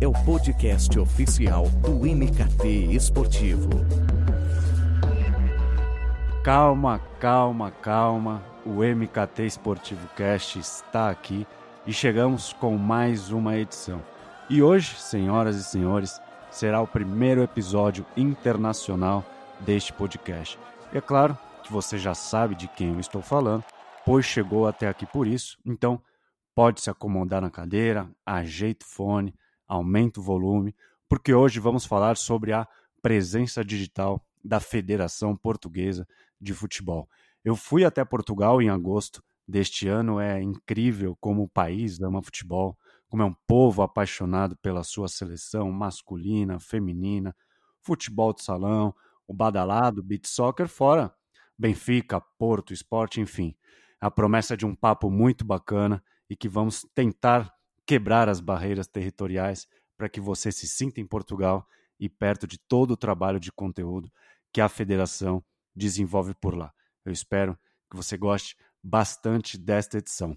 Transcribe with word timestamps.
É 0.00 0.06
o 0.06 0.12
podcast 0.12 0.98
oficial 0.98 1.68
do 1.68 2.06
MKT 2.06 2.94
Esportivo. 2.94 3.68
Calma, 6.42 7.00
calma, 7.20 7.70
calma. 7.70 8.42
O 8.64 8.82
MKT 8.82 9.46
Esportivo 9.46 10.08
Cast 10.16 10.58
está 10.58 11.10
aqui 11.10 11.46
e 11.86 11.92
chegamos 11.92 12.52
com 12.52 12.76
mais 12.76 13.30
uma 13.30 13.56
edição. 13.56 14.02
E 14.48 14.62
hoje, 14.62 14.96
senhoras 14.96 15.56
e 15.56 15.64
senhores, 15.64 16.20
será 16.50 16.80
o 16.80 16.86
primeiro 16.86 17.42
episódio 17.42 18.04
internacional 18.16 19.24
deste 19.60 19.92
podcast. 19.92 20.58
E 20.92 20.98
é 20.98 21.00
claro 21.00 21.36
que 21.62 21.72
você 21.72 21.98
já 21.98 22.14
sabe 22.14 22.54
de 22.54 22.68
quem 22.68 22.94
eu 22.94 23.00
estou 23.00 23.22
falando, 23.22 23.64
pois 24.04 24.24
chegou 24.24 24.66
até 24.66 24.88
aqui 24.88 25.06
por 25.06 25.26
isso, 25.26 25.58
então 25.64 26.00
Pode 26.56 26.80
se 26.80 26.88
acomodar 26.88 27.42
na 27.42 27.50
cadeira, 27.50 28.08
ajeita 28.24 28.82
o 28.82 28.88
fone, 28.88 29.34
aumenta 29.66 30.20
o 30.20 30.22
volume, 30.22 30.74
porque 31.08 31.32
hoje 31.32 31.60
vamos 31.60 31.84
falar 31.84 32.16
sobre 32.16 32.52
a 32.52 32.66
presença 33.02 33.64
digital 33.64 34.24
da 34.44 34.60
Federação 34.60 35.36
Portuguesa 35.36 36.06
de 36.40 36.52
Futebol. 36.52 37.08
Eu 37.44 37.56
fui 37.56 37.84
até 37.84 38.04
Portugal 38.04 38.60
em 38.60 38.68
agosto 38.68 39.22
deste 39.46 39.86
ano, 39.88 40.18
é 40.18 40.42
incrível 40.42 41.16
como 41.20 41.42
o 41.42 41.48
país 41.48 42.00
ama 42.00 42.22
futebol, 42.22 42.76
como 43.08 43.22
é 43.22 43.26
um 43.26 43.34
povo 43.46 43.82
apaixonado 43.82 44.56
pela 44.56 44.82
sua 44.82 45.08
seleção 45.08 45.70
masculina, 45.70 46.58
feminina, 46.58 47.34
futebol 47.80 48.32
de 48.32 48.42
salão, 48.42 48.94
o 49.26 49.32
badalado, 49.32 50.02
beat 50.02 50.26
soccer, 50.26 50.68
fora 50.68 51.14
Benfica, 51.58 52.20
Porto, 52.38 52.72
esporte, 52.72 53.20
enfim. 53.20 53.54
A 54.00 54.10
promessa 54.10 54.56
de 54.56 54.66
um 54.66 54.74
papo 54.74 55.10
muito 55.10 55.44
bacana 55.44 56.02
e 56.28 56.36
que 56.36 56.48
vamos 56.48 56.86
tentar 56.94 57.52
quebrar 57.86 58.28
as 58.28 58.40
barreiras 58.40 58.86
territoriais 58.86 59.66
para 59.96 60.08
que 60.08 60.20
você 60.20 60.50
se 60.50 60.66
sinta 60.66 61.00
em 61.00 61.06
Portugal 61.06 61.66
e 61.98 62.08
perto 62.08 62.46
de 62.46 62.58
todo 62.58 62.90
o 62.90 62.96
trabalho 62.96 63.40
de 63.40 63.52
conteúdo 63.52 64.10
que 64.52 64.60
a 64.60 64.68
federação 64.68 65.42
desenvolve 65.74 66.34
por 66.34 66.54
lá. 66.54 66.72
Eu 67.04 67.12
espero 67.12 67.58
que 67.90 67.96
você 67.96 68.16
goste 68.16 68.56
bastante 68.82 69.56
desta 69.56 69.98
edição. 69.98 70.36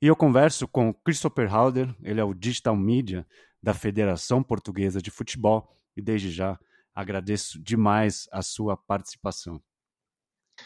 E 0.00 0.06
eu 0.06 0.14
converso 0.14 0.68
com 0.68 0.92
Christopher 0.92 1.52
Halder, 1.52 1.94
ele 2.02 2.20
é 2.20 2.24
o 2.24 2.34
Digital 2.34 2.76
Media 2.76 3.26
da 3.62 3.74
Federação 3.74 4.42
Portuguesa 4.42 5.00
de 5.00 5.10
Futebol 5.10 5.74
e 5.96 6.02
desde 6.02 6.30
já 6.30 6.58
agradeço 6.94 7.60
demais 7.60 8.28
a 8.30 8.42
sua 8.42 8.76
participação. 8.76 9.60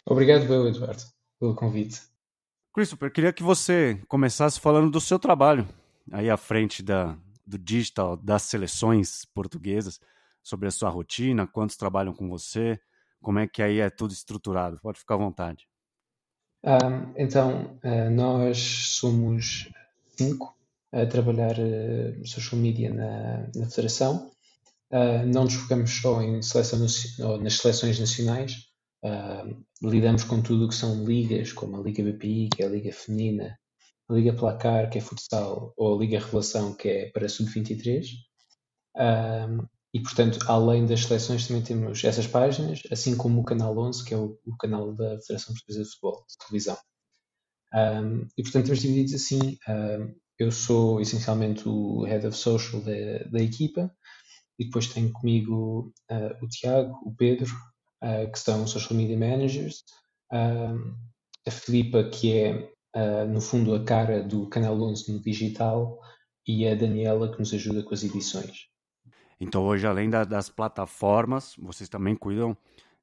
Obrigado, 0.07 0.53
eu, 0.53 0.69
Eduardo, 0.69 1.03
pelo 1.39 1.55
convite. 1.55 2.01
Christopher, 2.73 3.13
queria 3.13 3.33
que 3.33 3.43
você 3.43 4.01
começasse 4.07 4.61
falando 4.61 4.91
do 4.91 5.01
seu 5.01 5.19
trabalho 5.19 5.69
aí 6.11 6.31
à 6.31 6.37
frente 6.37 6.83
da, 6.83 7.17
do 7.47 7.59
digital 7.59 8.17
das 8.17 8.43
seleções 8.43 9.25
portuguesas, 9.25 10.01
sobre 10.43 10.69
a 10.69 10.71
sua 10.71 10.89
rotina, 10.89 11.47
quantos 11.47 11.77
trabalham 11.77 12.15
com 12.15 12.29
você, 12.29 12.81
como 13.21 13.39
é 13.39 13.47
que 13.47 13.63
aí 13.63 13.81
é 13.81 13.91
tudo 13.91 14.13
estruturado. 14.13 14.81
Pode 14.81 14.99
ficar 14.99 15.15
à 15.15 15.19
vontade. 15.19 15.69
Então, 17.17 17.79
uh, 17.85 18.11
nós 18.11 18.59
somos 18.59 19.71
cinco 20.17 20.55
a 20.93 21.07
trabalhar 21.07 21.57
uh, 21.59 22.27
social 22.27 22.61
media 22.61 22.93
na, 22.93 23.49
na 23.55 23.69
Federação. 23.69 24.31
Uh, 24.91 25.27
não 25.27 25.45
nos 25.45 25.55
focamos 25.55 25.91
só 25.91 26.23
em 26.23 26.43
seleção, 26.43 27.39
nas 27.39 27.59
seleções 27.59 28.01
nacionais, 28.01 28.71
Uh, 29.03 29.65
lidamos 29.83 30.25
com 30.25 30.43
tudo 30.43 30.67
o 30.67 30.69
que 30.69 30.75
são 30.75 31.05
ligas, 31.05 31.53
como 31.53 31.77
a 31.77 31.83
Liga 31.83 32.03
BPI, 32.03 32.51
que 32.51 32.63
é 32.63 32.67
a 32.67 32.69
Liga 32.69 32.93
Feminina, 32.93 33.59
Liga 34.11 34.33
Placar, 34.33 34.91
que 34.91 34.99
é 34.99 35.01
futsal, 35.01 35.73
ou 35.77 35.99
Liga 35.99 36.19
Revelação, 36.19 36.75
que 36.75 36.89
é 36.89 37.11
para 37.11 37.29
sub-23. 37.29 38.07
Uh, 38.97 39.69
e, 39.93 40.01
portanto, 40.01 40.39
além 40.47 40.87
das 40.87 41.05
seleções, 41.05 41.47
também 41.47 41.63
temos 41.63 42.05
essas 42.05 42.27
páginas, 42.27 42.81
assim 42.91 43.17
como 43.17 43.41
o 43.41 43.45
Canal 43.45 43.77
11, 43.77 44.05
que 44.05 44.15
é 44.15 44.17
o, 44.17 44.39
o 44.47 44.57
canal 44.57 44.95
da 44.95 45.19
Federação 45.21 45.55
Portuguesa 45.55 45.83
de 45.83 45.91
Futebol, 45.91 46.25
de 46.29 46.47
televisão. 46.47 46.79
Um, 47.75 48.29
e, 48.37 48.43
portanto, 48.43 48.65
temos 48.67 48.81
divididos 48.81 49.15
assim. 49.15 49.59
Um, 49.69 50.15
eu 50.39 50.51
sou 50.51 51.01
essencialmente 51.01 51.69
o 51.69 52.05
Head 52.05 52.27
of 52.27 52.37
Social 52.37 52.81
da, 52.83 53.31
da 53.31 53.43
equipa, 53.43 53.93
e 54.59 54.65
depois 54.65 54.87
tenho 54.87 55.13
comigo 55.13 55.93
uh, 56.11 56.45
o 56.45 56.49
Tiago, 56.49 56.95
o 57.05 57.15
Pedro, 57.15 57.53
uh, 58.03 58.31
que 58.31 58.39
são 58.39 58.67
Social 58.67 58.97
Media 58.97 59.19
Managers, 59.19 59.83
a 60.33 61.51
Filipa, 61.51 62.05
que 62.05 62.33
é, 62.33 62.71
uh, 62.95 63.27
no 63.29 63.41
fundo, 63.41 63.75
a 63.75 63.85
cara 63.85 64.23
do 64.23 64.49
Canal 64.49 64.81
11 64.81 65.13
no 65.13 65.21
digital, 65.21 65.99
e 66.47 66.67
a 66.67 66.75
Daniela, 66.75 67.31
que 67.31 67.39
nos 67.39 67.53
ajuda 67.55 67.83
com 67.83 67.95
as 67.95 68.03
edições. 68.03 68.69
Então, 69.41 69.65
hoje, 69.65 69.87
além 69.87 70.11
da, 70.11 70.25
das 70.25 70.49
plataformas, 70.49 71.55
vocês 71.59 71.89
também 71.89 72.15
cuidam 72.15 72.57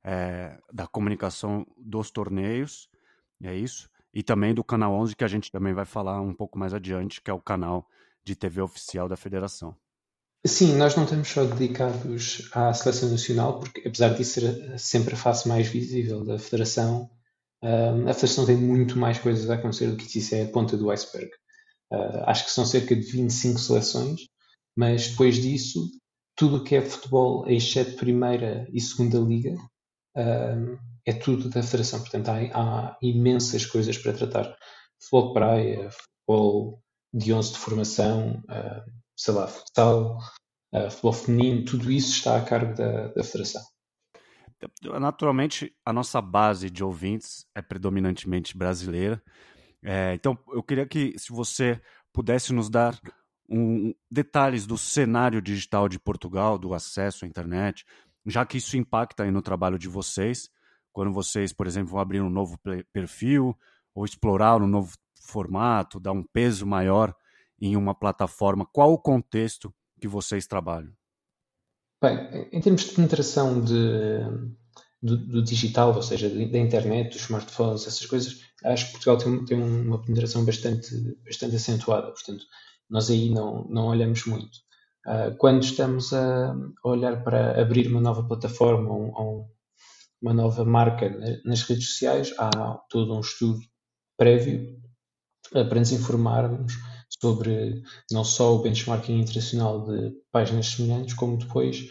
é, 0.03 0.57
da 0.71 0.85
comunicação 0.85 1.65
dos 1.77 2.11
torneios, 2.11 2.89
é 3.41 3.55
isso? 3.55 3.89
E 4.13 4.23
também 4.23 4.53
do 4.53 4.63
Canal 4.63 4.93
11, 4.93 5.15
que 5.15 5.23
a 5.23 5.27
gente 5.27 5.51
também 5.51 5.73
vai 5.73 5.85
falar 5.85 6.21
um 6.21 6.33
pouco 6.33 6.57
mais 6.57 6.73
adiante, 6.73 7.21
que 7.21 7.31
é 7.31 7.33
o 7.33 7.41
canal 7.41 7.87
de 8.23 8.35
TV 8.35 8.61
oficial 8.61 9.07
da 9.07 9.15
federação. 9.15 9.75
Sim, 10.45 10.75
nós 10.77 10.95
não 10.95 11.03
estamos 11.03 11.27
só 11.27 11.43
dedicados 11.43 12.49
à 12.53 12.73
seleção 12.73 13.09
nacional, 13.09 13.59
porque 13.59 13.81
apesar 13.81 14.09
disso 14.09 14.39
ser 14.39 14.79
sempre 14.79 15.13
a 15.13 15.17
face 15.17 15.47
mais 15.47 15.67
visível 15.67 16.23
da 16.23 16.37
federação, 16.39 17.09
uh, 17.63 18.09
a 18.09 18.13
federação 18.13 18.45
tem 18.45 18.57
muito 18.57 18.97
mais 18.97 19.19
coisas 19.19 19.49
a 19.49 19.55
acontecer 19.55 19.87
do 19.87 19.97
que 19.97 20.17
isso 20.17 20.35
é 20.35 20.43
a 20.43 20.47
ponta 20.47 20.77
do 20.77 20.89
iceberg. 20.91 21.29
Uh, 21.91 22.23
acho 22.25 22.45
que 22.45 22.51
são 22.51 22.65
cerca 22.65 22.95
de 22.95 23.01
25 23.01 23.59
seleções, 23.59 24.21
mas 24.75 25.09
depois 25.09 25.35
disso, 25.35 25.89
tudo 26.35 26.57
o 26.57 26.63
que 26.63 26.75
é 26.75 26.81
futebol, 26.81 27.47
exceto 27.47 27.97
primeira 27.97 28.67
e 28.71 28.81
segunda 28.81 29.17
liga, 29.19 29.55
uh, 30.15 30.79
é 31.05 31.13
tudo 31.13 31.49
da 31.49 31.63
federação. 31.63 31.99
Portanto, 31.99 32.29
há, 32.29 32.37
há, 32.53 32.97
imensas 33.01 33.65
coisas 33.65 33.97
para 33.97 34.13
tratar. 34.13 34.55
Futebol 34.99 35.27
de 35.27 35.33
praia, 35.33 35.89
futebol 35.91 36.81
de 37.13 37.33
11 37.33 37.53
de 37.53 37.57
formação, 37.59 38.43
sei 39.17 39.33
lá, 39.33 39.47
futsal, 39.47 40.17
uh, 40.73 40.89
futebol 40.89 41.13
feminino, 41.13 41.65
tudo 41.65 41.91
isso 41.91 42.11
está 42.11 42.37
a 42.37 42.45
cargo 42.45 42.75
da, 42.75 43.07
da 43.07 43.23
Federação. 43.23 43.63
Naturalmente, 44.99 45.75
a 45.85 45.93
nossa 45.93 46.21
base 46.21 46.69
de 46.69 46.83
ouvintes 46.83 47.45
é 47.53 47.61
predominantemente 47.61 48.57
brasileira. 48.57 49.21
É, 49.83 50.13
então, 50.13 50.37
eu 50.49 50.63
queria 50.63 50.85
que, 50.85 51.17
se 51.17 51.31
você 51.31 51.79
pudesse 52.11 52.51
nos 52.53 52.69
dar 52.69 52.99
um, 53.49 53.93
detalhes 54.09 54.65
do 54.65 54.77
cenário 54.77 55.41
digital 55.41 55.87
de 55.87 55.99
Portugal, 55.99 56.57
do 56.57 56.73
acesso 56.73 57.23
à 57.23 57.27
internet, 57.27 57.85
já 58.25 58.45
que 58.45 58.57
isso 58.57 58.75
impacta 58.75 59.23
aí 59.23 59.31
no 59.31 59.41
trabalho 59.41 59.77
de 59.77 59.87
vocês, 59.87 60.49
quando 60.91 61.13
vocês, 61.13 61.53
por 61.53 61.67
exemplo, 61.67 61.91
vão 61.91 61.99
abrir 61.99 62.21
um 62.21 62.29
novo 62.29 62.59
perfil 62.91 63.55
ou 63.93 64.03
explorar 64.03 64.61
um 64.61 64.67
novo 64.67 64.95
formato, 65.21 65.99
dar 65.99 66.11
um 66.11 66.23
peso 66.23 66.65
maior 66.65 67.15
em 67.59 67.75
uma 67.75 67.93
plataforma, 67.93 68.65
qual 68.65 68.91
o 68.91 68.99
contexto 68.99 69.73
que 69.99 70.07
vocês 70.07 70.47
trabalham? 70.47 70.96
Bem, 72.01 72.47
em 72.51 72.61
termos 72.61 72.83
de 72.83 72.91
penetração 72.93 73.59
de, 73.59 74.19
do, 75.01 75.17
do, 75.17 75.43
digital, 75.43 75.95
ou 75.95 76.01
seja, 76.01 76.29
da 76.29 76.57
internet, 76.59 77.13
dos 77.13 77.23
smartphones, 77.23 77.87
essas 77.87 78.05
coisas, 78.05 78.41
acho 78.63 78.85
que 78.85 78.91
Portugal 78.91 79.17
tem, 79.17 79.45
tem 79.45 79.61
uma 79.61 79.99
penetração 80.01 80.45
bastante, 80.45 80.89
bastante 81.25 81.55
acentuada, 81.55 82.11
portanto, 82.11 82.45
nós 82.87 83.09
aí 83.09 83.31
não, 83.31 83.67
não 83.69 83.87
olhamos 83.87 84.25
muito. 84.25 84.59
Uh, 85.07 85.35
quando 85.37 85.63
estamos 85.63 86.13
a, 86.13 86.55
olhar 86.83 87.23
para 87.23 87.59
abrir 87.59 87.87
uma 87.87 88.01
nova 88.01 88.23
plataforma 88.27 88.91
ou, 88.91 89.11
ou 89.15 89.57
uma 90.21 90.33
nova 90.33 90.65
marca 90.65 91.09
nas 91.45 91.63
redes 91.63 91.89
sociais, 91.89 92.33
há 92.37 92.79
todo 92.89 93.15
um 93.15 93.21
estudo 93.21 93.59
prévio 94.17 94.77
para 95.51 95.79
nos 95.79 95.91
informarmos 95.91 96.73
sobre 97.09 97.81
não 98.11 98.23
só 98.23 98.55
o 98.55 98.61
benchmarking 98.61 99.19
internacional 99.19 99.85
de 99.85 100.13
páginas 100.31 100.67
semelhantes, 100.67 101.13
como 101.13 101.37
depois 101.37 101.89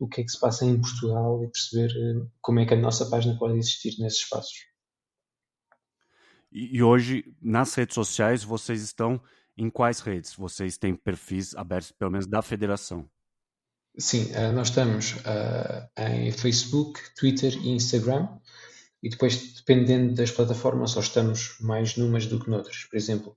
o 0.00 0.08
que 0.08 0.20
é 0.20 0.24
que 0.24 0.30
se 0.30 0.40
passa 0.40 0.64
em 0.64 0.80
Portugal 0.80 1.42
e 1.44 1.48
perceber 1.48 1.90
eh, 1.90 2.26
como 2.40 2.60
é 2.60 2.66
que 2.66 2.74
a 2.74 2.76
nossa 2.76 3.08
página 3.08 3.38
pode 3.38 3.56
existir 3.56 3.96
nesses 4.00 4.20
espaços. 4.20 4.66
E 6.50 6.82
hoje, 6.82 7.24
nas 7.40 7.72
redes 7.74 7.94
sociais, 7.94 8.44
vocês 8.44 8.82
estão 8.82 9.22
em 9.56 9.70
quais 9.70 10.00
redes? 10.00 10.34
Vocês 10.34 10.76
têm 10.76 10.94
perfis 10.94 11.54
abertos, 11.54 11.92
pelo 11.92 12.10
menos 12.10 12.26
da 12.26 12.42
federação? 12.42 13.08
Sim, 13.96 14.30
eh, 14.32 14.52
nós 14.52 14.68
estamos 14.68 15.12
uh, 15.12 15.88
em 15.96 16.32
Facebook, 16.32 17.00
Twitter 17.14 17.54
e 17.54 17.70
Instagram. 17.70 18.28
E 19.02 19.08
depois, 19.08 19.54
dependendo 19.54 20.14
das 20.14 20.30
plataformas, 20.30 20.92
só 20.92 21.00
estamos 21.00 21.56
mais 21.60 21.96
numas 21.96 22.26
do 22.26 22.38
que 22.38 22.48
noutras. 22.48 22.84
Por 22.84 22.96
exemplo, 22.96 23.36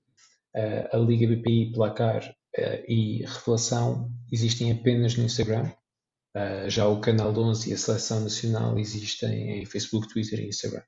a 0.91 0.97
Liga 0.97 1.27
BPI, 1.27 1.71
Placar 1.73 2.23
uh, 2.57 2.83
e 2.87 3.23
Revelação 3.25 4.09
existem 4.31 4.71
apenas 4.71 5.15
no 5.17 5.25
Instagram. 5.25 5.71
Uh, 6.35 6.69
já 6.69 6.87
o 6.87 6.99
Canal 6.99 7.37
11 7.37 7.69
e 7.69 7.73
a 7.73 7.77
Seleção 7.77 8.21
Nacional 8.21 8.77
existem 8.77 9.61
em 9.61 9.65
Facebook, 9.65 10.07
Twitter 10.07 10.39
e 10.39 10.47
Instagram. 10.47 10.83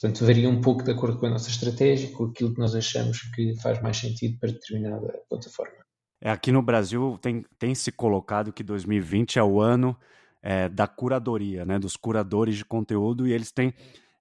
Portanto, 0.00 0.26
varia 0.26 0.48
um 0.48 0.60
pouco 0.60 0.82
de 0.82 0.90
acordo 0.90 1.18
com 1.18 1.26
a 1.26 1.30
nossa 1.30 1.48
estratégia, 1.48 2.10
com 2.10 2.24
aquilo 2.24 2.52
que 2.52 2.58
nós 2.58 2.74
achamos 2.74 3.20
que 3.34 3.54
faz 3.60 3.80
mais 3.80 3.98
sentido 3.98 4.38
para 4.38 4.50
determinada 4.50 5.22
plataforma. 5.28 5.76
É, 6.20 6.30
aqui 6.30 6.50
no 6.50 6.62
Brasil 6.62 7.18
tem, 7.20 7.44
tem 7.58 7.74
se 7.74 7.92
colocado 7.92 8.52
que 8.52 8.62
2020 8.62 9.38
é 9.38 9.42
o 9.42 9.60
ano 9.60 9.96
é, 10.42 10.68
da 10.68 10.88
curadoria, 10.88 11.64
né, 11.64 11.78
dos 11.78 11.96
curadores 11.96 12.56
de 12.56 12.64
conteúdo, 12.64 13.26
e 13.28 13.32
eles 13.32 13.52
têm, 13.52 13.72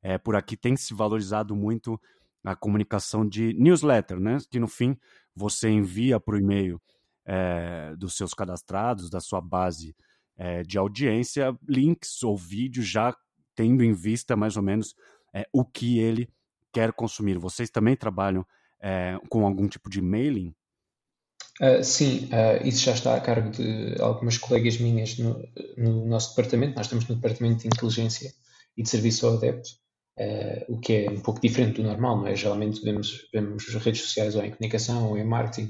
é, 0.03 0.17
por 0.17 0.35
aqui, 0.35 0.55
tem 0.55 0.75
se 0.75 0.93
valorizado 0.93 1.55
muito 1.55 1.99
a 2.43 2.55
comunicação 2.55 3.27
de 3.27 3.53
newsletter, 3.53 4.19
né, 4.19 4.37
que 4.49 4.59
no 4.59 4.67
fim 4.67 4.97
você 5.35 5.69
envia 5.69 6.19
para 6.19 6.35
o 6.35 6.37
e-mail 6.37 6.81
é, 7.25 7.95
dos 7.95 8.15
seus 8.15 8.33
cadastrados, 8.33 9.09
da 9.09 9.19
sua 9.19 9.39
base 9.39 9.95
é, 10.37 10.63
de 10.63 10.77
audiência, 10.77 11.55
links 11.67 12.23
ou 12.23 12.35
vídeos 12.35 12.87
já 12.87 13.15
tendo 13.55 13.83
em 13.83 13.93
vista 13.93 14.35
mais 14.35 14.57
ou 14.57 14.63
menos 14.63 14.95
é, 15.33 15.45
o 15.53 15.63
que 15.63 15.99
ele 15.99 16.29
quer 16.73 16.91
consumir. 16.93 17.37
Vocês 17.37 17.69
também 17.69 17.95
trabalham 17.95 18.45
com 19.29 19.45
algum 19.45 19.67
tipo 19.67 19.91
de 19.91 20.01
mailing? 20.01 20.55
Uh, 21.61 21.83
sim, 21.83 22.27
uh, 22.33 22.67
isso 22.67 22.83
já 22.83 22.93
está 22.93 23.15
a 23.15 23.21
cargo 23.21 23.51
de 23.51 23.95
algumas 24.01 24.35
colegas 24.35 24.79
minhas 24.79 25.15
no, 25.19 25.47
no, 25.77 26.05
nosso 26.07 26.29
departamento. 26.29 26.75
Nós 26.75 26.87
estamos 26.87 27.07
no 27.07 27.15
departamento 27.15 27.61
de 27.61 27.67
inteligência 27.67 28.33
e 28.75 28.81
de 28.81 28.89
serviço 28.89 29.27
ao 29.27 29.35
adepto, 29.35 29.69
uh, 30.21 30.73
o 30.73 30.79
que 30.79 30.93
é 30.93 31.09
um 31.09 31.19
pouco 31.19 31.41
diferente 31.41 31.81
do 31.81 31.87
normal, 31.87 32.17
não 32.17 32.27
é? 32.27 32.35
Geralmente 32.35 32.81
vemos, 32.81 33.27
vemos 33.33 33.65
redes 33.75 34.01
sociais 34.01 34.35
ou 34.35 34.43
em 34.43 34.51
comunicação 34.51 35.09
ou 35.09 35.17
em 35.17 35.23
marketing, 35.23 35.69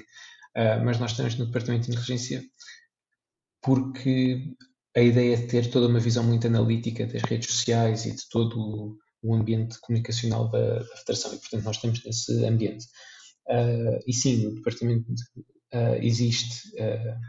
mas 0.84 1.00
nós 1.00 1.12
estamos 1.12 1.38
no 1.38 1.46
departamento 1.46 1.86
de 1.86 1.92
inteligência 1.92 2.44
porque 3.62 4.54
a 4.94 5.00
ideia 5.00 5.36
é 5.36 5.48
ter 5.48 5.72
toda 5.72 5.88
uma 5.88 6.00
visão 6.00 6.26
muito 6.26 6.46
analítica 6.46 7.06
das 7.06 7.22
redes 7.22 7.54
sociais 7.54 8.06
e 8.06 8.14
de 8.14 8.28
todo 8.30 8.98
o 9.24 9.34
ambiente 9.34 9.80
comunicacional 9.80 10.50
da, 10.50 10.80
da 10.80 10.96
Federação, 10.98 11.34
e 11.34 11.38
portanto 11.38 11.64
nós 11.64 11.78
estamos 11.78 12.04
nesse 12.04 12.46
ambiente. 12.46 12.86
e 14.06 14.14
sim, 14.14 14.44
no 14.44 14.56
departamento 14.56 15.06
de 15.14 15.24
uh, 15.74 15.96
existe 16.02 16.70
uh, 16.80 17.20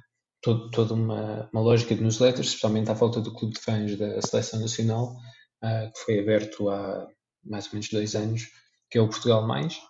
toda 0.72 0.94
uma, 0.94 1.48
uma, 1.52 1.62
lógica 1.62 1.94
de 1.94 2.00
newsletters, 2.00 2.48
especialmente 2.48 2.90
à 2.90 2.94
volta 2.94 3.20
do 3.20 3.32
clube 3.32 3.54
de 3.54 3.60
fãs 3.60 3.96
da 3.96 4.20
Seleção 4.22 4.60
Nacional, 4.60 5.12
uh, 5.12 5.16
que 5.62 5.98
foi 6.04 6.18
aberto 6.18 6.68
há 6.68 7.06
mais 7.44 7.66
ou 7.66 7.72
menos 7.74 7.88
dois 7.88 8.14
anos, 8.14 8.48
que 8.90 8.98
é 8.98 9.00
o 9.00 9.08
Portugal 9.08 9.46
Mais, 9.46 9.80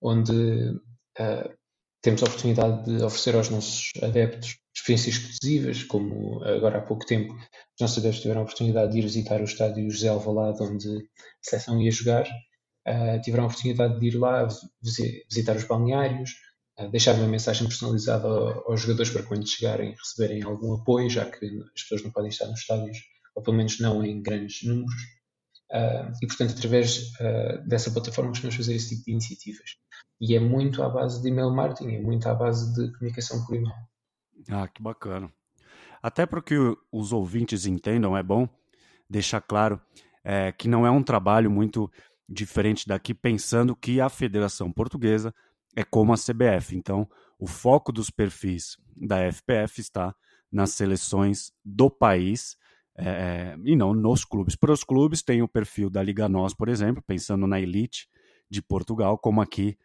onde 0.00 0.78
temos 2.02 2.22
a 2.22 2.26
oportunidade 2.26 2.84
de 2.84 3.02
oferecer 3.02 3.34
aos 3.34 3.48
nossos 3.48 3.90
adeptos 4.02 4.58
experiências 4.76 5.16
exclusivas, 5.16 5.82
como 5.84 6.44
agora 6.44 6.78
há 6.78 6.82
pouco 6.82 7.06
tempo 7.06 7.32
os 7.32 7.80
nossos 7.80 7.98
adeptos 7.98 8.20
tiveram 8.20 8.40
a 8.40 8.44
oportunidade 8.44 8.92
de 8.92 8.98
ir 8.98 9.02
visitar 9.02 9.40
o 9.40 9.44
estádio 9.44 9.90
José 9.90 10.08
Alvalade, 10.08 10.62
onde 10.62 10.88
a 10.88 11.00
seleção 11.40 11.80
ia 11.80 11.90
jogar, 11.90 12.26
uh, 12.86 13.20
tiveram 13.22 13.44
a 13.44 13.46
oportunidade 13.46 13.98
de 13.98 14.06
ir 14.08 14.18
lá 14.18 14.46
visitar 14.82 15.56
os 15.56 15.64
balneários, 15.64 16.32
deixar 16.90 17.14
uma 17.14 17.28
mensagem 17.28 17.66
personalizada 17.68 18.26
aos 18.26 18.80
jogadores 18.80 19.12
para 19.12 19.22
quando 19.22 19.48
chegarem 19.48 19.94
receberem 19.94 20.42
algum 20.42 20.74
apoio, 20.74 21.08
já 21.08 21.24
que 21.24 21.46
as 21.74 21.82
pessoas 21.82 22.02
não 22.02 22.10
podem 22.10 22.30
estar 22.30 22.46
nos 22.46 22.60
estádios, 22.60 22.98
ou 23.34 23.42
pelo 23.42 23.56
menos 23.56 23.78
não 23.78 24.04
em 24.04 24.20
grandes 24.20 24.64
números. 24.64 24.94
Uh, 25.74 26.12
e, 26.22 26.26
portanto, 26.28 26.54
através 26.56 27.10
uh, 27.14 27.66
dessa 27.66 27.90
plataforma 27.90 28.30
costumamos 28.30 28.56
fazer 28.56 28.74
esse 28.74 28.90
tipo 28.90 29.06
de 29.06 29.10
iniciativas. 29.10 29.70
E 30.20 30.36
é 30.36 30.40
muito 30.40 30.84
à 30.84 30.88
base 30.88 31.20
de 31.20 31.28
email 31.28 31.50
marketing, 31.50 31.96
é 31.96 32.00
muito 32.00 32.28
à 32.28 32.34
base 32.34 32.72
de 32.74 32.92
comunicação 32.92 33.44
por 33.44 33.56
e-mail. 33.56 33.74
Ah, 34.48 34.68
que 34.68 34.80
bacana. 34.80 35.32
Até 36.00 36.26
para 36.26 36.40
que 36.40 36.54
os 36.92 37.12
ouvintes 37.12 37.66
entendam, 37.66 38.16
é 38.16 38.22
bom 38.22 38.48
deixar 39.10 39.40
claro 39.40 39.80
é, 40.22 40.52
que 40.52 40.68
não 40.68 40.86
é 40.86 40.90
um 40.90 41.02
trabalho 41.02 41.50
muito 41.50 41.90
diferente 42.28 42.86
daqui, 42.86 43.12
pensando 43.12 43.74
que 43.74 44.00
a 44.00 44.08
Federação 44.08 44.70
Portuguesa 44.70 45.34
é 45.74 45.82
como 45.82 46.12
a 46.12 46.16
CBF. 46.16 46.76
Então, 46.76 47.08
o 47.38 47.46
foco 47.46 47.90
dos 47.90 48.10
perfis 48.10 48.76
da 48.96 49.30
FPF 49.32 49.80
está 49.80 50.14
nas 50.52 50.70
seleções 50.70 51.52
do 51.64 51.90
país 51.90 52.56
é, 52.96 53.56
e 53.64 53.74
não 53.74 53.92
nos 53.92 54.24
clubes. 54.24 54.56
Para 54.56 54.72
os 54.72 54.84
clubes, 54.84 55.22
tem 55.22 55.42
o 55.42 55.48
perfil 55.48 55.90
da 55.90 56.02
Liga 56.02 56.28
Nós, 56.28 56.54
por 56.54 56.68
exemplo, 56.68 57.02
pensando 57.06 57.46
na 57.46 57.60
elite 57.60 58.08
de 58.48 58.62
Portugal, 58.62 59.18
como 59.18 59.40
aqui 59.40 59.76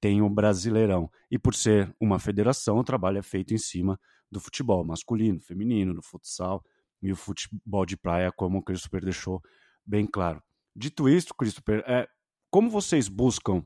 tem 0.00 0.22
o 0.22 0.28
Brasileirão. 0.28 1.10
E 1.30 1.38
por 1.38 1.54
ser 1.54 1.94
uma 2.00 2.18
federação, 2.18 2.78
o 2.78 2.84
trabalho 2.84 3.18
é 3.18 3.22
feito 3.22 3.54
em 3.54 3.58
cima 3.58 3.98
do 4.30 4.40
futebol 4.40 4.84
masculino, 4.84 5.40
feminino, 5.40 5.94
do 5.94 6.02
futsal 6.02 6.62
e 7.02 7.12
o 7.12 7.16
futebol 7.16 7.86
de 7.86 7.96
praia, 7.96 8.32
como 8.32 8.58
o 8.58 8.62
Christopher 8.62 9.02
deixou 9.02 9.42
bem 9.86 10.06
claro. 10.06 10.42
Dito 10.74 11.08
isso, 11.08 11.34
Christopher, 11.34 11.82
é, 11.86 12.08
como 12.50 12.70
vocês 12.70 13.08
buscam 13.08 13.64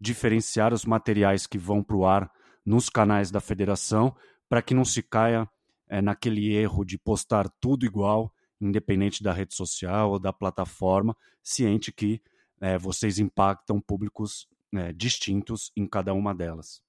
diferenciar 0.00 0.74
os 0.74 0.84
materiais 0.84 1.46
que 1.46 1.58
vão 1.58 1.82
para 1.82 1.96
o 1.96 2.04
ar 2.04 2.30
nos 2.64 2.88
canais 2.88 3.30
da 3.30 3.40
federação 3.40 4.14
para 4.48 4.62
que 4.62 4.74
não 4.74 4.84
se 4.84 5.02
caia 5.02 5.48
é, 5.92 6.00
naquele 6.00 6.54
erro 6.54 6.86
de 6.86 6.96
postar 6.96 7.50
tudo 7.60 7.84
igual, 7.84 8.32
independente 8.58 9.22
da 9.22 9.30
rede 9.30 9.54
social 9.54 10.12
ou 10.12 10.18
da 10.18 10.32
plataforma, 10.32 11.14
ciente 11.42 11.92
que 11.92 12.22
é, 12.62 12.78
vocês 12.78 13.18
impactam 13.18 13.78
públicos 13.78 14.48
é, 14.74 14.90
distintos 14.94 15.70
em 15.76 15.86
cada 15.86 16.14
uma 16.14 16.34
delas. 16.34 16.80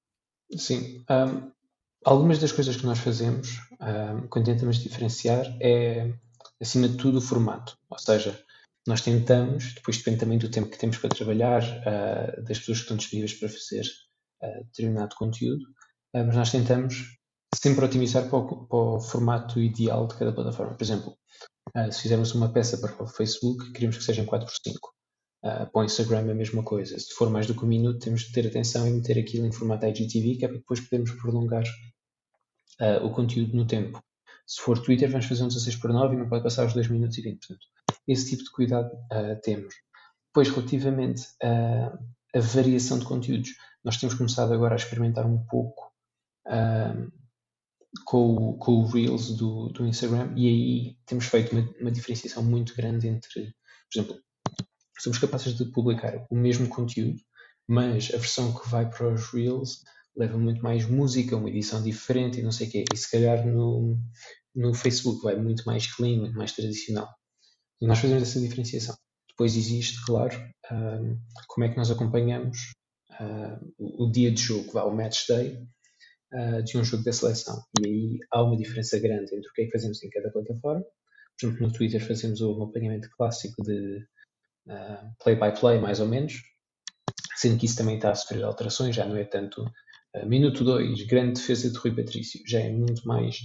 Sim. 0.55 1.03
Um, 1.09 1.51
algumas 2.05 2.39
das 2.39 2.53
coisas 2.53 2.77
que 2.77 2.85
nós 2.85 2.99
fazemos, 2.99 3.59
um, 3.81 4.25
quando 4.29 4.45
tentamos 4.45 4.77
diferenciar, 4.77 5.45
é, 5.59 6.13
acima 6.61 6.87
de 6.87 6.95
tudo, 6.95 7.17
o 7.17 7.21
formato. 7.21 7.77
Ou 7.89 7.99
seja, 7.99 8.41
nós 8.87 9.01
tentamos, 9.01 9.73
depois 9.73 9.97
depende 9.97 10.19
também 10.19 10.37
do 10.37 10.49
tempo 10.49 10.69
que 10.69 10.77
temos 10.77 10.97
para 10.97 11.09
trabalhar, 11.09 11.61
uh, 11.61 12.41
das 12.43 12.59
pessoas 12.59 12.77
que 12.77 12.83
estão 12.83 12.95
disponíveis 12.95 13.33
para 13.33 13.49
fazer 13.49 13.83
uh, 14.41 14.63
determinado 14.63 15.13
conteúdo, 15.17 15.63
uh, 16.15 16.25
mas 16.25 16.35
nós 16.35 16.51
tentamos 16.51 17.17
sempre 17.55 17.85
otimizar 17.85 18.29
para 18.29 18.37
o, 18.37 18.67
para 18.67 18.77
o, 18.77 18.99
formato 18.99 19.59
ideal 19.59 20.07
de 20.07 20.15
cada 20.15 20.33
plataforma. 20.33 20.75
Por 20.75 20.83
exemplo, 20.83 21.17
se 21.91 22.01
fizermos 22.01 22.33
uma 22.35 22.51
peça 22.51 22.77
para 22.77 23.03
o 23.03 23.07
Facebook, 23.07 23.71
queremos 23.71 23.97
que 23.97 24.03
seja 24.03 24.21
em 24.21 24.25
4x5. 24.25 24.77
para 25.41 25.69
o 25.81 25.83
Instagram 25.83 26.27
é 26.27 26.31
a 26.31 26.35
mesma 26.35 26.63
coisa. 26.63 26.97
Se 26.99 27.13
for 27.13 27.29
mais 27.29 27.47
do 27.47 27.55
que 27.55 27.63
um 27.63 27.67
minuto, 27.67 27.99
temos 27.99 28.21
de 28.21 28.31
ter 28.31 28.47
atenção 28.47 28.87
e 28.87 28.91
meter 28.91 29.17
aquilo 29.17 29.45
em 29.45 29.51
formato 29.51 29.85
IGTV, 29.85 30.37
que 30.37 30.45
é 30.45 30.47
para 30.47 30.57
depois 30.57 30.81
podermos 30.81 31.11
prolongar 31.11 31.63
o 33.01 33.09
conteúdo 33.11 33.55
no 33.55 33.65
tempo. 33.65 34.01
Se 34.45 34.61
for 34.61 34.77
Twitter, 34.79 35.09
vamos 35.09 35.25
fazer 35.25 35.43
um 35.43 35.47
16 35.47 35.77
por 35.77 35.91
9 35.91 36.15
e 36.15 36.17
não 36.19 36.29
pode 36.29 36.43
passar 36.43 36.65
os 36.65 36.73
2 36.73 36.89
minutos 36.89 37.17
e 37.17 37.21
20. 37.21 37.39
Portanto, 37.39 37.67
esse 38.07 38.29
tipo 38.29 38.43
de 38.43 38.51
cuidado 38.51 38.91
uh, 39.11 39.39
temos. 39.41 39.73
Depois, 40.27 40.49
relativamente 40.49 41.27
a, 41.41 42.39
variação 42.39 42.97
de 42.97 43.05
conteúdos, 43.05 43.51
nós 43.83 43.97
temos 43.97 44.15
começado 44.15 44.53
agora 44.53 44.73
a 44.73 44.77
experimentar 44.77 45.25
um 45.25 45.45
pouco 45.45 45.91
uh, 46.47 47.11
com, 48.05 48.57
com 48.57 48.71
o 48.71 48.85
Reels 48.85 49.35
do, 49.35 49.69
do 49.69 49.85
Instagram 49.85 50.33
e 50.35 50.47
aí 50.47 50.97
temos 51.05 51.25
feito 51.25 51.51
uma, 51.51 51.69
uma 51.79 51.91
diferenciação 51.91 52.43
muito 52.43 52.75
grande 52.75 53.07
entre, 53.07 53.53
por 53.91 53.99
exemplo, 53.99 54.19
somos 54.99 55.19
capazes 55.19 55.55
de 55.55 55.65
publicar 55.65 56.25
o 56.29 56.35
mesmo 56.35 56.67
conteúdo, 56.67 57.19
mas 57.67 58.09
a 58.13 58.17
versão 58.17 58.53
que 58.53 58.67
vai 58.69 58.89
para 58.89 59.13
os 59.13 59.31
Reels 59.31 59.83
leva 60.15 60.37
muito 60.37 60.61
mais 60.61 60.87
música, 60.87 61.35
uma 61.35 61.49
edição 61.49 61.81
diferente 61.81 62.39
e 62.39 62.43
não 62.43 62.51
sei 62.51 62.67
o 62.67 62.71
quê. 62.71 62.85
E 62.93 62.97
se 62.97 63.09
calhar 63.09 63.45
no, 63.45 63.97
no 64.55 64.73
Facebook 64.73 65.21
vai 65.23 65.35
muito 65.35 65.63
mais 65.65 65.91
clean, 65.93 66.19
muito 66.19 66.37
mais 66.37 66.51
tradicional. 66.51 67.09
E 67.81 67.87
nós 67.87 67.99
fazemos 67.99 68.23
essa 68.23 68.39
diferenciação. 68.39 68.95
Depois 69.27 69.55
existe, 69.55 70.03
claro, 70.05 70.37
um, 70.71 71.17
como 71.47 71.65
é 71.65 71.69
que 71.69 71.77
nós 71.77 71.89
acompanhamos 71.89 72.73
uh, 73.19 73.73
o 73.79 74.11
dia 74.11 74.31
de 74.31 74.41
jogo, 74.41 74.79
o 74.79 74.95
match 74.95 75.27
day, 75.27 75.67
de 76.65 76.77
um 76.77 76.83
jogo 76.83 77.03
da 77.03 77.11
seleção. 77.11 77.63
E 77.79 77.87
aí 77.87 78.19
há 78.31 78.41
uma 78.41 78.57
diferença 78.57 78.99
grande 78.99 79.35
entre 79.35 79.47
o 79.47 79.53
que 79.53 79.61
é 79.61 79.65
que 79.65 79.71
fazemos 79.71 80.01
em 80.03 80.09
cada 80.09 80.31
plataforma. 80.31 80.83
Por 81.39 81.47
exemplo, 81.47 81.67
no 81.67 81.73
Twitter 81.73 82.05
fazemos 82.05 82.41
o 82.41 82.51
acompanhamento 82.53 83.09
clássico 83.15 83.61
de 83.63 84.05
uh, 84.67 85.15
play-by-play, 85.23 85.79
mais 85.79 85.99
ou 85.99 86.07
menos, 86.07 86.41
sendo 87.35 87.57
que 87.57 87.65
isso 87.65 87.77
também 87.77 87.95
está 87.95 88.11
a 88.11 88.15
sofrer 88.15 88.43
alterações, 88.43 88.95
já 88.95 89.05
não 89.05 89.15
é 89.15 89.23
tanto 89.23 89.63
uh, 89.63 90.25
minuto 90.25 90.63
2, 90.63 91.05
grande 91.07 91.39
defesa 91.39 91.71
de 91.71 91.77
Rui 91.77 91.95
Patrício, 91.95 92.41
já 92.47 92.59
é 92.59 92.71
muito 92.71 93.07
mais 93.07 93.37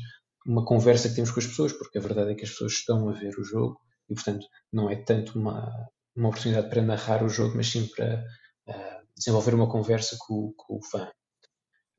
uma 0.46 0.64
conversa 0.64 1.08
que 1.08 1.14
temos 1.14 1.30
com 1.30 1.40
as 1.40 1.46
pessoas, 1.46 1.72
porque 1.72 1.98
a 1.98 2.00
verdade 2.00 2.32
é 2.32 2.34
que 2.34 2.44
as 2.44 2.50
pessoas 2.50 2.72
estão 2.72 3.08
a 3.08 3.12
ver 3.12 3.38
o 3.38 3.44
jogo 3.44 3.80
e, 4.08 4.14
portanto, 4.14 4.46
não 4.72 4.90
é 4.90 4.96
tanto 4.96 5.38
uma, 5.38 5.88
uma 6.16 6.28
oportunidade 6.28 6.70
para 6.70 6.82
narrar 6.82 7.22
o 7.22 7.28
jogo, 7.28 7.56
mas 7.56 7.68
sim 7.68 7.86
para 7.86 8.24
uh, 8.68 9.06
desenvolver 9.16 9.54
uma 9.54 9.70
conversa 9.70 10.16
com, 10.18 10.52
com 10.56 10.76
o 10.76 10.82
fã. 10.82 11.10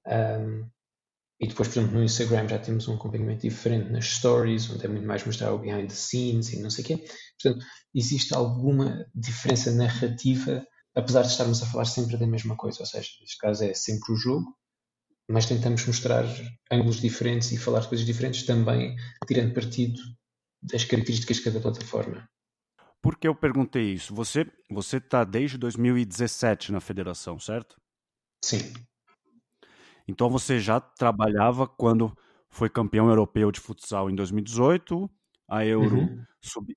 Um, 0.08 0.68
e 1.40 1.48
depois, 1.48 1.70
por 1.70 1.80
exemplo, 1.80 1.98
no 1.98 2.04
Instagram 2.04 2.50
já 2.50 2.60
temos 2.60 2.88
um 2.88 2.96
acompanhamento 2.96 3.42
diferente 3.42 3.90
nas 3.90 4.06
stories, 4.06 4.70
onde 4.70 4.86
é 4.86 4.90
muito 4.90 5.08
mais 5.08 5.26
mostrar 5.26 5.54
o 5.54 5.60
behind 5.60 5.88
the 5.88 5.96
scenes 5.96 6.52
e 6.52 6.62
não 6.62 6.70
sei 6.70 6.84
o 6.84 6.88
quê. 6.88 6.98
Portanto, 7.42 7.66
existe 7.96 8.34
alguma 8.36 9.06
diferença 9.16 9.72
narrativa, 9.72 10.66
apesar 10.94 11.22
de 11.22 11.30
estarmos 11.30 11.64
a 11.64 11.66
falar 11.66 11.86
sempre 11.86 12.18
da 12.18 12.28
mesma 12.28 12.58
coisa. 12.58 12.82
Ou 12.82 12.86
seja, 12.86 13.08
neste 13.22 13.38
caso 13.38 13.64
é 13.64 13.74
sempre 13.74 14.12
o 14.14 14.18
jogo, 14.18 14.54
mas 15.30 15.46
tentamos 15.46 15.86
mostrar 15.86 16.26
ângulos 16.70 17.00
diferentes 17.00 17.52
e 17.54 17.58
falar 17.58 17.80
de 17.80 17.88
coisas 17.88 18.06
diferentes 18.06 18.44
também, 18.44 18.98
tirando 19.26 19.54
partido 19.54 20.02
das 20.62 20.84
características 20.84 21.38
de 21.38 21.44
cada 21.44 21.62
plataforma. 21.62 22.28
Por 23.02 23.18
que 23.18 23.30
eu 23.30 23.34
perguntei 23.34 23.94
isso? 23.94 24.14
Você 24.14 24.46
você 24.70 24.98
está 24.98 25.24
desde 25.24 25.58
2017 25.58 26.74
na 26.74 26.82
federação, 26.82 27.40
certo? 27.40 27.80
Sim. 28.44 28.74
Então 30.10 30.30
você 30.30 30.60
já 30.60 30.80
trabalhava 30.80 31.68
quando 31.68 32.12
foi 32.50 32.68
campeão 32.68 33.10
europeu 33.10 33.52
de 33.52 33.60
futsal 33.60 34.10
em 34.10 34.16
2018, 34.16 35.10
a 35.48 35.64
Euro 35.66 35.98
uhum. 35.98 36.24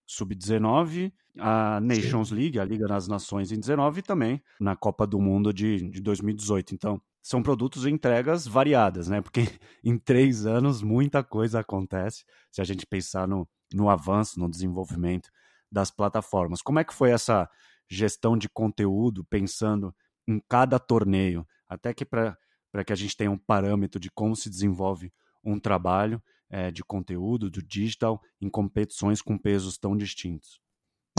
Sub-19, 0.06 1.10
a 1.38 1.80
Nations 1.80 2.28
Sim. 2.28 2.34
League, 2.34 2.60
a 2.60 2.64
Liga 2.64 2.86
das 2.86 3.08
Nações 3.08 3.50
em 3.50 3.58
19 3.58 4.00
e 4.00 4.02
também 4.02 4.42
na 4.60 4.76
Copa 4.76 5.06
do 5.06 5.18
Mundo 5.18 5.52
de, 5.52 5.88
de 5.88 6.00
2018. 6.02 6.74
Então, 6.74 7.00
são 7.22 7.42
produtos 7.42 7.86
e 7.86 7.90
entregas 7.90 8.46
variadas, 8.46 9.08
né? 9.08 9.22
Porque 9.22 9.40
em 9.82 9.96
três 9.96 10.44
anos 10.44 10.82
muita 10.82 11.24
coisa 11.24 11.60
acontece 11.60 12.24
se 12.50 12.60
a 12.60 12.64
gente 12.64 12.86
pensar 12.86 13.26
no, 13.26 13.48
no 13.72 13.88
avanço, 13.88 14.38
no 14.38 14.50
desenvolvimento 14.50 15.30
das 15.70 15.90
plataformas. 15.90 16.60
Como 16.60 16.78
é 16.78 16.84
que 16.84 16.92
foi 16.92 17.10
essa 17.10 17.48
gestão 17.88 18.36
de 18.36 18.48
conteúdo, 18.48 19.24
pensando 19.24 19.94
em 20.28 20.38
cada 20.48 20.78
torneio, 20.78 21.46
até 21.66 21.94
que 21.94 22.04
para 22.04 22.36
que 22.84 22.92
a 22.92 22.96
gente 22.96 23.16
tenha 23.16 23.30
um 23.30 23.38
parâmetro 23.38 24.00
de 24.00 24.10
como 24.10 24.34
se 24.34 24.48
desenvolve 24.48 25.12
um 25.44 25.58
trabalho 25.58 26.22
é, 26.48 26.70
de 26.70 26.82
conteúdo, 26.82 27.50
do 27.50 27.62
digital, 27.62 28.20
em 28.40 28.48
competições 28.48 29.20
com 29.20 29.36
pesos 29.36 29.76
tão 29.76 29.96
distintos? 29.96 30.60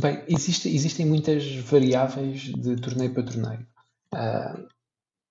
Bem, 0.01 0.23
existe, 0.27 0.67
existem 0.69 1.05
muitas 1.05 1.55
variáveis 1.55 2.41
de 2.41 2.75
torneio 2.77 3.13
para 3.13 3.23
torneio. 3.23 3.67
Uh, 4.13 4.67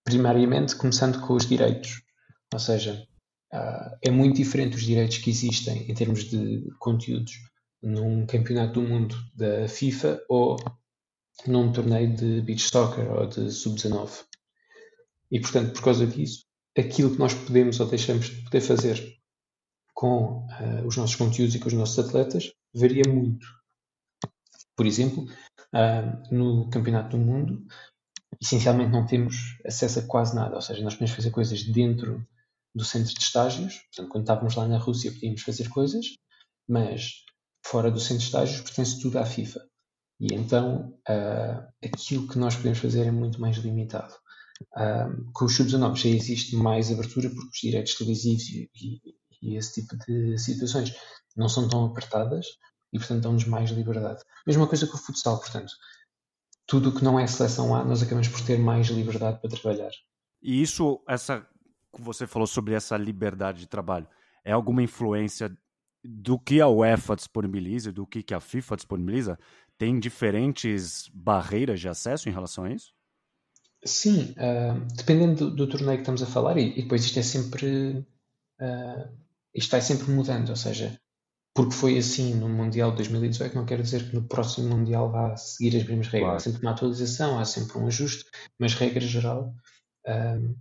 primariamente, 0.05 0.77
começando 0.77 1.21
com 1.27 1.35
os 1.35 1.47
direitos. 1.47 2.03
Ou 2.53 2.59
seja, 2.59 3.07
uh, 3.53 3.97
é 4.01 4.11
muito 4.11 4.37
diferente 4.37 4.77
os 4.77 4.83
direitos 4.83 5.19
que 5.19 5.31
existem 5.31 5.91
em 5.91 5.95
termos 5.95 6.25
de 6.25 6.69
conteúdos 6.79 7.33
num 7.83 8.25
campeonato 8.27 8.81
do 8.81 8.89
mundo 8.89 9.17
da 9.35 9.67
FIFA 9.69 10.23
ou 10.29 10.57
num 11.47 11.73
torneio 11.73 12.15
de 12.15 12.41
beach 12.43 12.63
soccer 12.63 13.11
ou 13.11 13.27
de 13.27 13.51
sub-19. 13.51 14.25
E, 15.33 15.41
portanto, 15.41 15.73
por 15.73 15.83
causa 15.83 16.07
disso, 16.07 16.45
aquilo 16.79 17.11
que 17.11 17.19
nós 17.19 17.33
podemos 17.33 17.81
ou 17.81 17.87
deixamos 17.87 18.27
de 18.27 18.45
poder 18.45 18.61
fazer 18.61 19.19
com 19.95 20.47
uh, 20.47 20.87
os 20.87 20.97
nossos 20.97 21.17
conteúdos 21.17 21.55
e 21.55 21.59
com 21.59 21.69
os 21.69 21.75
nossos 21.75 21.99
atletas 21.99 22.53
varia 22.75 23.05
muito. 23.09 23.47
Por 24.77 24.87
exemplo, 24.87 25.25
uh, 25.25 26.35
no 26.35 26.69
Campeonato 26.69 27.17
do 27.17 27.25
Mundo, 27.25 27.65
essencialmente 28.41 28.93
não 28.93 29.07
temos 29.07 29.59
acesso 29.65 30.01
a 30.01 30.03
quase 30.03 30.35
nada, 30.35 30.55
ou 30.55 30.63
seja, 30.63 30.83
nós 30.83 30.95
podemos 30.95 31.15
fazer 31.15 31.31
coisas 31.31 31.63
dentro 31.63 32.27
do 32.75 32.85
centro 32.85 33.15
de 33.15 33.21
estágios, 33.21 33.79
portanto, 33.95 34.11
quando 34.11 34.25
estávamos 34.25 34.55
lá 34.55 34.67
na 34.67 34.79
Rússia 34.79 35.13
podíamos 35.13 35.43
fazer 35.43 35.69
coisas, 35.69 36.07
mas 36.69 37.25
fora 37.65 37.91
do 37.91 38.01
centro 38.01 38.19
de 38.19 38.25
estágios 38.25 38.61
pertence 38.61 39.01
tudo 39.01 39.19
à 39.19 39.25
FIFA. 39.25 39.61
E 40.21 40.35
então 40.35 40.99
uh, 41.09 41.69
aquilo 41.85 42.29
que 42.29 42.39
nós 42.39 42.57
podemos 42.57 42.79
fazer 42.79 43.07
é 43.07 43.11
muito 43.11 43.41
mais 43.41 43.57
limitado. 43.57 44.15
Uh, 44.77 45.33
com 45.33 45.45
os 45.47 45.57
sub-19 45.57 45.97
já 45.97 46.09
existe 46.09 46.57
mais 46.57 46.91
abertura 46.91 47.29
porque 47.29 47.49
os 47.49 47.61
direitos 47.61 47.95
televisivos 47.95 48.49
e, 48.49 48.71
e, 48.75 49.01
e, 49.43 49.57
esse 49.57 49.81
tipo 49.81 49.97
de 50.07 50.39
situações 50.39 50.95
não 51.37 51.49
são 51.49 51.69
tão 51.69 51.87
apertadas 51.87 52.47
e, 52.93 52.99
portanto, 52.99 53.23
dão-nos 53.23 53.45
mais 53.47 53.71
liberdade. 53.71 54.23
Mesma 54.47 54.67
coisa 54.67 54.87
com 54.87 54.97
o 54.97 55.01
futsal, 55.01 55.39
portanto, 55.39 55.73
tudo 56.67 56.91
o 56.91 56.95
que 56.95 57.05
não 57.05 57.19
é 57.19 57.27
seleção 57.27 57.75
A, 57.75 57.85
nós 57.85 58.03
acabamos 58.03 58.29
por 58.29 58.41
ter 58.43 58.59
mais 58.59 58.89
liberdade 58.89 59.41
para 59.41 59.51
trabalhar. 59.51 59.91
E 60.43 60.63
isso, 60.63 61.01
essa 61.09 61.47
que 61.95 62.01
você 62.01 62.27
falou 62.27 62.47
sobre 62.47 62.75
essa 62.75 62.97
liberdade 62.97 63.61
de 63.61 63.67
trabalho, 63.67 64.09
é 64.45 64.53
alguma 64.53 64.83
influência 64.83 65.57
do 66.05 66.39
que 66.39 66.61
a 66.61 66.69
UEFA 66.69 67.15
disponibiliza, 67.15 67.93
do 67.93 68.07
que 68.07 68.35
a 68.35 68.41
FIFA 68.41 68.77
disponibiliza? 68.77 69.39
Tem 69.79 69.99
diferentes 69.99 71.09
barreiras 71.13 71.81
de 71.81 71.89
acesso 71.89 72.29
em 72.29 72.33
relação 72.33 72.65
a 72.65 72.73
isso? 72.73 72.93
Sim, 73.85 74.35
uh, 74.39 74.95
dependendo 74.95 75.51
do, 75.51 75.57
do, 75.57 75.69
torneio 75.69 75.97
que 75.97 76.03
estamos 76.03 76.23
a 76.23 76.27
falar, 76.27 76.57
e, 76.57 76.79
e 76.79 76.83
depois 76.83 77.05
isto 77.05 77.19
é 77.19 77.23
sempre. 77.23 78.07
Uh, 78.61 79.23
isto 79.55 79.71
vai 79.71 79.81
sempre 79.81 80.11
mudando, 80.11 80.51
ou 80.51 80.57
seja, 80.57 80.99
porque 81.55 81.75
foi 81.75 81.99
assim 81.99 82.35
no 82.35 82.49
Mundial 82.49 82.91
de 82.91 82.99
2018, 82.99 83.55
não 83.55 83.67
quer 83.67 83.83
dizer 83.83 84.09
que 84.09 84.15
no 84.15 84.23
próximo 84.23 84.69
Mundial 84.69 85.11
vá 85.11 85.37
seguir 85.37 85.77
as 85.77 85.85
mesmas 85.85 86.09
regras. 86.09 86.23
Claro. 86.23 86.37
Há 86.37 86.41
sempre 86.41 86.63
uma 86.63 86.71
atualização, 86.71 87.39
há 87.39 87.45
sempre 87.45 87.79
um 87.79 87.87
ajuste, 87.87 88.25
mas 88.59 88.75
regra 88.75 89.01
geral, 89.01 89.55
um, 90.07 90.55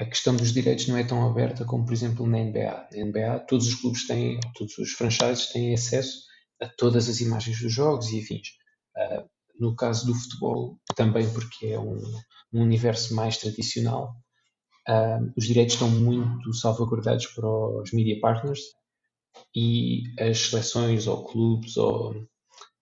a 0.00 0.04
questão 0.04 0.36
dos 0.36 0.52
direitos 0.52 0.86
não 0.86 0.96
é 0.96 1.04
tão 1.04 1.28
aberta 1.28 1.64
como, 1.64 1.84
por 1.84 1.92
exemplo, 1.92 2.26
na 2.26 2.38
NBA. 2.38 2.88
Na 2.92 3.04
NBA, 3.04 3.40
todos 3.40 3.66
os 3.66 3.74
clubes 3.74 4.06
têm, 4.06 4.38
todos 4.54 4.78
os 4.78 4.92
franchises 4.92 5.48
têm 5.48 5.74
acesso 5.74 6.22
a 6.62 6.68
todas 6.68 7.08
as 7.08 7.20
imagens 7.20 7.60
dos 7.60 7.72
jogos 7.72 8.10
e 8.12 8.20
afins. 8.20 8.48
Uh, 8.96 9.28
no 9.58 9.74
caso 9.74 10.06
do 10.06 10.14
futebol, 10.14 10.78
também 10.94 11.28
porque 11.32 11.66
é 11.66 11.78
um, 11.78 12.00
um 12.52 12.62
universo 12.62 13.14
mais 13.14 13.38
tradicional, 13.38 14.14
uh, 14.88 15.32
os 15.36 15.46
direitos 15.46 15.74
estão 15.74 15.90
muito 15.90 16.52
salvaguardados 16.54 17.26
para 17.28 17.48
os 17.48 17.92
media 17.92 18.18
partners, 18.20 18.60
e 19.54 20.02
as 20.18 20.38
seleções 20.38 21.06
ou 21.06 21.24
clubes 21.24 21.76
ou, 21.76 22.26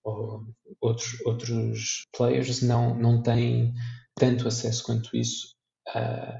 ou 0.05 0.45
outros, 0.81 1.21
outros 1.25 2.07
players 2.17 2.63
não, 2.63 2.97
não 2.97 3.23
têm 3.23 3.73
tanto 4.15 4.49
acesso 4.49 4.85
quanto 4.85 5.17
isso 5.17 5.55
a, 5.89 6.35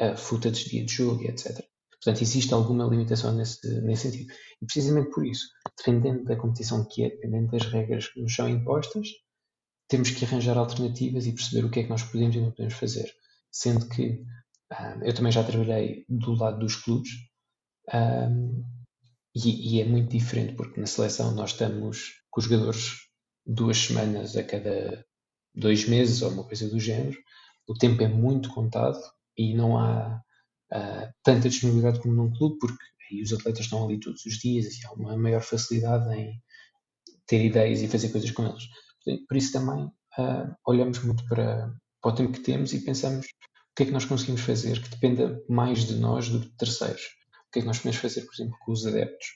a 0.00 0.16
footage 0.16 0.68
de 0.68 0.92
jogo 0.92 1.22
e 1.22 1.28
etc. 1.28 1.64
Portanto, 1.90 2.22
existe 2.22 2.52
alguma 2.52 2.84
limitação 2.86 3.34
nesse, 3.34 3.80
nesse 3.80 4.10
sentido. 4.10 4.32
E 4.60 4.66
precisamente 4.66 5.10
por 5.10 5.26
isso, 5.26 5.48
dependendo 5.78 6.24
da 6.24 6.36
competição 6.36 6.86
que 6.86 7.04
é, 7.04 7.08
dependendo 7.08 7.50
das 7.50 7.66
regras 7.66 8.08
que 8.08 8.20
nos 8.20 8.34
são 8.34 8.48
impostas, 8.48 9.08
temos 9.88 10.10
que 10.10 10.24
arranjar 10.24 10.56
alternativas 10.56 11.26
e 11.26 11.32
perceber 11.32 11.66
o 11.66 11.70
que 11.70 11.80
é 11.80 11.82
que 11.84 11.90
nós 11.90 12.02
podemos 12.02 12.34
e 12.34 12.40
não 12.40 12.50
podemos 12.50 12.74
fazer. 12.74 13.12
Sendo 13.50 13.88
que 13.88 14.24
ah, 14.70 14.98
eu 15.02 15.14
também 15.14 15.32
já 15.32 15.44
trabalhei 15.44 16.04
do 16.08 16.34
lado 16.34 16.58
dos 16.58 16.76
clubes 16.76 17.10
ah, 17.90 18.28
e, 19.34 19.76
e, 19.76 19.80
é 19.80 19.84
muito 19.84 20.10
diferente, 20.10 20.54
porque 20.54 20.80
na 20.80 20.86
seleção 20.86 21.34
nós 21.34 21.50
estamos 21.50 22.22
com 22.30 22.40
os 22.40 22.46
jogadores 22.46 23.04
duas 23.46 23.76
semanas 23.78 24.36
a 24.36 24.44
cada 24.44 25.04
dois 25.54 25.86
meses 25.88 26.22
ou 26.22 26.30
uma 26.30 26.44
coisa 26.44 26.68
do 26.68 26.78
género. 26.80 27.18
O 27.66 27.74
tempo 27.74 28.02
é 28.02 28.08
muito 28.08 28.52
contado 28.52 28.98
e 29.36 29.54
não 29.54 29.78
há 29.78 30.20
uh, 30.72 31.12
tanta 31.22 31.48
disponibilidade 31.48 32.00
como 32.00 32.14
num 32.14 32.32
clube, 32.32 32.58
porque 32.58 32.84
aí 33.10 33.22
os 33.22 33.32
atletas 33.32 33.64
estão 33.64 33.84
ali 33.84 33.98
todos 33.98 34.24
os 34.24 34.34
dias 34.38 34.66
e 34.66 34.86
há 34.86 34.92
uma 34.92 35.16
maior 35.16 35.42
facilidade 35.42 36.12
em 36.14 36.40
ter 37.26 37.44
ideias 37.44 37.80
e 37.80 37.88
fazer 37.88 38.10
coisas 38.10 38.30
com 38.30 38.46
eles. 38.46 38.64
Por 39.28 39.36
isso 39.36 39.52
também 39.52 39.84
uh, 39.84 40.54
olhamos 40.66 41.02
muito 41.02 41.26
para, 41.26 41.72
para 42.00 42.12
o 42.12 42.14
tempo 42.14 42.32
que 42.32 42.40
temos 42.40 42.72
e 42.72 42.80
pensamos 42.80 43.26
o 43.26 43.74
que 43.76 43.82
é 43.82 43.86
que 43.86 43.92
nós 43.92 44.04
conseguimos 44.04 44.42
fazer 44.42 44.82
que 44.82 44.90
dependa 44.90 45.42
mais 45.48 45.84
de 45.84 45.96
nós 45.96 46.28
do 46.28 46.40
que 46.40 46.46
de 46.46 46.56
terceiros 46.56 47.02
que 47.54 47.60
é 47.60 47.62
que 47.62 47.68
nós 47.68 47.78
podemos 47.78 47.98
fazer, 47.98 48.22
por 48.22 48.34
exemplo, 48.34 48.58
com 48.60 48.72
os 48.72 48.84
adeptos. 48.84 49.28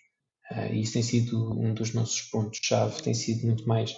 Uh, 0.50 0.74
isso 0.74 0.94
tem 0.94 1.02
sido 1.02 1.52
um 1.52 1.72
dos 1.72 1.94
nossos 1.94 2.22
pontos-chave, 2.22 3.02
tem 3.02 3.14
sido 3.14 3.46
muito 3.46 3.66
mais 3.66 3.94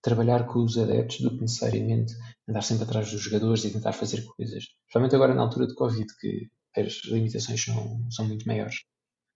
trabalhar 0.00 0.46
com 0.46 0.62
os 0.62 0.78
adeptos 0.78 1.20
do 1.20 1.30
que 1.30 1.40
necessariamente 1.40 2.14
andar 2.48 2.62
sempre 2.62 2.84
atrás 2.84 3.10
dos 3.10 3.20
jogadores 3.20 3.64
e 3.64 3.72
tentar 3.72 3.92
fazer 3.92 4.22
coisas. 4.24 4.64
Principalmente 4.84 5.16
agora 5.16 5.34
na 5.34 5.42
altura 5.42 5.66
de 5.66 5.74
Covid, 5.74 6.06
que 6.20 6.48
as 6.76 7.04
limitações 7.06 7.64
são, 7.64 8.06
são 8.10 8.26
muito 8.26 8.46
maiores. 8.46 8.76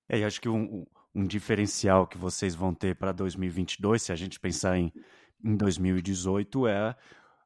É, 0.09 0.23
eu 0.23 0.26
acho 0.26 0.40
que 0.40 0.49
um, 0.49 0.87
um 1.14 1.26
diferencial 1.26 2.07
que 2.07 2.18
vocês 2.18 2.54
vão 2.54 2.73
ter 2.73 2.95
para 2.95 3.12
2022, 3.12 4.02
se 4.02 4.12
a 4.12 4.16
gente 4.16 4.38
pensar 4.38 4.78
em, 4.78 4.92
em 5.45 5.57
2018, 5.57 6.66
é 6.66 6.97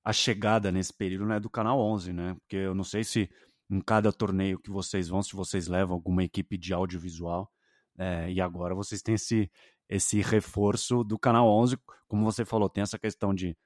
a 0.04 0.12
chegada 0.12 0.72
nesse 0.72 0.92
período 0.92 1.26
né, 1.26 1.38
do 1.38 1.48
Canal 1.48 1.78
11, 1.78 2.12
né? 2.12 2.34
Porque 2.40 2.56
eu 2.56 2.74
não 2.74 2.84
sei 2.84 3.04
se 3.04 3.30
em 3.70 3.80
cada 3.80 4.12
torneio 4.12 4.58
que 4.58 4.70
vocês 4.70 5.08
vão, 5.08 5.22
se 5.22 5.34
vocês 5.34 5.66
levam 5.66 5.94
alguma 5.94 6.24
equipe 6.24 6.58
de 6.58 6.74
audiovisual. 6.74 7.50
É, 7.98 8.30
e 8.30 8.40
agora 8.40 8.74
vocês 8.74 9.00
têm 9.00 9.14
esse, 9.14 9.50
esse 9.88 10.20
reforço 10.20 11.04
do 11.04 11.18
Canal 11.18 11.48
11. 11.48 11.78
Como 12.08 12.24
você 12.24 12.44
falou, 12.44 12.68
tem 12.68 12.82
essa 12.82 12.98
questão 12.98 13.34
de 13.34 13.56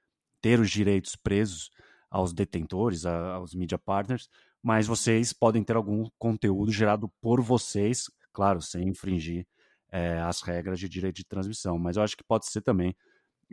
ter 0.41 0.59
os 0.59 0.69
direitos 0.69 1.15
presos 1.15 1.71
aos 2.09 2.33
detentores, 2.33 3.05
aos 3.05 3.53
media 3.53 3.77
partners, 3.77 4.29
mas 4.63 4.87
vocês 4.87 5.33
podem 5.33 5.63
ter 5.63 5.75
algum 5.75 6.05
conteúdo 6.17 6.71
gerado 6.71 7.11
por 7.21 7.41
vocês, 7.41 8.09
claro, 8.31 8.61
sem 8.61 8.87
infringir 8.87 9.45
é, 9.91 10.19
as 10.19 10.41
regras 10.41 10.79
de 10.79 10.87
direito 10.87 11.17
de 11.17 11.25
transmissão. 11.25 11.77
Mas 11.77 11.97
eu 11.97 12.03
acho 12.03 12.15
que 12.15 12.23
pode 12.23 12.45
ser 12.45 12.61
também 12.61 12.95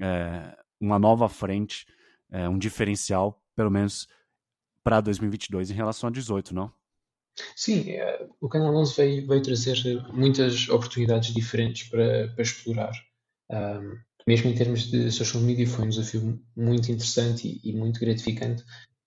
é, 0.00 0.56
uma 0.80 0.98
nova 0.98 1.28
frente, 1.28 1.86
é, 2.30 2.48
um 2.48 2.58
diferencial, 2.58 3.42
pelo 3.56 3.70
menos 3.70 4.08
para 4.82 5.00
2022 5.00 5.70
em 5.70 5.74
relação 5.74 6.08
a 6.08 6.12
18, 6.12 6.54
não? 6.54 6.72
Sim, 7.56 7.90
é, 7.90 8.28
o 8.40 8.48
Canal 8.48 8.74
11 8.76 8.96
veio, 8.96 9.26
veio 9.26 9.42
trazer 9.42 9.76
muitas 10.12 10.68
oportunidades 10.68 11.34
diferentes 11.34 11.88
para, 11.88 12.28
para 12.28 12.42
explorar. 12.42 12.92
Um, 13.50 13.98
mesmo 14.26 14.50
em 14.50 14.54
termos 14.54 14.90
de 14.90 15.10
social 15.10 15.42
media, 15.42 15.66
foi 15.66 15.84
um 15.84 15.88
desafio 15.88 16.40
muito 16.56 16.90
interessante 16.90 17.60
e, 17.62 17.70
e, 17.70 17.72
muito 17.76 18.00
gratificante 18.00 18.64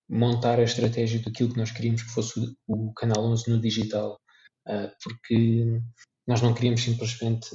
montar 0.09 0.59
a 0.59 0.63
estratégia 0.63 1.21
daquilo 1.21 1.51
que 1.51 1.57
nós 1.57 1.71
queríamos 1.71 2.03
que 2.03 2.11
fosse 2.11 2.39
o, 2.67 2.89
o 2.89 2.93
Canal 2.93 3.25
11 3.25 3.49
no 3.49 3.59
digital, 3.59 4.19
uh, 4.67 4.91
porque 5.03 5.81
nós 6.27 6.41
não 6.41 6.53
queríamos 6.53 6.81
simplesmente 6.81 7.49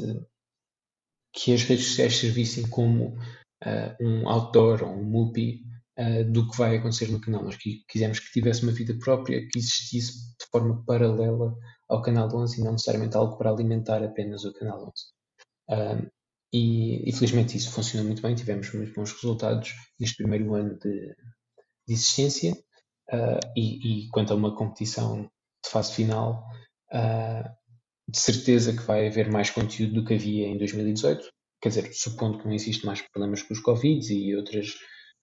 que 1.32 1.52
as 1.54 1.62
redes 1.62 1.86
sociais 1.86 2.16
servissem 2.16 2.68
como 2.68 3.16
uh, 3.62 4.04
um 4.04 4.28
outdoor 4.28 4.82
ou 4.82 4.90
um 4.90 5.04
multi 5.04 5.62
uh, 5.98 6.30
do 6.30 6.48
que 6.48 6.56
vai 6.56 6.76
acontecer 6.76 7.08
no 7.10 7.20
canal. 7.20 7.44
Nós 7.44 7.56
quisemos 7.88 8.18
que 8.18 8.32
tivesse 8.32 8.62
uma 8.62 8.72
vida 8.72 8.94
própria, 8.98 9.40
que 9.48 9.58
existisse 9.58 10.12
de 10.38 10.46
forma 10.50 10.84
paralela 10.84 11.54
ao 11.88 12.02
Canal 12.02 12.28
11 12.34 12.60
e 12.60 12.64
não 12.64 12.72
necessariamente 12.72 13.16
algo 13.16 13.36
para 13.36 13.50
alimentar 13.50 14.02
apenas 14.02 14.44
o 14.44 14.52
Canal 14.52 14.92
11. 15.68 16.04
Uh, 16.04 16.10
e, 16.52 17.08
e, 17.08 17.12
felizmente 17.12 17.56
isso 17.56 17.70
funcionou 17.70 18.06
muito 18.06 18.20
bem, 18.20 18.34
tivemos 18.34 18.70
muito 18.74 18.92
bons 18.92 19.10
resultados 19.12 19.72
neste 19.98 20.16
primeiro 20.16 20.54
ano 20.54 20.78
de, 20.78 21.14
de 21.86 21.94
existência. 21.94 22.52
Uh, 23.10 23.40
e, 23.56 24.04
e, 24.04 24.08
quanto 24.08 24.32
a 24.32 24.36
uma 24.36 24.54
competição 24.54 25.22
de 25.22 25.70
fase 25.70 25.92
final, 25.92 26.46
uh, 26.92 27.48
de 28.08 28.18
certeza 28.18 28.72
que 28.72 28.82
vai 28.82 29.06
haver 29.06 29.30
mais 29.30 29.50
conteúdo 29.50 29.94
do 29.94 30.04
que 30.04 30.14
havia 30.14 30.46
em 30.46 30.58
2018. 30.58 31.30
Quer 31.62 31.68
dizer, 31.68 31.94
supondo 31.94 32.38
que 32.38 32.44
não 32.44 32.52
existe 32.52 32.84
mais 32.84 33.00
problemas 33.00 33.40
com 33.42 33.54
os 33.54 33.60
Covid 33.60 34.12
e 34.12 34.34
outras, 34.34 34.74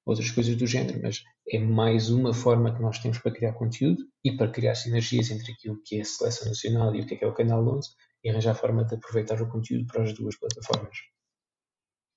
outras 0.05 0.31
coisas 0.31 0.55
do 0.55 0.65
género, 0.65 1.01
mas 1.01 1.21
é 1.49 1.59
mais 1.59 2.09
uma 2.09 2.33
forma 2.33 2.73
que 2.73 2.81
nós 2.81 2.97
temos 2.99 3.19
para 3.19 3.33
criar 3.33 3.53
conteúdo 3.53 4.05
e 4.23 4.31
para 4.37 4.49
criar 4.49 4.73
sinergias 4.75 5.29
entre 5.31 5.51
aquilo 5.51 5.81
que 5.83 5.97
é 5.97 6.01
a 6.01 6.05
seleção 6.05 6.47
nacional 6.47 6.95
e 6.95 7.01
o 7.01 7.05
que 7.05 7.15
é, 7.15 7.17
que 7.17 7.25
é 7.25 7.27
o 7.27 7.33
Canal 7.33 7.67
11 7.67 7.89
e 8.23 8.29
arranjar 8.29 8.55
forma 8.55 8.85
de 8.85 8.95
aproveitar 8.95 9.41
o 9.41 9.49
conteúdo 9.49 9.85
para 9.85 10.03
as 10.03 10.13
duas 10.13 10.37
plataformas. 10.37 10.97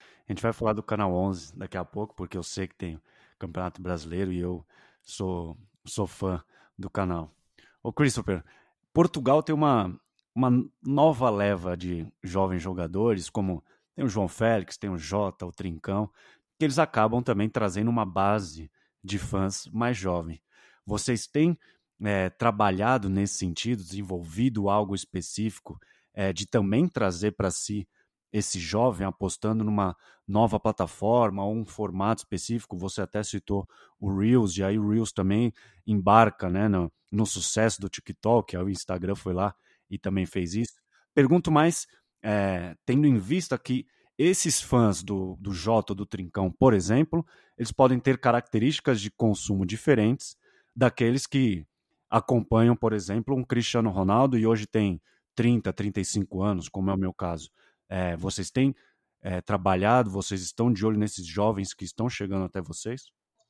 A 0.00 0.32
gente 0.32 0.42
vai 0.42 0.52
falar 0.52 0.72
do 0.72 0.84
Canal 0.84 1.12
11 1.12 1.58
daqui 1.58 1.76
a 1.76 1.84
pouco, 1.84 2.14
porque 2.14 2.38
eu 2.38 2.44
sei 2.44 2.68
que 2.68 2.76
tem 2.76 3.00
Campeonato 3.40 3.82
Brasileiro 3.82 4.32
e 4.32 4.38
eu 4.38 4.64
sou, 5.02 5.56
sou 5.84 6.06
fã 6.06 6.40
do 6.78 6.88
canal. 6.88 7.34
Ô 7.82 7.92
Christopher, 7.92 8.44
Portugal 8.92 9.42
tem 9.42 9.52
uma, 9.52 9.98
uma 10.32 10.64
nova 10.80 11.28
leva 11.28 11.76
de 11.76 12.06
jovens 12.22 12.62
jogadores, 12.62 13.28
como 13.28 13.64
tem 13.94 14.04
o 14.04 14.08
João 14.08 14.28
Félix, 14.28 14.76
tem 14.76 14.90
o 14.90 14.98
Jota, 14.98 15.46
o 15.46 15.52
Trincão, 15.52 16.10
que 16.58 16.64
eles 16.64 16.78
acabam 16.78 17.22
também 17.22 17.48
trazendo 17.48 17.88
uma 17.88 18.04
base 18.04 18.70
de 19.02 19.18
fãs 19.18 19.66
mais 19.72 19.96
jovem. 19.96 20.40
Vocês 20.86 21.26
têm 21.26 21.58
é, 22.02 22.30
trabalhado 22.30 23.08
nesse 23.08 23.34
sentido, 23.34 23.82
desenvolvido 23.82 24.68
algo 24.68 24.94
específico 24.94 25.78
é, 26.14 26.32
de 26.32 26.46
também 26.46 26.88
trazer 26.88 27.32
para 27.32 27.50
si 27.50 27.88
esse 28.32 28.58
jovem 28.58 29.06
apostando 29.06 29.62
numa 29.62 29.94
nova 30.26 30.58
plataforma 30.58 31.44
ou 31.44 31.54
um 31.54 31.66
formato 31.66 32.22
específico. 32.22 32.78
Você 32.78 33.02
até 33.02 33.22
citou 33.22 33.68
o 34.00 34.16
Reels, 34.18 34.56
e 34.56 34.64
aí 34.64 34.78
o 34.78 34.88
Reels 34.88 35.12
também 35.12 35.52
embarca 35.86 36.48
né, 36.48 36.66
no, 36.66 36.90
no 37.10 37.26
sucesso 37.26 37.80
do 37.80 37.88
TikTok, 37.88 38.56
o 38.56 38.70
Instagram 38.70 39.14
foi 39.14 39.34
lá 39.34 39.54
e 39.90 39.98
também 39.98 40.24
fez 40.24 40.54
isso. 40.54 40.80
Pergunto 41.14 41.50
mais, 41.50 41.86
é, 42.22 42.76
tendo 42.84 43.06
em 43.06 43.18
vista 43.18 43.58
que 43.58 43.86
esses 44.16 44.60
fãs 44.60 45.02
do, 45.02 45.36
do 45.40 45.52
Jota 45.52 45.94
do 45.94 46.06
Trincão, 46.06 46.50
por 46.50 46.74
exemplo, 46.74 47.26
eles 47.58 47.72
podem 47.72 47.98
ter 47.98 48.18
características 48.18 49.00
de 49.00 49.10
consumo 49.10 49.66
diferentes 49.66 50.36
daqueles 50.74 51.26
que 51.26 51.66
acompanham, 52.08 52.76
por 52.76 52.92
exemplo, 52.92 53.34
um 53.34 53.42
Cristiano 53.42 53.90
Ronaldo 53.90 54.38
e 54.38 54.46
hoje 54.46 54.66
tem 54.66 55.00
30, 55.34 55.72
35 55.72 56.42
anos, 56.42 56.68
como 56.68 56.90
é 56.90 56.94
o 56.94 56.98
meu 56.98 57.12
caso. 57.12 57.50
É, 57.88 58.16
vocês 58.16 58.50
têm 58.50 58.74
é, 59.22 59.40
trabalhado, 59.40 60.10
vocês 60.10 60.42
estão 60.42 60.72
de 60.72 60.84
olho 60.84 60.98
nesses 60.98 61.26
jovens 61.26 61.72
que 61.72 61.84
estão 61.84 62.08
chegando 62.08 62.44
até 62.44 62.60
vocês? 62.60 63.06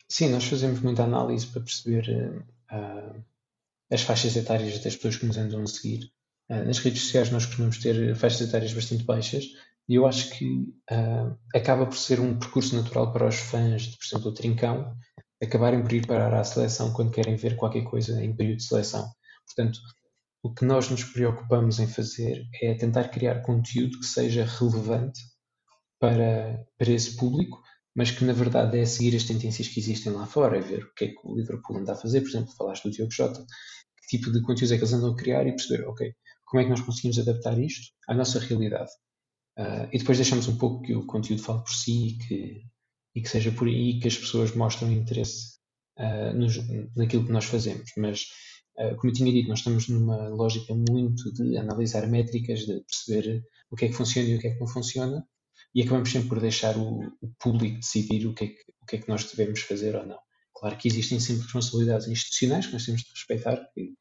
Sim, 0.09 0.31
nós 0.31 0.45
fazemos 0.45 0.81
muita 0.81 1.05
análise 1.05 1.47
para 1.47 1.63
perceber 1.63 2.45
uh, 2.71 3.25
as 3.91 4.03
faixas 4.03 4.37
etárias 4.37 4.79
das 4.81 4.95
pessoas 4.95 5.17
que 5.17 5.27
nos 5.27 5.39
andam 5.39 5.63
a 5.63 5.67
seguir. 5.67 6.13
Uh, 6.51 6.65
nas 6.65 6.79
redes 6.79 7.03
sociais 7.03 7.31
nós 7.31 7.47
costumamos 7.47 7.79
ter 7.79 8.15
faixas 8.15 8.49
etárias 8.49 8.73
bastante 8.73 9.05
baixas 9.05 9.45
e 9.89 9.95
eu 9.95 10.07
acho 10.07 10.31
que 10.31 10.45
uh, 10.91 11.37
acaba 11.55 11.87
por 11.87 11.97
ser 11.97 12.21
um 12.21 12.39
percurso 12.39 12.77
natural 12.77 13.13
para 13.13 13.29
os 13.29 13.37
fãs, 13.37 13.83
de, 13.83 13.97
por 13.97 14.05
exemplo, 14.05 14.31
do 14.31 14.35
Trincão, 14.35 14.97
acabarem 15.43 15.83
por 15.83 15.93
ir 15.93 16.07
parar 16.07 16.33
à 16.35 16.45
seleção 16.45 16.93
quando 16.93 17.11
querem 17.11 17.37
ver 17.37 17.57
qualquer 17.57 17.83
coisa 17.83 18.23
em 18.23 18.35
período 18.35 18.59
de 18.59 18.65
seleção. 18.65 19.11
Portanto, 19.47 19.81
o 20.43 20.53
que 20.53 20.65
nós 20.65 20.89
nos 20.89 21.05
preocupamos 21.05 21.79
em 21.79 21.87
fazer 21.87 22.45
é 22.61 22.75
tentar 22.75 23.09
criar 23.09 23.43
conteúdo 23.43 23.99
que 23.99 24.07
seja 24.07 24.45
relevante 24.45 25.21
para, 26.01 26.65
para 26.79 26.91
esse 26.91 27.17
público, 27.17 27.61
mas 27.95 28.11
que 28.11 28.25
na 28.25 28.33
verdade 28.33 28.79
é 28.79 28.85
seguir 28.85 29.15
as 29.17 29.25
tendências 29.25 29.69
que 29.69 29.79
existem 29.79 30.13
lá 30.13 30.27
fora, 30.27 30.59
é 30.59 30.61
ver 30.61 30.85
o 30.85 30.95
que 30.95 31.05
é 31.05 31.09
que 31.09 31.21
o 31.25 31.37
Liverpool 31.37 31.79
anda 31.79 31.93
a 31.93 31.97
fazer, 31.97 32.21
por 32.23 32.31
exemplo, 32.31 32.53
falaste 32.57 32.85
do 32.85 32.91
Diogo 32.91 33.13
Jota, 33.13 33.45
que 33.97 34.17
tipo 34.17 34.33
de 34.33 34.41
conteúdos 34.41 34.73
é 34.73 34.77
que 34.77 34.83
eles 34.83 34.93
andam 34.93 35.13
a 35.13 35.17
criar 35.17 35.47
e 35.47 35.53
perceber, 35.53 35.85
ok, 35.87 36.13
como 36.53 36.61
é 36.61 36.65
que 36.65 36.71
nós 36.71 36.83
conseguimos 36.83 37.19
adaptar 37.19 37.59
isto 37.59 37.91
à 38.07 38.15
nossa 38.15 38.38
realidade. 38.38 38.91
Uh, 39.59 39.88
e 39.91 39.99
depois 39.99 40.19
deixamos 40.19 40.47
um 40.49 40.59
pouco 40.59 40.83
que 40.83 40.95
o 40.95 41.07
conteúdo 41.07 41.43
fale 41.43 41.62
por 41.62 41.73
si 41.73 42.09
e 42.09 42.19
que, 42.19 42.62
e 43.15 43.23
que 43.23 43.29
seja 43.29 43.51
por 43.51 43.67
aí 43.67 43.99
que 43.99 44.09
as 44.09 44.19
pessoas 44.19 44.55
mostrem 44.55 44.93
interesse 44.93 45.57
uh, 45.99 46.37
nos, 46.37 46.59
naquilo 46.95 47.25
que 47.25 47.33
nós 47.33 47.47
fazemos. 47.47 47.91
Mas 47.97 48.27
eh, 48.79 48.95
como 48.95 49.11
eu 49.11 49.15
tinha 49.15 49.33
dito, 49.33 49.49
nós 49.49 49.61
estamos 49.61 49.88
numa 49.88 50.29
lógica 50.29 50.75
muito 50.75 51.33
de 51.33 51.57
analisar 51.57 52.07
métricas, 52.07 52.61
de 52.61 52.81
perceber 52.81 53.43
o 53.71 53.77
que 53.77 53.87
é 53.87 53.88
que 53.88 53.95
funciona 53.95 54.29
e 54.29 54.37
o 54.37 54.38
que 54.38 54.49
é 54.49 54.51
que 54.53 54.61
não 54.61 54.67
funciona, 54.67 55.27
e 55.75 55.83
acabamos 55.83 56.11
sempre 56.11 56.29
por 56.29 56.41
deixar 56.41 56.77
o, 56.77 57.01
o 57.21 57.29
público 57.38 57.79
decidir 57.79 58.27
o 58.27 58.35
que, 58.35 58.45
é 58.45 58.49
que, 58.49 58.61
o 58.83 58.87
que 58.87 58.97
é 58.97 58.99
que 58.99 59.09
nós 59.09 59.25
devemos 59.25 59.61
fazer 59.62 59.97
ou 59.97 60.07
não. 60.07 60.19
Claro 60.55 60.77
que 60.77 60.88
existem 60.88 61.19
sempre 61.19 61.45
responsabilidades 61.45 62.09
institucionais 62.09 62.67
que 62.67 62.73
nós 62.75 62.85
temos 62.85 63.03
de 63.03 63.11
respeitar, 63.11 63.57
que 63.75 63.95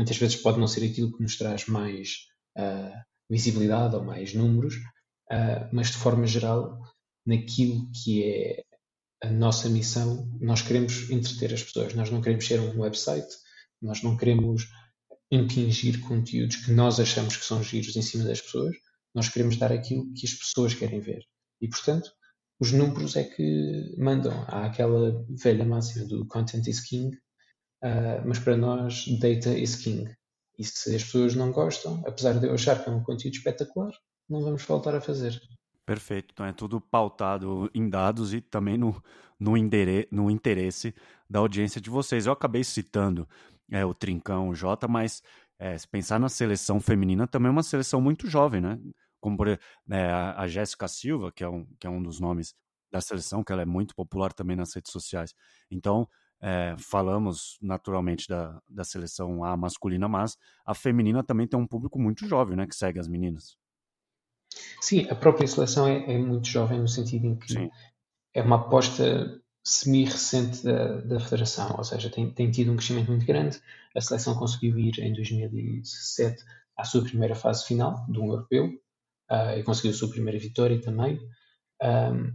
muitas 0.00 0.16
vezes 0.16 0.36
pode 0.36 0.58
não 0.58 0.66
ser 0.66 0.82
aquilo 0.82 1.14
que 1.14 1.22
nos 1.22 1.36
traz 1.36 1.66
mais 1.66 2.26
uh, 2.56 2.96
visibilidade 3.28 3.94
ou 3.94 4.02
mais 4.02 4.32
números, 4.32 4.76
uh, 5.30 5.68
mas 5.70 5.88
de 5.88 5.98
forma 5.98 6.26
geral, 6.26 6.80
naquilo 7.26 7.90
que 7.92 8.24
é 8.24 8.64
a 9.22 9.28
nossa 9.30 9.68
missão, 9.68 10.26
nós 10.40 10.62
queremos 10.62 11.10
entreter 11.10 11.52
as 11.52 11.62
pessoas, 11.62 11.92
nós 11.92 12.10
não 12.10 12.22
queremos 12.22 12.46
ser 12.46 12.58
um 12.58 12.80
website, 12.80 13.28
nós 13.82 14.02
não 14.02 14.16
queremos 14.16 14.66
impingir 15.30 16.00
conteúdos 16.00 16.56
que 16.56 16.72
nós 16.72 16.98
achamos 16.98 17.36
que 17.36 17.44
são 17.44 17.62
giros 17.62 17.94
em 17.94 18.02
cima 18.02 18.24
das 18.24 18.40
pessoas, 18.40 18.74
nós 19.14 19.28
queremos 19.28 19.58
dar 19.58 19.70
aquilo 19.70 20.10
que 20.14 20.26
as 20.26 20.32
pessoas 20.32 20.72
querem 20.72 20.98
ver. 20.98 21.22
E, 21.60 21.68
portanto, 21.68 22.10
os 22.58 22.72
números 22.72 23.16
é 23.16 23.24
que 23.24 23.94
mandam. 23.98 24.32
Há 24.48 24.64
aquela 24.64 25.24
velha 25.28 25.64
máxima 25.64 26.06
do 26.06 26.26
content 26.26 26.66
is 26.66 26.80
king, 26.80 27.14
uh, 27.82 28.26
mas 28.26 28.38
para 28.38 28.56
nós, 28.56 29.06
data 29.18 29.56
is 29.56 29.76
king. 29.76 30.10
E 30.58 30.64
se 30.64 30.94
as 30.94 31.02
pessoas 31.04 31.34
não 31.34 31.50
gostam, 31.50 32.02
apesar 32.06 32.34
de 32.38 32.46
eu 32.46 32.54
achar 32.54 32.82
que 32.82 32.90
é 32.90 32.92
um 32.92 33.02
conteúdo 33.02 33.34
espetacular, 33.34 33.92
não 34.28 34.42
vamos 34.42 34.64
voltar 34.64 34.94
a 34.94 35.00
fazer. 35.00 35.40
Perfeito. 35.86 36.28
Então 36.32 36.46
é 36.46 36.52
tudo 36.52 36.80
pautado 36.80 37.70
em 37.74 37.88
dados 37.88 38.32
e 38.32 38.40
também 38.40 38.78
no, 38.78 39.02
no, 39.38 39.52
no 40.10 40.30
interesse 40.30 40.94
da 41.28 41.38
audiência 41.40 41.80
de 41.80 41.90
vocês. 41.90 42.26
Eu 42.26 42.32
acabei 42.32 42.62
citando 42.62 43.28
é, 43.72 43.84
o 43.84 43.94
Trincão, 43.94 44.50
o 44.50 44.54
Jota, 44.54 44.86
mas 44.86 45.22
é, 45.58 45.76
se 45.76 45.88
pensar 45.88 46.20
na 46.20 46.28
seleção 46.28 46.80
feminina, 46.80 47.26
também 47.26 47.48
é 47.48 47.52
uma 47.52 47.62
seleção 47.62 48.00
muito 48.00 48.28
jovem, 48.28 48.60
né? 48.60 48.78
Como 49.20 49.36
por, 49.36 49.48
é, 49.48 49.58
a 49.90 50.46
Jéssica 50.46 50.86
Silva, 50.88 51.32
que 51.32 51.42
é, 51.42 51.48
um, 51.48 51.66
que 51.78 51.86
é 51.86 51.90
um 51.90 52.02
dos 52.02 52.20
nomes 52.20 52.54
da 52.92 53.00
seleção, 53.00 53.42
que 53.42 53.52
ela 53.52 53.62
é 53.62 53.66
muito 53.66 53.94
popular 53.94 54.32
também 54.32 54.56
nas 54.56 54.74
redes 54.74 54.92
sociais. 54.92 55.34
Então, 55.70 56.08
é, 56.40 56.74
falamos 56.78 57.58
naturalmente 57.60 58.26
da, 58.28 58.60
da 58.68 58.82
seleção 58.82 59.44
A 59.44 59.56
masculina, 59.56 60.08
mas 60.08 60.36
a 60.64 60.74
feminina 60.74 61.22
também 61.22 61.46
tem 61.46 61.58
um 61.58 61.66
público 61.66 61.98
muito 62.00 62.26
jovem, 62.26 62.56
né? 62.56 62.66
Que 62.66 62.74
segue 62.74 62.98
as 62.98 63.08
meninas. 63.08 63.56
Sim, 64.80 65.06
a 65.10 65.14
própria 65.14 65.46
seleção 65.46 65.86
é, 65.86 66.14
é 66.14 66.18
muito 66.18 66.48
jovem 66.48 66.80
no 66.80 66.88
sentido 66.88 67.26
em 67.26 67.36
que 67.36 67.52
Sim. 67.52 67.70
é 68.34 68.42
uma 68.42 68.56
aposta 68.56 69.40
semi-recente 69.62 70.64
da, 70.64 71.00
da 71.02 71.20
federação, 71.20 71.76
ou 71.76 71.84
seja, 71.84 72.10
tem, 72.10 72.32
tem 72.32 72.50
tido 72.50 72.72
um 72.72 72.76
crescimento 72.76 73.10
muito 73.10 73.26
grande. 73.26 73.60
A 73.94 74.00
seleção 74.00 74.34
conseguiu 74.34 74.78
ir 74.78 74.98
em 74.98 75.12
2017 75.12 76.42
à 76.76 76.84
sua 76.84 77.04
primeira 77.04 77.34
fase 77.34 77.66
final 77.66 78.06
de 78.08 78.18
um 78.18 78.28
europeu 78.28 78.66
uh, 79.30 79.58
e 79.58 79.62
conseguiu 79.62 79.90
a 79.90 79.94
sua 79.94 80.10
primeira 80.10 80.38
vitória 80.38 80.80
também. 80.80 81.20
Um, 81.82 82.32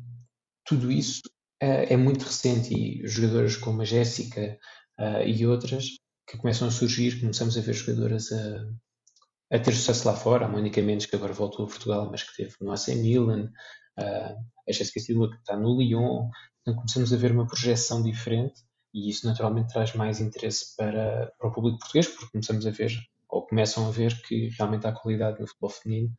tudo 0.63 0.91
isso 0.91 1.23
é 1.59 1.95
muito 1.97 2.23
recente 2.23 2.73
e 2.73 3.03
os 3.03 3.11
jogadores 3.11 3.57
como 3.57 3.81
a 3.81 3.85
Jéssica 3.85 4.57
uh, 4.99 5.21
e 5.25 5.45
outras 5.45 5.85
que 6.27 6.37
começam 6.37 6.67
a 6.67 6.71
surgir, 6.71 7.19
começamos 7.19 7.57
a 7.57 7.61
ver 7.61 7.73
jogadoras 7.73 8.31
a, 8.31 9.55
a 9.55 9.59
ter 9.59 9.73
sucesso 9.73 10.07
lá 10.07 10.15
fora. 10.15 10.45
A 10.45 10.49
Mónica 10.49 10.81
Mendes, 10.81 11.05
que 11.05 11.15
agora 11.15 11.33
voltou 11.33 11.65
a 11.65 11.69
Portugal, 11.69 12.09
mas 12.09 12.23
que 12.23 12.35
teve 12.35 12.55
no 12.61 12.71
AC 12.71 12.87
Milan, 12.95 13.51
a 13.97 14.71
Jéssica 14.71 14.99
Silva, 14.99 15.29
que 15.29 15.37
está 15.37 15.55
no 15.55 15.79
Lyon, 15.79 16.29
então 16.61 16.75
começamos 16.75 17.13
a 17.13 17.17
ver 17.17 17.31
uma 17.31 17.45
projeção 17.45 18.01
diferente 18.01 18.59
e 18.93 19.09
isso 19.09 19.27
naturalmente 19.27 19.71
traz 19.71 19.93
mais 19.93 20.19
interesse 20.19 20.75
para, 20.75 21.31
para 21.37 21.47
o 21.47 21.53
público 21.53 21.79
português, 21.79 22.07
porque 22.07 22.31
começamos 22.31 22.65
a 22.65 22.71
ver, 22.71 22.91
ou 23.29 23.45
começam 23.45 23.87
a 23.87 23.91
ver, 23.91 24.19
que 24.23 24.49
realmente 24.57 24.87
há 24.87 24.91
qualidade 24.91 25.39
no 25.39 25.47
futebol 25.47 25.69
feminino, 25.69 26.13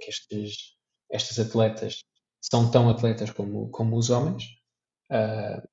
que 0.00 0.10
estes, 0.10 0.74
estas 1.10 1.38
atletas 1.38 2.00
são 2.50 2.70
tão 2.70 2.88
atletas 2.88 3.30
como, 3.30 3.68
como 3.70 3.96
os 3.96 4.10
homens, 4.10 4.44
uh, 5.10 5.66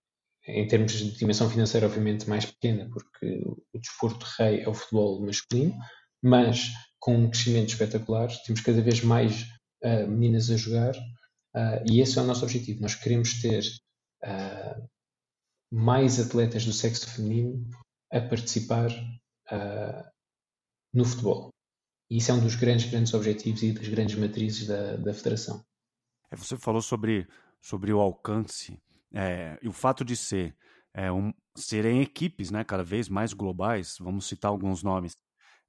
em 0.47 0.67
termos 0.67 0.93
de 0.93 1.11
dimensão 1.17 1.49
financeira, 1.49 1.85
obviamente 1.85 2.27
mais 2.27 2.45
pequena, 2.45 2.89
porque 2.91 3.43
o 3.45 3.79
desporto 3.79 4.25
de 4.25 4.31
rei 4.37 4.61
é 4.61 4.69
o 4.69 4.73
futebol 4.73 5.21
masculino, 5.21 5.75
mas 6.23 6.69
com 6.99 7.15
um 7.15 7.29
crescimento 7.29 7.69
espetacular, 7.69 8.29
temos 8.45 8.61
cada 8.61 8.81
vez 8.81 9.03
mais 9.03 9.43
uh, 9.83 10.07
meninas 10.07 10.49
a 10.49 10.57
jogar 10.57 10.95
Uh, 11.55 11.83
e 11.85 11.99
esse 11.99 12.17
é 12.17 12.21
o 12.21 12.25
nosso 12.25 12.43
objetivo. 12.43 12.81
Nós 12.81 12.95
queremos 12.95 13.41
ter 13.41 13.63
uh, 14.23 14.89
mais 15.71 16.19
atletas 16.19 16.65
do 16.65 16.73
sexo 16.73 17.09
feminino 17.09 17.67
a 18.11 18.19
participar 18.19 18.89
no 20.93 21.03
futebol. 21.03 21.49
E 22.09 22.17
isso 22.17 22.31
é 22.31 22.33
um 22.33 22.39
dos 22.39 22.55
grandes, 22.55 22.89
grandes 22.89 23.13
objetivos 23.13 23.63
e 23.63 23.73
das 23.73 23.87
grandes 23.87 24.15
matrizes 24.15 24.67
da, 24.67 24.95
da 24.95 25.13
Federação. 25.13 25.61
É, 26.31 26.35
você 26.35 26.57
falou 26.57 26.81
sobre, 26.81 27.27
sobre 27.61 27.91
o 27.91 27.99
alcance 27.99 28.81
é, 29.13 29.59
e 29.61 29.67
o 29.67 29.73
fato 29.73 30.05
de 30.05 30.15
ser 30.15 30.55
é, 30.93 31.11
um, 31.11 31.33
serem 31.55 32.01
equipes 32.01 32.49
né, 32.49 32.63
cada 32.63 32.83
vez 32.83 33.09
mais 33.09 33.33
globais. 33.33 33.97
Vamos 33.99 34.25
citar 34.25 34.49
alguns 34.49 34.81
nomes 34.81 35.17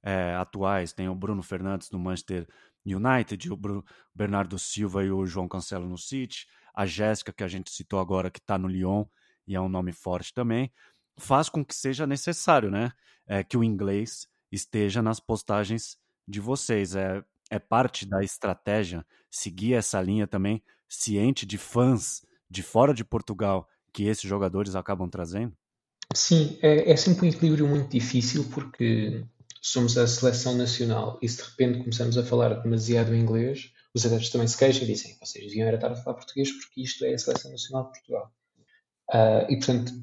é, 0.01 0.33
atuais. 0.35 0.93
Tem 0.93 1.09
o 1.09 1.15
Bruno 1.15 1.43
Fernandes 1.43 1.89
do 1.89 1.99
Manchester 1.99 2.47
United, 2.85 3.51
o 3.51 3.57
Bruno, 3.57 3.85
Bernardo 4.13 4.57
Silva 4.57 5.03
e 5.03 5.11
o 5.11 5.25
João 5.25 5.47
Cancelo 5.47 5.87
no 5.87 5.97
City, 5.97 6.47
a 6.73 6.85
Jéssica, 6.85 7.31
que 7.31 7.43
a 7.43 7.47
gente 7.47 7.71
citou 7.71 7.99
agora, 7.99 8.31
que 8.31 8.39
está 8.39 8.57
no 8.57 8.67
Lyon 8.67 9.05
e 9.45 9.55
é 9.55 9.61
um 9.61 9.69
nome 9.69 9.91
forte 9.91 10.33
também, 10.33 10.71
faz 11.17 11.49
com 11.49 11.63
que 11.63 11.75
seja 11.75 12.07
necessário 12.07 12.71
né, 12.71 12.91
é, 13.27 13.43
que 13.43 13.57
o 13.57 13.63
inglês 13.63 14.27
esteja 14.51 15.01
nas 15.01 15.19
postagens 15.19 15.97
de 16.27 16.39
vocês. 16.39 16.95
É, 16.95 17.23
é 17.49 17.59
parte 17.59 18.05
da 18.05 18.23
estratégia 18.23 19.05
seguir 19.29 19.73
essa 19.73 20.01
linha 20.01 20.27
também, 20.27 20.63
ciente 20.87 21.45
de 21.45 21.57
fãs 21.57 22.21
de 22.49 22.61
fora 22.61 22.93
de 22.93 23.03
Portugal 23.03 23.67
que 23.91 24.05
esses 24.05 24.23
jogadores 24.23 24.75
acabam 24.75 25.09
trazendo? 25.09 25.55
Sim, 26.13 26.57
é, 26.61 26.91
é 26.91 26.95
sempre 26.95 27.25
um 27.25 27.29
equilíbrio 27.29 27.67
muito 27.67 27.89
difícil 27.89 28.45
porque 28.51 29.23
somos 29.61 29.97
a 29.97 30.05
seleção 30.05 30.55
nacional 30.55 31.17
e 31.21 31.29
se 31.29 31.37
de 31.37 31.43
repente 31.43 31.79
começamos 31.79 32.17
a 32.17 32.23
falar 32.23 32.53
demasiado 32.61 33.15
inglês, 33.15 33.71
os 33.93 34.05
adeptos 34.05 34.29
também 34.29 34.47
se 34.47 34.57
queixam 34.57 34.83
e 34.83 34.87
dizem 34.87 35.17
vocês 35.19 35.45
deviam 35.45 35.67
era 35.67 35.77
estar 35.77 35.91
a 35.91 35.95
falar 35.95 36.17
português 36.17 36.51
porque 36.51 36.81
isto 36.81 37.05
é 37.05 37.13
a 37.13 37.17
seleção 37.17 37.51
nacional 37.51 37.85
de 37.85 37.91
Portugal. 37.91 38.31
Uh, 39.09 39.51
e 39.51 39.57
portanto, 39.57 39.93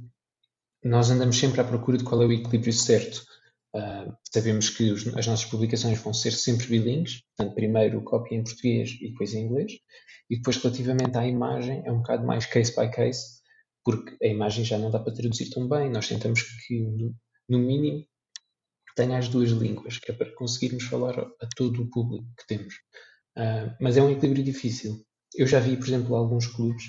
nós 0.82 1.10
andamos 1.10 1.38
sempre 1.38 1.60
à 1.60 1.64
procura 1.64 1.98
de 1.98 2.04
qual 2.04 2.22
é 2.22 2.26
o 2.26 2.32
equilíbrio 2.32 2.72
certo. 2.72 3.24
Uh, 3.74 4.12
sabemos 4.32 4.68
que 4.68 4.90
os, 4.90 5.06
as 5.16 5.26
nossas 5.26 5.44
publicações 5.44 6.00
vão 6.00 6.12
ser 6.12 6.32
sempre 6.32 6.66
bilíngues, 6.66 7.22
portanto, 7.36 7.54
primeiro 7.54 8.02
cópia 8.02 8.36
em 8.36 8.42
português 8.42 8.96
e 9.00 9.10
depois 9.10 9.32
em 9.32 9.44
inglês, 9.44 9.72
e 10.28 10.36
depois 10.36 10.56
relativamente 10.56 11.16
à 11.16 11.26
imagem 11.26 11.82
é 11.84 11.92
um 11.92 11.98
bocado 11.98 12.26
mais 12.26 12.46
case 12.46 12.74
by 12.74 12.90
case, 12.90 13.40
porque 13.84 14.16
a 14.22 14.28
imagem 14.28 14.64
já 14.64 14.76
não 14.76 14.90
dá 14.90 14.98
para 14.98 15.14
traduzir 15.14 15.50
tão 15.50 15.68
bem, 15.68 15.88
nós 15.90 16.08
tentamos 16.08 16.42
que, 16.42 16.80
no, 16.80 17.14
no 17.48 17.58
mínimo, 17.58 18.04
tenha 18.96 19.18
as 19.18 19.28
duas 19.28 19.50
línguas, 19.50 19.98
que 19.98 20.10
é 20.10 20.14
para 20.14 20.34
conseguirmos 20.34 20.84
falar 20.84 21.18
a 21.18 21.46
todo 21.56 21.82
o 21.82 21.90
público 21.90 22.26
que 22.38 22.46
temos. 22.46 22.74
Uh, 23.38 23.74
mas 23.80 23.96
é 23.96 24.02
um 24.02 24.10
equilíbrio 24.10 24.44
difícil. 24.44 25.04
Eu 25.34 25.46
já 25.46 25.60
vi, 25.60 25.76
por 25.76 25.86
exemplo, 25.86 26.14
alguns 26.16 26.46
clubes, 26.46 26.84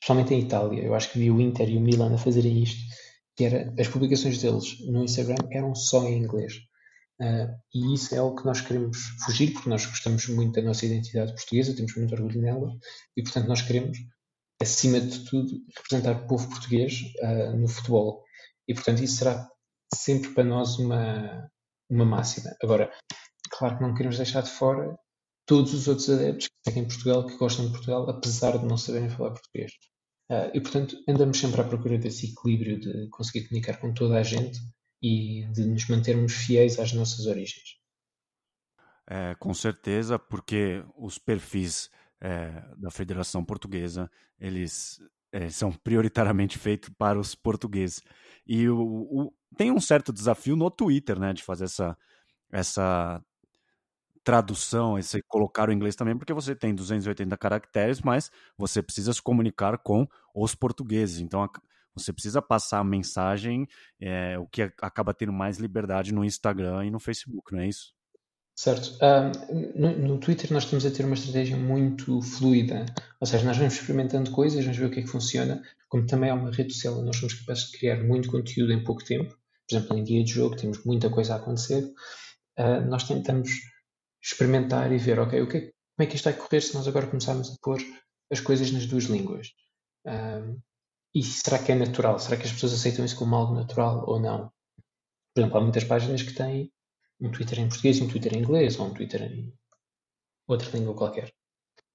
especialmente 0.00 0.34
em 0.34 0.40
Itália, 0.40 0.82
eu 0.82 0.94
acho 0.94 1.10
que 1.10 1.18
vi 1.18 1.30
o 1.30 1.40
Inter 1.40 1.68
e 1.68 1.76
o 1.76 1.80
Milan 1.80 2.14
a 2.14 2.18
fazerem 2.18 2.62
isto, 2.62 2.80
que 3.36 3.44
era 3.44 3.74
as 3.78 3.88
publicações 3.88 4.40
deles 4.40 4.78
no 4.86 5.04
Instagram 5.04 5.36
eram 5.50 5.74
só 5.74 6.04
em 6.04 6.18
inglês. 6.18 6.54
Uh, 7.20 7.48
e 7.72 7.94
isso 7.94 8.14
é 8.14 8.18
algo 8.18 8.36
que 8.36 8.44
nós 8.44 8.60
queremos 8.60 8.98
fugir, 9.24 9.52
porque 9.52 9.68
nós 9.68 9.86
gostamos 9.86 10.26
muito 10.28 10.54
da 10.54 10.62
nossa 10.62 10.84
identidade 10.84 11.32
portuguesa, 11.32 11.74
temos 11.74 11.94
muito 11.96 12.14
orgulho 12.14 12.40
nela, 12.40 12.76
e 13.16 13.22
portanto 13.22 13.46
nós 13.46 13.62
queremos, 13.62 13.98
acima 14.60 15.00
de 15.00 15.24
tudo, 15.24 15.60
representar 15.76 16.12
o 16.22 16.26
povo 16.26 16.48
português 16.48 17.00
uh, 17.22 17.56
no 17.56 17.68
futebol. 17.68 18.22
E 18.66 18.74
portanto 18.74 19.02
isso 19.02 19.18
será 19.18 19.48
sempre 19.94 20.30
para 20.30 20.44
nós 20.44 20.78
uma, 20.78 21.48
uma 21.88 22.04
máxima. 22.04 22.50
Agora, 22.62 22.92
claro 23.50 23.76
que 23.78 23.82
não 23.82 23.94
queremos 23.94 24.16
deixar 24.16 24.42
de 24.42 24.50
fora 24.50 24.96
todos 25.46 25.74
os 25.74 25.86
outros 25.86 26.08
adeptos 26.10 26.48
que 26.48 26.70
seguem 26.70 26.88
Portugal, 26.88 27.26
que 27.26 27.36
gostam 27.36 27.66
de 27.66 27.72
Portugal, 27.72 28.08
apesar 28.08 28.58
de 28.58 28.66
não 28.66 28.76
saberem 28.76 29.10
falar 29.10 29.30
português. 29.30 29.72
Uh, 30.30 30.50
e, 30.54 30.60
portanto, 30.60 30.96
andamos 31.06 31.38
sempre 31.38 31.60
à 31.60 31.64
procura 31.64 31.98
desse 31.98 32.32
equilíbrio 32.32 32.80
de 32.80 33.08
conseguir 33.08 33.46
comunicar 33.46 33.78
com 33.78 33.92
toda 33.92 34.18
a 34.18 34.22
gente 34.22 34.58
e 35.02 35.46
de 35.52 35.66
nos 35.66 35.86
mantermos 35.88 36.32
fiéis 36.32 36.78
às 36.78 36.92
nossas 36.92 37.26
origens. 37.26 37.78
É, 39.06 39.34
com 39.34 39.52
certeza, 39.52 40.18
porque 40.18 40.82
os 40.96 41.18
perfis 41.18 41.90
é, 42.22 42.62
da 42.78 42.90
Federação 42.90 43.44
Portuguesa, 43.44 44.10
eles 44.40 44.98
é, 45.30 45.50
são 45.50 45.70
prioritariamente 45.70 46.56
feitos 46.58 46.88
para 46.96 47.20
os 47.20 47.34
portugueses. 47.34 48.00
E 48.46 48.66
o, 48.66 48.78
o, 48.80 49.34
tem 49.56 49.70
um 49.70 49.80
certo 49.80 50.10
desafio 50.10 50.56
no 50.56 50.70
Twitter, 50.70 51.18
né, 51.18 51.34
de 51.34 51.42
fazer 51.42 51.64
essa, 51.64 51.98
essa 52.50 53.22
tradução, 54.24 54.98
esse 54.98 55.22
colocar 55.28 55.68
o 55.68 55.72
inglês 55.72 55.94
também, 55.94 56.16
porque 56.16 56.32
você 56.32 56.56
tem 56.56 56.74
280 56.74 57.36
caracteres, 57.36 58.00
mas 58.00 58.30
você 58.56 58.82
precisa 58.82 59.12
se 59.12 59.22
comunicar 59.22 59.78
com 59.78 60.08
os 60.34 60.54
portugueses. 60.54 61.20
Então 61.20 61.46
você 61.94 62.12
precisa 62.12 62.42
passar 62.42 62.80
a 62.80 62.84
mensagem, 62.84 63.68
é, 64.00 64.38
o 64.38 64.46
que 64.46 64.62
acaba 64.62 65.14
tendo 65.14 65.32
mais 65.32 65.58
liberdade 65.58 66.12
no 66.12 66.24
Instagram 66.24 66.86
e 66.86 66.90
no 66.90 66.98
Facebook, 66.98 67.52
não 67.52 67.60
é 67.60 67.68
isso? 67.68 67.92
Certo. 68.56 68.96
No, 69.74 69.98
no, 69.98 70.18
Twitter 70.18 70.52
nós 70.52 70.62
estamos 70.62 70.86
a 70.86 70.90
ter 70.90 71.04
uma 71.04 71.14
estratégia 71.14 71.56
muito 71.56 72.20
fluida, 72.22 72.86
ou 73.20 73.26
seja, 73.26 73.44
nós 73.44 73.56
vamos 73.56 73.74
experimentando 73.74 74.30
coisas, 74.30 74.62
vamos 74.62 74.78
ver 74.78 74.86
o 74.86 74.90
que 74.90 75.00
é 75.00 75.02
que 75.02 75.08
funciona, 75.08 75.60
como 75.88 76.06
também 76.06 76.30
é 76.30 76.32
uma 76.32 76.52
rede 76.52 76.72
social 76.72 77.02
nós 77.02 77.16
somos 77.16 77.34
capazes 77.34 77.70
de 77.70 77.78
criar 77.78 78.04
muito 78.04 78.30
conteúdo 78.30 78.72
em 78.72 78.84
pouco 78.84 79.04
tempo, 79.04 79.36
por 79.68 79.76
exemplo, 79.76 79.98
em 79.98 80.04
dia 80.04 80.22
de 80.22 80.32
jogo 80.32 80.54
temos 80.54 80.84
muita 80.84 81.10
coisa 81.10 81.34
a 81.34 81.36
acontecer, 81.38 81.82
uh, 82.56 82.80
nós 82.88 83.02
tentamos 83.02 83.50
experimentar 84.24 84.90
e 84.90 84.98
ver, 84.98 85.18
ok, 85.20 85.40
o 85.42 85.48
que 85.48 85.56
é, 85.58 85.60
como 85.60 86.00
é 86.00 86.06
que 86.06 86.16
isto 86.16 86.24
vai 86.24 86.32
correr 86.32 86.60
se 86.60 86.74
nós 86.74 86.88
agora 86.88 87.06
começarmos 87.06 87.50
a 87.50 87.56
pôr 87.62 87.80
as 88.30 88.40
coisas 88.40 88.70
nas 88.70 88.86
duas 88.86 89.04
línguas? 89.04 89.52
Um, 90.06 90.58
e 91.14 91.22
será 91.22 91.58
que 91.58 91.72
é 91.72 91.74
natural? 91.74 92.18
Será 92.18 92.36
que 92.36 92.44
as 92.44 92.52
pessoas 92.52 92.72
aceitam 92.72 93.04
isso 93.04 93.16
como 93.16 93.36
algo 93.36 93.54
natural 93.54 94.04
ou 94.08 94.18
não? 94.18 94.50
Por 95.34 95.40
exemplo, 95.40 95.58
há 95.58 95.60
muitas 95.60 95.84
páginas 95.84 96.22
que 96.22 96.32
têm 96.32 96.72
um 97.20 97.30
Twitter 97.30 97.60
em 97.60 97.68
português 97.68 98.00
um 98.00 98.08
Twitter 98.08 98.34
em 98.34 98.40
inglês, 98.40 98.78
ou 98.78 98.86
um 98.86 98.94
Twitter 98.94 99.22
em 99.22 99.52
outra 100.48 100.70
língua 100.70 100.94
qualquer. 100.94 101.32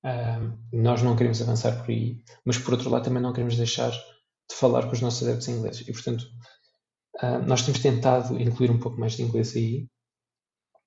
Um, 0.04 0.82
nós 0.82 1.02
não 1.02 1.16
queremos 1.16 1.42
avançar 1.42 1.82
por 1.82 1.90
aí, 1.90 2.24
mas 2.46 2.58
por 2.58 2.74
outro 2.74 2.90
lado 2.90 3.04
também 3.04 3.22
não 3.22 3.34
queremos 3.34 3.58
deixar 3.58 3.92
de 3.92 4.56
falar 4.56 4.86
com 4.86 4.94
os 4.94 5.02
nossos 5.02 5.28
adeptos 5.28 5.48
em 5.48 5.58
inglês. 5.58 5.82
E 5.82 5.92
portanto, 5.92 6.26
uh, 7.22 7.40
nós 7.46 7.64
temos 7.64 7.82
tentado 7.82 8.40
incluir 8.40 8.72
um 8.72 8.80
pouco 8.80 9.00
mais 9.00 9.14
de 9.14 9.24
inglês 9.24 9.56
aí, 9.56 9.88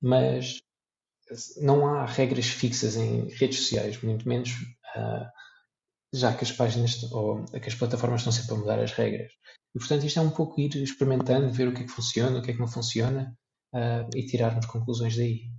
mas 0.01 0.63
não 1.61 1.87
há 1.87 2.07
regras 2.07 2.47
fixas 2.47 2.97
em 2.97 3.29
redes 3.29 3.61
sociais, 3.61 4.01
muito 4.03 4.29
menos 4.29 4.51
uh, 4.97 5.27
já 6.13 6.35
que 6.35 6.45
as 6.45 6.53
páginas 6.53 7.03
ou 7.13 7.45
que 7.45 7.69
as 7.69 7.75
plataformas 7.75 8.21
estão 8.21 8.33
sempre 8.33 8.55
a 8.55 8.59
mudar 8.59 8.79
as 8.79 8.93
regras. 8.93 9.33
E 9.75 9.79
portanto 9.79 10.05
isto 10.05 10.19
é 10.19 10.23
um 10.23 10.31
pouco 10.31 10.61
ir 10.61 10.75
experimentando, 10.77 11.53
ver 11.53 11.69
o 11.69 11.75
que 11.75 11.83
é 11.83 11.85
que 11.85 11.93
funciona, 11.93 12.39
o 12.39 12.43
que 12.43 12.51
é 12.51 12.55
que 12.55 12.61
não 12.61 12.69
funciona 12.69 13.37
uh, 13.75 14.09
e 14.17 14.27
tirarmos 14.27 14.67
conclusões 14.67 15.17
daí. 15.17 15.51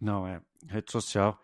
Não, 0.00 0.26
é. 0.26 0.40
Rede 0.66 0.90
social 0.90 1.38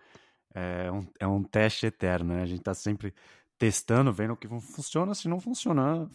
é 0.55 0.91
um, 0.91 1.07
é 1.21 1.27
um 1.27 1.43
teste 1.43 1.87
eterno, 1.87 2.35
né? 2.35 2.43
A 2.43 2.47
gente 2.47 2.61
está 2.61 2.75
sempre 2.75 3.15
testando, 3.59 4.13
vendo 4.13 4.33
o 4.33 4.37
que 4.37 4.49
funciona. 4.49 5.15
Se 5.15 5.29
não 5.29 5.41
funcionar, 5.41 6.09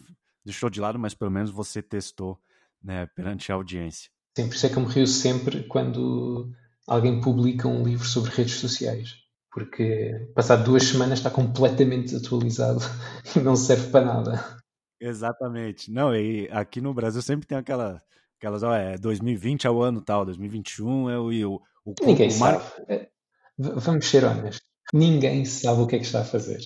deixou 0.44 0.70
de 0.70 0.80
lado, 0.80 0.98
mas 0.98 1.14
pelo 1.14 1.30
menos 1.30 1.50
você 1.50 1.82
testou 1.82 2.38
né, 2.82 3.06
perante 3.06 3.52
a 3.52 3.54
audiência. 3.54 4.10
Sim, 4.36 4.48
por 4.48 4.54
isso 4.54 4.66
é 4.66 4.68
que 4.68 4.76
eu 4.76 4.82
me 4.82 4.88
rio 4.88 5.06
sempre 5.06 5.64
quando 5.64 6.52
alguém 6.90 7.20
publica 7.20 7.68
um 7.68 7.84
livro 7.84 8.04
sobre 8.04 8.30
redes 8.32 8.54
sociais. 8.54 9.14
Porque 9.52 10.28
passado 10.34 10.64
duas 10.64 10.84
semanas 10.84 11.18
está 11.18 11.30
completamente 11.30 12.12
desatualizado 12.12 12.80
e 13.34 13.40
não 13.40 13.56
serve 13.56 13.90
para 13.90 14.04
nada. 14.04 14.60
Exatamente. 15.00 15.90
Não, 15.90 16.14
e 16.14 16.48
aqui 16.50 16.80
no 16.80 16.92
Brasil 16.92 17.22
sempre 17.22 17.46
tem 17.46 17.56
aquela, 17.56 18.02
aquelas, 18.38 18.62
ó, 18.62 18.74
é 18.74 18.98
2020 18.98 19.66
é 19.66 19.70
o 19.70 19.82
ano 19.82 20.00
tal, 20.00 20.24
2021 20.26 21.10
é 21.10 21.18
o. 21.18 21.30
o, 21.48 21.62
o 21.84 21.94
Ninguém 22.04 22.28
o 22.28 22.32
sabe. 22.32 22.64
É, 22.88 23.08
vamos 23.56 24.06
ser 24.06 24.24
honestos. 24.24 24.68
Ninguém 24.92 25.44
sabe 25.44 25.80
o 25.80 25.86
que 25.86 25.96
é 25.96 25.98
que 25.98 26.04
está 26.04 26.20
a 26.20 26.24
fazer. 26.24 26.60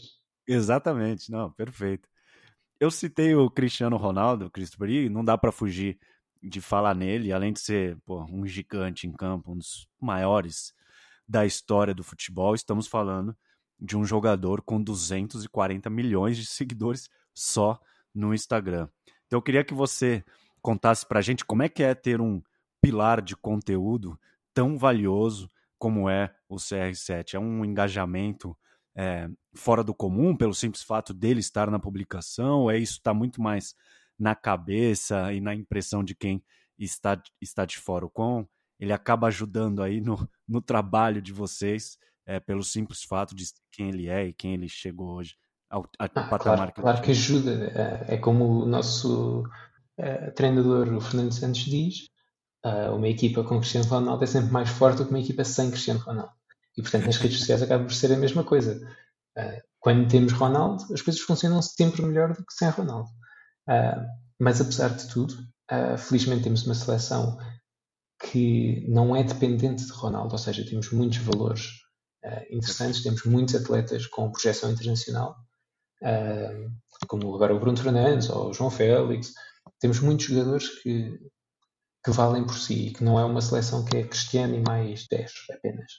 Exatamente, 0.47 1.31
não, 1.31 1.51
perfeito. 1.53 2.09
Eu 2.81 2.91
citei 2.91 3.35
o 3.35 3.51
Cristiano 3.51 3.97
Ronaldo, 3.97 4.47
o 4.47 4.51
Christopher, 4.51 4.91
e 4.91 5.09
não 5.09 5.25
dá 5.25 5.39
para 5.39 5.53
fugir 5.53 5.99
de 6.45 6.61
falar 6.61 6.95
nele, 6.95 7.33
além 7.33 7.53
de 7.53 7.61
ser 7.61 7.97
pô, 8.05 8.25
um 8.31 8.47
gigante 8.47 9.07
em 9.07 9.13
campo, 9.13 9.53
um 9.53 9.59
dos 9.59 9.89
maiores 10.01 10.73
da 11.27 11.47
história 11.47 11.95
do 11.95 12.05
futebol, 12.05 12.55
estamos 12.55 12.87
falando 12.87 13.37
de 13.81 13.97
um 13.97 14.05
jogador 14.05 14.63
com 14.63 14.83
240 14.83 15.89
milhões 15.91 16.37
de 16.37 16.47
seguidores 16.47 17.09
só 17.33 17.81
no 18.15 18.35
Instagram. 18.35 18.89
Então 19.27 19.39
eu 19.39 19.43
queria 19.43 19.65
que 19.65 19.75
você 19.75 20.25
contasse 20.63 21.07
para 21.07 21.19
a 21.19 21.23
gente 21.23 21.45
como 21.45 21.63
é 21.63 21.69
que 21.69 21.83
é 21.83 21.95
ter 21.95 22.21
um 22.21 22.43
pilar 22.81 23.21
de 23.21 23.37
conteúdo 23.37 24.19
tão 24.53 24.79
valioso 24.79 25.51
como 25.79 26.09
é 26.09 26.35
o 26.49 26.57
CR7. 26.57 27.35
É 27.35 27.39
um 27.39 27.65
engajamento 27.65 28.57
é, 28.95 29.29
fora 29.55 29.83
do 29.83 29.95
comum 29.95 30.37
pelo 30.37 30.55
simples 30.55 30.83
fato 30.83 31.13
dele 31.13 31.41
estar 31.41 31.71
na 31.71 31.79
publicação? 31.79 32.71
É 32.71 32.79
isso 32.79 32.95
está 32.95 33.13
muito 33.13 33.43
mais 33.43 33.75
na 34.19 34.35
cabeça 34.35 35.33
e 35.33 35.41
na 35.41 35.55
impressão 35.55 36.03
de 36.03 36.15
quem 36.15 36.43
está, 36.79 37.21
está 37.41 37.65
de 37.65 37.79
fora. 37.79 38.07
O 38.07 38.11
quão 38.11 38.49
ele 38.79 38.93
acaba 38.93 39.29
ajudando 39.29 39.83
aí 39.83 40.01
no, 40.01 40.29
no 40.49 40.61
trabalho 40.61 41.23
de 41.23 41.33
vocês, 41.33 41.97
é, 42.27 42.41
pelo 42.41 42.63
simples 42.63 43.03
fato 43.03 43.35
de 43.35 43.45
quem 43.71 43.89
ele 43.89 44.09
é 44.09 44.27
e 44.27 44.33
quem 44.33 44.55
ele 44.55 44.69
chegou 44.69 45.15
hoje 45.15 45.35
ao, 45.71 45.83
ao 45.99 46.07
ah, 46.07 46.09
patamar 46.09 46.39
claro, 46.39 46.73
que 46.73 46.81
Claro 46.81 47.03
que 47.03 47.11
ajuda. 47.11 48.05
É, 48.09 48.15
é 48.15 48.17
como 48.17 48.63
o 48.63 48.67
nosso 48.67 49.41
uh, 49.99 50.33
treinador, 50.35 50.93
o 50.95 51.01
Fernando 51.01 51.33
Santos, 51.33 51.63
diz: 51.63 52.09
uh, 52.65 52.95
uma 52.95 53.09
equipa 53.09 53.43
com 53.45 53.59
Cristiano 53.59 53.87
Ronaldo 53.87 54.25
é 54.25 54.27
sempre 54.27 54.53
mais 54.53 54.69
forte 54.69 54.99
do 54.99 55.05
que 55.05 55.11
uma 55.11 55.21
equipa 55.21 55.45
sem 55.45 55.71
Cristiano 55.71 56.01
Ronaldo. 56.01 56.33
E 56.77 56.83
portanto, 56.83 57.07
nas 57.07 57.17
redes 57.17 57.39
sociais 57.39 57.63
acaba 57.63 57.85
por 57.85 57.93
ser 57.93 58.13
a 58.13 58.17
mesma 58.17 58.43
coisa. 58.43 58.81
Quando 59.79 60.09
temos 60.09 60.33
Ronaldo, 60.33 60.83
as 60.93 61.03
coisas 61.03 61.21
funcionam 61.21 61.61
sempre 61.61 62.03
melhor 62.03 62.33
do 62.33 62.45
que 62.45 62.53
sem 62.53 62.69
Ronaldo. 62.71 63.11
Mas 64.39 64.61
apesar 64.61 64.95
de 64.95 65.09
tudo, 65.09 65.35
felizmente 65.99 66.45
temos 66.45 66.65
uma 66.67 66.75
seleção 66.75 67.39
que 68.31 68.87
não 68.89 69.15
é 69.15 69.23
dependente 69.23 69.85
de 69.85 69.93
Ronaldo, 69.93 70.33
ou 70.33 70.39
seja, 70.39 70.65
temos 70.65 70.91
muitos 70.91 71.19
valores 71.19 71.69
interessantes, 72.51 73.03
temos 73.03 73.25
muitos 73.25 73.55
atletas 73.55 74.07
com 74.07 74.31
projeção 74.31 74.71
internacional 74.71 75.37
como 77.07 77.35
agora 77.35 77.55
o 77.55 77.59
Bruno 77.59 77.77
Fernandes 77.77 78.29
ou 78.31 78.51
o 78.51 78.53
João 78.53 78.71
Félix. 78.71 79.33
Temos 79.81 80.01
muitos 80.01 80.27
jogadores 80.27 80.69
que, 80.81 81.19
que 82.05 82.11
valem 82.11 82.45
por 82.45 82.57
si, 82.57 82.93
que 82.97 83.05
não 83.05 83.19
é 83.19 83.25
uma 83.25 83.41
seleção 83.41 83.85
que 83.85 83.97
é 83.97 84.07
Cristiano 84.07 84.55
e 84.55 84.63
mais 84.63 85.07
10 85.09 85.33
apenas. 85.53 85.93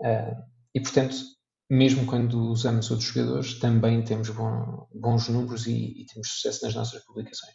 Uh, 0.00 0.42
e 0.74 0.80
portanto, 0.80 1.16
mesmo 1.70 2.06
quando 2.06 2.50
usamos 2.50 2.90
outros 2.90 3.08
jogadores, 3.08 3.58
também 3.58 4.04
temos 4.04 4.30
bom, 4.30 4.86
bons 4.94 5.28
números 5.28 5.66
e, 5.66 6.02
e, 6.02 6.06
temos 6.06 6.28
sucesso 6.28 6.64
nas 6.64 6.74
nossas 6.74 7.04
publicações. 7.04 7.54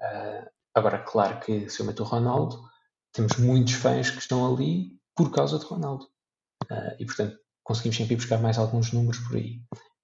Uh, 0.00 0.50
agora, 0.74 0.98
claro 0.98 1.40
que 1.40 1.68
se 1.68 1.80
eu 1.80 1.86
meto 1.86 2.02
o 2.02 2.06
Ronaldo, 2.06 2.58
temos 3.12 3.36
muitos 3.36 3.74
fãs 3.74 4.10
que 4.10 4.18
estão 4.18 4.52
ali 4.52 4.98
por 5.14 5.30
causa 5.30 5.58
de 5.58 5.64
Ronaldo. 5.64 6.04
Uh, 6.70 6.96
e 6.98 7.04
portanto, 7.04 7.36
conseguimos 7.62 7.96
sempre 7.96 8.16
buscar 8.16 8.38
mais 8.38 8.58
alguns 8.58 8.92
números 8.92 9.18
por 9.20 9.36
aí. 9.36 9.60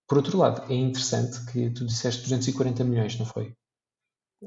Por 0.06 0.18
outro 0.18 0.38
lado, 0.38 0.70
é 0.70 0.74
interessante 0.74 1.44
que 1.52 1.70
tu 1.70 1.86
disseste 1.86 2.22
240 2.22 2.84
milhões, 2.84 3.18
não 3.18 3.26
foi? 3.26 3.54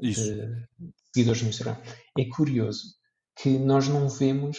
Isso. 0.02 0.24
De 0.24 0.68
seguidores 1.12 1.42
no 1.42 1.48
Instagram. 1.48 1.80
É 2.18 2.24
curioso 2.26 2.94
que 3.36 3.58
nós 3.58 3.88
não 3.88 4.08
vemos 4.08 4.58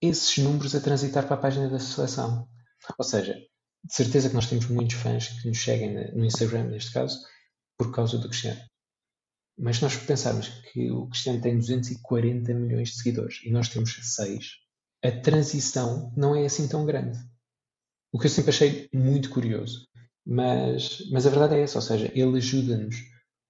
esses 0.00 0.38
números 0.38 0.74
a 0.74 0.80
transitar 0.80 1.26
para 1.26 1.36
a 1.36 1.40
página 1.40 1.68
da 1.68 1.78
seleção. 1.78 2.48
Ou 2.96 3.04
seja, 3.04 3.36
de 3.88 3.94
certeza 3.94 4.28
que 4.28 4.34
nós 4.34 4.48
temos 4.48 4.66
muitos 4.66 4.96
fãs 4.96 5.28
que 5.40 5.48
nos 5.48 5.62
seguem 5.62 6.12
no 6.14 6.24
Instagram, 6.24 6.64
neste 6.64 6.92
caso, 6.92 7.18
por 7.78 7.90
causa 7.90 8.18
do 8.18 8.28
Cristiano. 8.28 8.60
Mas 9.58 9.76
se 9.76 9.82
nós 9.82 9.96
pensarmos 9.96 10.48
que 10.48 10.90
o 10.90 11.08
Cristiano 11.08 11.40
tem 11.40 11.58
240 11.58 12.52
milhões 12.54 12.90
de 12.90 12.96
seguidores 12.96 13.40
e 13.44 13.50
nós 13.50 13.68
temos 13.70 13.92
6, 13.92 14.46
a 15.02 15.10
transição 15.10 16.12
não 16.16 16.36
é 16.36 16.44
assim 16.44 16.68
tão 16.68 16.84
grande. 16.84 17.18
O 18.12 18.18
que 18.18 18.26
eu 18.26 18.30
sempre 18.30 18.50
achei 18.50 18.88
muito 18.92 19.30
curioso. 19.30 19.88
Mas, 20.24 21.08
mas 21.10 21.26
a 21.26 21.30
verdade 21.30 21.54
é 21.54 21.62
essa, 21.62 21.78
ou 21.78 21.82
seja, 21.82 22.12
ele 22.14 22.36
ajuda-nos 22.36 22.96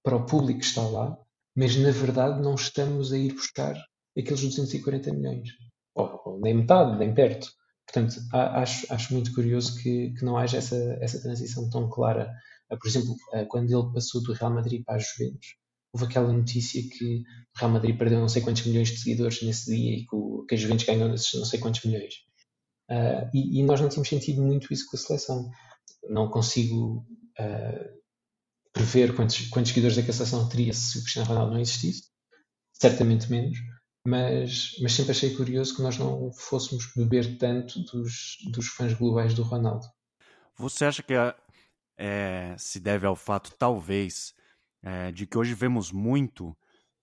para 0.01 0.15
o 0.15 0.25
público 0.25 0.61
que 0.61 0.65
está 0.65 0.81
lá, 0.87 1.17
mas 1.53 1.75
na 1.75 1.91
verdade 1.91 2.41
não 2.41 2.55
estamos 2.55 3.11
a 3.11 3.17
ir 3.17 3.33
buscar 3.33 3.75
aqueles 4.17 4.41
240 4.41 5.13
milhões, 5.13 5.49
ou, 5.93 6.21
ou 6.23 6.39
nem 6.39 6.53
metade, 6.53 6.97
nem 6.97 7.13
perto. 7.13 7.51
Portanto, 7.91 8.21
acho, 8.31 8.85
acho 8.93 9.13
muito 9.13 9.33
curioso 9.33 9.75
que, 9.81 10.11
que 10.11 10.23
não 10.23 10.37
haja 10.37 10.57
essa, 10.57 10.75
essa 11.01 11.19
transição 11.19 11.67
tão 11.71 11.89
clara. 11.89 12.31
Ah, 12.69 12.77
por 12.77 12.87
exemplo, 12.87 13.15
ah, 13.33 13.45
quando 13.45 13.71
ele 13.71 13.91
passou 13.91 14.21
do 14.21 14.33
Real 14.33 14.53
Madrid 14.53 14.83
para 14.85 14.95
a 14.95 14.99
Juventus, 14.99 15.55
houve 15.91 16.05
aquela 16.05 16.31
notícia 16.31 16.83
que 16.83 17.23
o 17.55 17.59
Real 17.59 17.71
Madrid 17.71 17.97
perdeu 17.97 18.19
não 18.19 18.29
sei 18.29 18.43
quantos 18.43 18.63
milhões 18.67 18.89
de 18.89 18.99
seguidores 18.99 19.41
nesse 19.41 19.75
dia 19.75 19.95
e 19.95 20.05
que, 20.05 20.45
que 20.47 20.53
a 20.53 20.57
Juventus 20.57 20.85
ganhou 20.85 21.09
nesses 21.09 21.33
não 21.33 21.45
sei 21.45 21.59
quantos 21.59 21.83
milhões. 21.83 22.13
Uh, 22.91 23.25
e, 23.33 23.59
e, 23.59 23.63
nós 23.63 23.81
não 23.81 23.89
temos 23.89 24.07
sentido 24.07 24.41
muito 24.41 24.71
isso 24.73 24.85
com 24.89 24.97
a 24.97 24.99
seleção 24.99 25.49
não 26.09 26.29
consigo 26.29 27.05
uh, 27.39 27.99
prever 28.71 29.15
quantos, 29.15 29.47
quantos 29.47 29.69
seguidores 29.69 29.95
da 29.95 30.03
Cassação 30.03 30.47
teria 30.47 30.73
se 30.73 30.97
o 30.97 31.01
Cristiano 31.01 31.27
Ronaldo 31.27 31.53
não 31.53 31.59
existisse, 31.59 32.03
certamente 32.73 33.29
menos, 33.29 33.57
mas, 34.09 34.75
mas 34.81 34.93
sempre 34.93 35.11
achei 35.11 35.35
curioso 35.35 35.75
que 35.75 35.81
nós 35.81 35.97
não 35.97 36.31
fôssemos 36.33 36.91
beber 36.95 37.37
tanto 37.37 37.79
dos, 37.83 38.37
dos 38.51 38.67
fãs 38.67 38.93
globais 38.93 39.33
do 39.33 39.43
Ronaldo. 39.43 39.85
Você 40.57 40.85
acha 40.85 41.03
que 41.03 41.13
é, 41.97 42.55
se 42.57 42.79
deve 42.79 43.05
ao 43.05 43.15
fato, 43.15 43.51
talvez, 43.57 44.33
é, 44.81 45.11
de 45.11 45.27
que 45.27 45.37
hoje 45.37 45.53
vemos 45.53 45.91
muito 45.91 46.57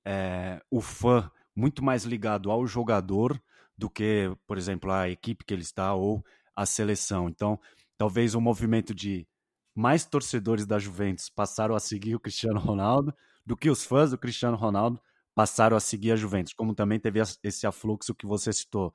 é, 0.04 0.60
o 0.70 0.80
fã 0.80 1.30
muito 1.54 1.82
mais 1.82 2.04
ligado 2.04 2.50
ao 2.50 2.66
jogador 2.66 3.40
do 3.78 3.88
que, 3.88 4.30
por 4.46 4.58
exemplo, 4.58 4.90
a 4.90 5.08
equipe 5.08 5.44
que 5.44 5.54
ele 5.54 5.62
está 5.62 5.94
ou 5.94 6.24
a 6.54 6.66
seleção. 6.66 7.28
Então, 7.28 7.60
talvez 7.96 8.34
um 8.34 8.40
movimento 8.40 8.94
de 8.94 9.26
mais 9.74 10.04
torcedores 10.04 10.66
da 10.66 10.78
Juventus 10.78 11.28
passaram 11.28 11.74
a 11.74 11.80
seguir 11.80 12.14
o 12.14 12.20
Cristiano 12.20 12.58
Ronaldo 12.58 13.14
do 13.44 13.56
que 13.56 13.70
os 13.70 13.84
fãs 13.84 14.10
do 14.10 14.18
Cristiano 14.18 14.56
Ronaldo 14.56 15.00
passaram 15.36 15.76
a 15.76 15.80
seguir 15.80 16.12
a 16.12 16.16
Juventus. 16.16 16.54
Como 16.54 16.74
também 16.74 16.98
teve 16.98 17.20
esse 17.44 17.66
afluxo 17.66 18.14
que 18.14 18.26
você 18.26 18.50
citou, 18.54 18.94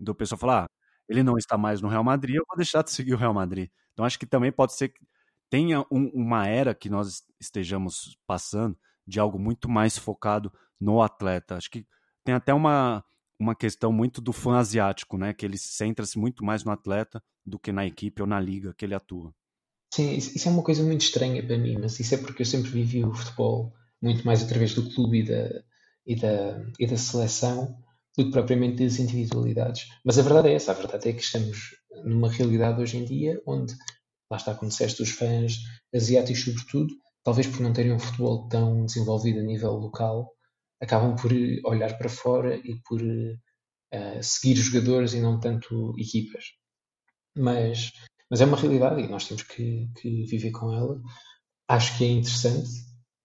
do 0.00 0.14
pessoal 0.14 0.38
falar, 0.38 0.64
ah, 0.64 0.66
ele 1.06 1.22
não 1.22 1.36
está 1.36 1.58
mais 1.58 1.82
no 1.82 1.88
Real 1.88 2.02
Madrid, 2.02 2.36
eu 2.36 2.44
vou 2.48 2.56
deixar 2.56 2.82
de 2.82 2.90
seguir 2.90 3.12
o 3.12 3.18
Real 3.18 3.34
Madrid. 3.34 3.68
Então 3.92 4.04
acho 4.04 4.18
que 4.18 4.24
também 4.24 4.50
pode 4.50 4.74
ser 4.74 4.88
que 4.88 5.04
tenha 5.50 5.82
um, 5.92 6.10
uma 6.14 6.48
era 6.48 6.74
que 6.74 6.88
nós 6.88 7.22
estejamos 7.38 8.16
passando 8.26 8.76
de 9.06 9.20
algo 9.20 9.38
muito 9.38 9.68
mais 9.68 9.98
focado 9.98 10.50
no 10.80 11.02
atleta. 11.02 11.56
Acho 11.56 11.70
que 11.70 11.86
tem 12.24 12.34
até 12.34 12.54
uma, 12.54 13.04
uma 13.38 13.54
questão 13.54 13.92
muito 13.92 14.22
do 14.22 14.32
fã 14.32 14.56
asiático, 14.56 15.18
né? 15.18 15.34
Que 15.34 15.44
ele 15.44 15.58
centra-se 15.58 16.18
muito 16.18 16.42
mais 16.42 16.64
no 16.64 16.72
atleta 16.72 17.22
do 17.44 17.58
que 17.58 17.70
na 17.70 17.84
equipe 17.84 18.22
ou 18.22 18.26
na 18.26 18.40
liga 18.40 18.72
que 18.72 18.86
ele 18.86 18.94
atua. 18.94 19.34
Sim, 19.92 20.14
isso 20.14 20.48
é 20.48 20.50
uma 20.50 20.62
coisa 20.62 20.82
muito 20.82 21.02
estranha 21.02 21.46
para 21.46 21.58
mim, 21.58 21.76
mas 21.78 22.00
isso 22.00 22.14
é 22.14 22.18
porque 22.18 22.40
eu 22.40 22.46
sempre 22.46 22.70
vivi 22.70 23.04
o 23.04 23.12
futebol 23.12 23.74
muito 24.00 24.24
mais 24.24 24.42
através 24.42 24.74
do 24.74 24.88
clube 24.90 25.18
e 25.18 25.24
da, 25.24 25.62
e 26.06 26.16
da, 26.16 26.64
e 26.78 26.86
da 26.86 26.96
seleção 26.96 27.76
do 28.16 28.26
que 28.26 28.30
propriamente 28.30 28.82
das 28.84 28.98
individualidades. 28.98 29.88
Mas 30.04 30.18
a 30.18 30.22
verdade 30.22 30.48
é 30.48 30.54
essa, 30.54 30.72
a 30.72 30.74
verdade 30.74 31.08
é 31.08 31.12
que 31.12 31.22
estamos 31.22 31.76
numa 32.04 32.30
realidade 32.30 32.80
hoje 32.80 32.98
em 32.98 33.04
dia 33.04 33.40
onde, 33.46 33.74
lá 34.30 34.36
está, 34.36 34.54
como 34.54 34.70
disseste, 34.70 35.02
os 35.02 35.10
fãs 35.10 35.56
asiáticos 35.94 36.44
sobretudo, 36.44 36.94
talvez 37.24 37.46
por 37.46 37.60
não 37.60 37.72
terem 37.72 37.92
um 37.92 37.98
futebol 37.98 38.48
tão 38.48 38.84
desenvolvido 38.84 39.40
a 39.40 39.42
nível 39.42 39.72
local, 39.72 40.30
acabam 40.80 41.14
por 41.14 41.30
olhar 41.64 41.96
para 41.96 42.08
fora 42.08 42.56
e 42.56 42.80
por 42.86 43.00
uh, 43.00 44.22
seguir 44.22 44.56
jogadores 44.56 45.14
e 45.14 45.20
não 45.20 45.38
tanto 45.38 45.94
equipas. 45.98 46.44
Mas, 47.36 47.92
mas 48.28 48.40
é 48.40 48.44
uma 48.44 48.56
realidade 48.56 49.00
e 49.00 49.08
nós 49.08 49.26
temos 49.26 49.44
que, 49.44 49.88
que 49.96 50.24
viver 50.24 50.50
com 50.50 50.72
ela. 50.72 51.00
Acho 51.68 51.96
que 51.96 52.04
é 52.04 52.08
interessante, 52.08 52.68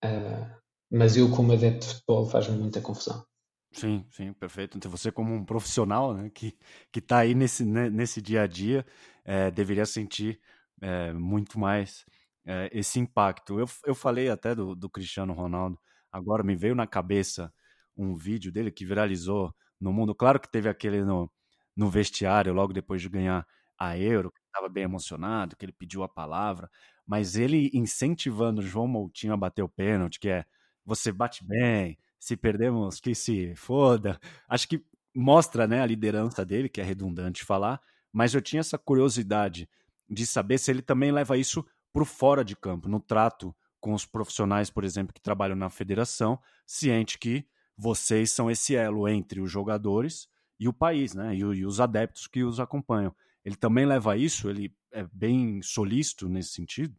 uh, 0.05 0.57
mas 0.91 1.17
eu, 1.17 1.29
como 1.31 1.53
adepto 1.53 1.87
de 1.87 1.93
futebol, 1.93 2.25
faz-me 2.25 2.57
muita 2.57 2.81
confusão. 2.81 3.25
Sim, 3.71 4.05
sim, 4.09 4.33
perfeito. 4.33 4.77
Então 4.77 4.89
você 4.89 5.11
como 5.11 5.33
um 5.33 5.45
profissional, 5.45 6.13
né, 6.13 6.29
que 6.33 6.57
que 6.91 6.99
está 6.99 7.19
aí 7.19 7.35
nesse 7.35 7.63
né, 7.65 7.89
nesse 7.89 8.21
dia 8.21 8.43
a 8.43 8.47
dia, 8.47 8.85
é, 9.25 9.51
deveria 9.51 9.85
sentir 9.85 10.39
é, 10.81 11.13
muito 11.13 11.59
mais 11.59 12.05
é, 12.45 12.69
esse 12.71 12.99
impacto. 12.99 13.59
Eu, 13.59 13.67
eu 13.85 13.93
falei 13.95 14.29
até 14.29 14.55
do, 14.55 14.75
do 14.75 14.89
Cristiano 14.89 15.33
Ronaldo 15.33 15.79
Agora 16.11 16.43
me 16.43 16.55
veio 16.55 16.75
na 16.75 16.87
cabeça 16.87 17.53
um 17.95 18.15
vídeo 18.15 18.51
dele 18.51 18.71
que 18.71 18.85
viralizou 18.85 19.53
no 19.79 19.93
mundo. 19.93 20.15
Claro 20.15 20.39
que 20.39 20.49
teve 20.49 20.69
aquele 20.69 21.03
no, 21.03 21.31
no 21.75 21.89
vestiário 21.89 22.53
logo 22.53 22.73
depois 22.73 23.01
de 23.01 23.09
ganhar 23.09 23.45
a 23.79 23.97
Euro, 23.97 24.31
que 24.31 24.41
estava 24.41 24.67
bem 24.69 24.83
emocionado, 24.83 25.55
que 25.55 25.65
ele 25.65 25.71
pediu 25.71 26.03
a 26.03 26.09
palavra, 26.09 26.69
mas 27.05 27.35
ele 27.35 27.69
incentivando 27.73 28.61
João 28.61 28.87
Moutinho 28.87 29.33
a 29.33 29.37
bater 29.37 29.61
o 29.61 29.69
pênalti, 29.69 30.19
que 30.19 30.29
é 30.29 30.45
você 30.87 31.11
bate 31.11 31.43
bem, 31.43 31.97
se 32.17 32.37
perdemos 32.37 33.01
que 33.01 33.13
se 33.13 33.53
foda. 33.55 34.17
Acho 34.47 34.69
que 34.69 34.81
mostra 35.13 35.67
né, 35.67 35.81
a 35.81 35.85
liderança 35.85 36.45
dele, 36.45 36.69
que 36.69 36.79
é 36.79 36.83
redundante 36.83 37.43
falar, 37.43 37.81
mas 38.11 38.33
eu 38.33 38.41
tinha 38.41 38.61
essa 38.61 38.77
curiosidade 38.77 39.69
de 40.09 40.25
saber 40.25 40.57
se 40.57 40.71
ele 40.71 40.81
também 40.81 41.11
leva 41.11 41.37
isso 41.37 41.65
para 41.91 42.05
fora 42.05 42.45
de 42.45 42.55
campo, 42.55 42.87
no 42.87 43.01
trato 43.01 43.53
com 43.81 43.93
os 43.93 44.05
profissionais, 44.05 44.69
por 44.69 44.85
exemplo, 44.85 45.13
que 45.13 45.21
trabalham 45.21 45.57
na 45.57 45.69
federação, 45.69 46.39
ciente 46.65 47.19
que 47.19 47.45
vocês 47.75 48.31
são 48.31 48.49
esse 48.49 48.73
elo 48.73 49.07
entre 49.09 49.41
os 49.41 49.51
jogadores 49.51 50.29
e 50.57 50.69
o 50.69 50.73
país, 50.73 51.13
né? 51.13 51.35
E, 51.35 51.39
e 51.39 51.65
os 51.65 51.81
adeptos 51.81 52.27
que 52.27 52.43
os 52.43 52.59
acompanham. 52.59 53.13
Ele 53.43 53.55
também 53.55 53.85
leva 53.85 54.17
isso? 54.17 54.49
Ele 54.49 54.73
é 54.91 55.05
bem 55.11 55.61
solícito 55.61 56.29
nesse 56.29 56.49
sentido? 56.49 56.95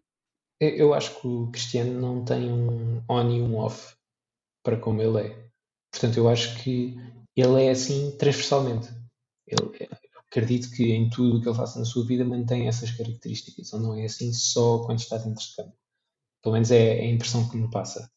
Eu 0.61 0.92
acho 0.92 1.21
que 1.21 1.27
o 1.27 1.51
Cristiano 1.51 2.01
não 2.01 2.25
tem 2.25 2.51
um 2.51 3.03
on 3.09 3.31
e 3.31 3.40
um 3.40 3.57
off 3.57 3.94
para 4.62 4.77
como 4.77 5.01
ele 5.01 5.29
é. 5.29 5.49
Portanto, 5.92 6.16
eu 6.16 6.29
acho 6.29 6.62
que 6.62 6.97
ele 7.37 7.64
é 7.64 7.71
assim 7.71 8.16
transversalmente. 8.18 8.88
Eu 9.47 9.73
acredito 10.27 10.71
que 10.71 10.92
em 10.92 11.09
tudo 11.09 11.38
o 11.38 11.40
que 11.40 11.49
ele 11.49 11.57
faça 11.57 11.79
na 11.79 11.85
sua 11.85 12.05
vida 12.05 12.25
mantém 12.25 12.66
essas 12.66 12.90
características. 12.90 13.73
Ele 13.73 13.83
não 13.83 13.94
é 13.94 14.05
assim 14.05 14.33
só 14.33 14.85
quando 14.85 14.99
está 14.99 15.16
dentro 15.16 15.42
de 15.42 15.55
campo. 15.55 15.77
Pelo 16.42 16.53
menos 16.55 16.71
é, 16.71 16.99
é 16.99 17.03
a 17.03 17.11
impressão 17.11 17.49
que 17.49 17.57
me 17.57 17.71
passa. 17.71 18.11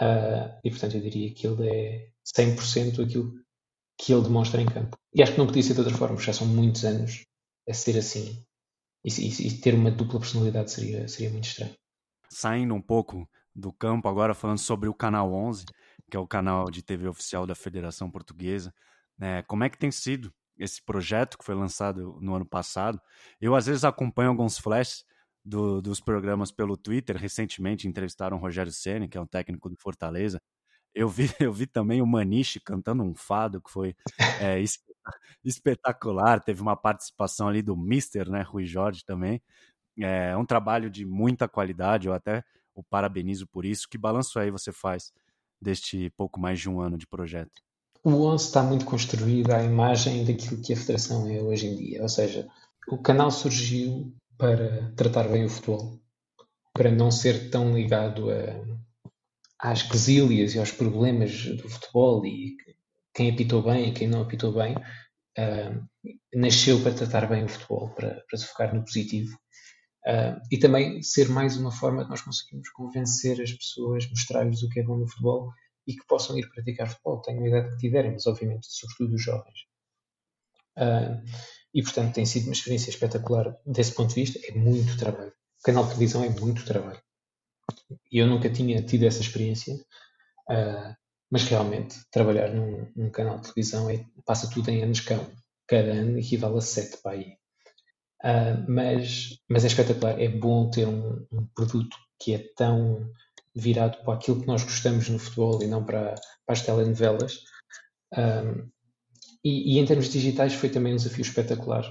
Uh, 0.00 0.58
e 0.64 0.70
portanto 0.70 0.96
eu 0.96 1.00
diria 1.00 1.32
que 1.32 1.46
ele 1.46 1.68
é 1.68 2.08
100% 2.26 3.04
aquilo 3.04 3.32
que 3.98 4.12
ele 4.12 4.22
demonstra 4.22 4.60
em 4.60 4.66
campo. 4.66 4.96
E 5.14 5.22
acho 5.22 5.32
que 5.32 5.38
não 5.38 5.46
podia 5.46 5.62
ser 5.62 5.74
de 5.74 5.80
outra 5.80 5.96
forma, 5.96 6.20
já 6.20 6.32
são 6.32 6.46
muitos 6.46 6.84
anos 6.84 7.24
a 7.68 7.72
ser 7.72 7.98
assim. 7.98 8.44
E, 9.04 9.48
e, 9.48 9.58
ter 9.58 9.74
uma 9.74 9.90
dupla 9.90 10.18
personalidade 10.18 10.70
seria, 10.70 11.06
seria 11.06 11.30
muito 11.30 11.44
estranho. 11.44 11.74
Saindo 12.30 12.74
um 12.74 12.80
pouco 12.80 13.28
do 13.54 13.72
campo 13.72 14.08
agora, 14.08 14.34
falando 14.34 14.58
sobre 14.58 14.88
o 14.88 14.94
Canal 14.94 15.32
11, 15.32 15.66
que 16.10 16.16
é 16.16 16.20
o 16.20 16.26
canal 16.26 16.70
de 16.70 16.82
TV 16.82 17.06
oficial 17.06 17.46
da 17.46 17.54
Federação 17.54 18.10
Portuguesa. 18.10 18.74
Né? 19.18 19.42
Como 19.42 19.62
é 19.62 19.68
que 19.68 19.78
tem 19.78 19.90
sido 19.90 20.32
esse 20.58 20.82
projeto 20.82 21.36
que 21.36 21.44
foi 21.44 21.54
lançado 21.54 22.18
no 22.20 22.34
ano 22.34 22.46
passado? 22.46 23.00
Eu, 23.40 23.54
às 23.54 23.66
vezes, 23.66 23.84
acompanho 23.84 24.30
alguns 24.30 24.58
flashes 24.58 25.04
do, 25.44 25.82
dos 25.82 26.00
programas 26.00 26.50
pelo 26.50 26.76
Twitter. 26.76 27.16
Recentemente 27.16 27.86
entrevistaram 27.86 28.36
o 28.38 28.40
Rogério 28.40 28.72
Ceni, 28.72 29.08
que 29.08 29.18
é 29.18 29.20
um 29.20 29.26
técnico 29.26 29.68
do 29.68 29.76
Fortaleza. 29.76 30.40
Eu 30.94 31.08
vi, 31.08 31.28
eu 31.40 31.52
vi 31.52 31.66
também 31.66 32.00
o 32.00 32.06
Maniche 32.06 32.58
cantando 32.58 33.02
um 33.02 33.14
fado 33.14 33.60
que 33.60 33.70
foi 33.70 33.94
é, 34.40 34.60
espetacular. 35.44 36.40
Teve 36.42 36.62
uma 36.62 36.76
participação 36.76 37.48
ali 37.48 37.62
do 37.62 37.76
Mister, 37.76 38.28
né, 38.28 38.42
Rui 38.42 38.64
Jorge 38.64 39.04
também. 39.04 39.42
É 39.98 40.36
um 40.36 40.44
trabalho 40.44 40.90
de 40.90 41.04
muita 41.04 41.48
qualidade. 41.48 42.08
Eu 42.08 42.14
até 42.14 42.42
o 42.74 42.82
parabenizo 42.82 43.46
por 43.46 43.64
isso. 43.64 43.88
Que 43.88 43.98
balanço 43.98 44.38
aí 44.38 44.50
você 44.50 44.72
faz 44.72 45.12
deste 45.60 46.10
pouco 46.16 46.40
mais 46.40 46.60
de 46.60 46.68
um 46.68 46.80
ano 46.80 46.98
de 46.98 47.06
projeto? 47.06 47.62
O 48.02 48.26
11 48.26 48.44
está 48.44 48.62
muito 48.62 48.84
construído 48.84 49.50
à 49.50 49.62
imagem 49.62 50.24
daquilo 50.24 50.60
que 50.60 50.74
a 50.74 50.76
Federação 50.76 51.26
é 51.28 51.40
hoje 51.40 51.66
em 51.66 51.76
dia. 51.76 52.02
Ou 52.02 52.08
seja, 52.08 52.46
o 52.88 52.98
canal 52.98 53.30
surgiu 53.30 54.14
para 54.36 54.92
tratar 54.94 55.28
bem 55.28 55.44
o 55.44 55.48
futebol, 55.48 55.98
para 56.74 56.90
não 56.90 57.10
ser 57.10 57.50
tão 57.50 57.74
ligado 57.74 58.30
a, 58.30 59.70
às 59.70 59.82
quesílias 59.82 60.54
e 60.54 60.58
aos 60.58 60.70
problemas 60.70 61.46
do 61.56 61.68
futebol 61.68 62.26
e 62.26 62.56
quem 63.14 63.30
apitou 63.30 63.62
bem 63.62 63.88
e 63.88 63.92
quem 63.92 64.08
não 64.08 64.22
apitou 64.22 64.52
bem. 64.52 64.74
Uh, 65.36 65.84
nasceu 66.34 66.80
para 66.80 66.94
tratar 66.94 67.26
bem 67.26 67.44
o 67.44 67.48
futebol, 67.48 67.92
para, 67.94 68.22
para 68.28 68.38
se 68.38 68.46
focar 68.46 68.74
no 68.74 68.84
positivo 68.84 69.36
Uh, 70.06 70.36
e 70.52 70.58
também 70.58 71.02
ser 71.02 71.30
mais 71.30 71.56
uma 71.56 71.72
forma 71.72 72.04
de 72.04 72.10
nós 72.10 72.20
conseguirmos 72.20 72.68
convencer 72.70 73.40
as 73.40 73.50
pessoas, 73.52 74.08
mostrar-lhes 74.10 74.62
o 74.62 74.68
que 74.68 74.80
é 74.80 74.82
bom 74.82 74.98
no 74.98 75.08
futebol 75.08 75.50
e 75.86 75.94
que 75.94 76.06
possam 76.06 76.38
ir 76.38 76.46
praticar 76.50 76.90
futebol, 76.90 77.22
tenham 77.22 77.42
a 77.42 77.48
idade 77.48 77.70
que 77.70 77.78
tiverem, 77.78 78.12
mas 78.12 78.26
obviamente, 78.26 78.66
sobretudo 78.68 79.14
os 79.14 79.22
jovens. 79.22 79.60
Uh, 80.76 81.24
e 81.72 81.82
portanto 81.82 82.14
tem 82.14 82.26
sido 82.26 82.44
uma 82.44 82.52
experiência 82.52 82.90
espetacular 82.90 83.56
desse 83.64 83.94
ponto 83.94 84.10
de 84.10 84.20
vista, 84.20 84.38
é 84.46 84.52
muito 84.54 84.98
trabalho. 84.98 85.30
O 85.30 85.62
canal 85.64 85.84
de 85.84 85.90
televisão 85.90 86.22
é 86.22 86.28
muito 86.28 86.66
trabalho. 86.66 87.00
E 88.12 88.18
eu 88.18 88.26
nunca 88.26 88.50
tinha 88.50 88.82
tido 88.82 89.04
essa 89.04 89.22
experiência, 89.22 89.74
mas 91.30 91.44
realmente 91.44 91.96
trabalhar 92.10 92.52
num, 92.52 92.90
num, 92.94 93.10
canal 93.10 93.38
de 93.38 93.44
televisão 93.44 93.90
é, 93.90 94.04
passa 94.24 94.50
tudo 94.50 94.68
em 94.70 94.82
anos 94.82 95.00
cão. 95.00 95.26
Cada 95.66 95.92
ano 95.92 96.18
equivale 96.18 96.58
a 96.58 96.60
sete 96.60 96.98
para 97.02 97.12
aí. 97.12 97.36
Uh, 98.22 98.64
mas, 98.68 99.38
mas 99.48 99.64
é 99.64 99.66
espetacular, 99.66 100.20
é 100.20 100.28
bom 100.28 100.70
ter 100.70 100.86
um, 100.86 101.26
um, 101.30 101.46
produto 101.54 101.94
que 102.18 102.32
é 102.32 102.38
tão 102.56 103.10
virado 103.54 104.02
para 104.02 104.14
aquilo 104.14 104.40
que 104.40 104.46
nós 104.46 104.64
gostamos 104.64 105.08
no 105.08 105.18
futebol 105.18 105.62
e 105.62 105.66
não 105.66 105.84
para, 105.84 106.14
para 106.46 106.52
as 106.52 106.62
telenovelas. 106.62 107.40
Um, 108.16 108.70
e, 109.44 109.74
e, 109.74 109.78
em 109.78 109.84
termos 109.84 110.08
digitais 110.08 110.54
foi 110.54 110.70
também 110.70 110.94
um 110.94 110.96
desafio 110.96 111.22
espetacular. 111.22 111.84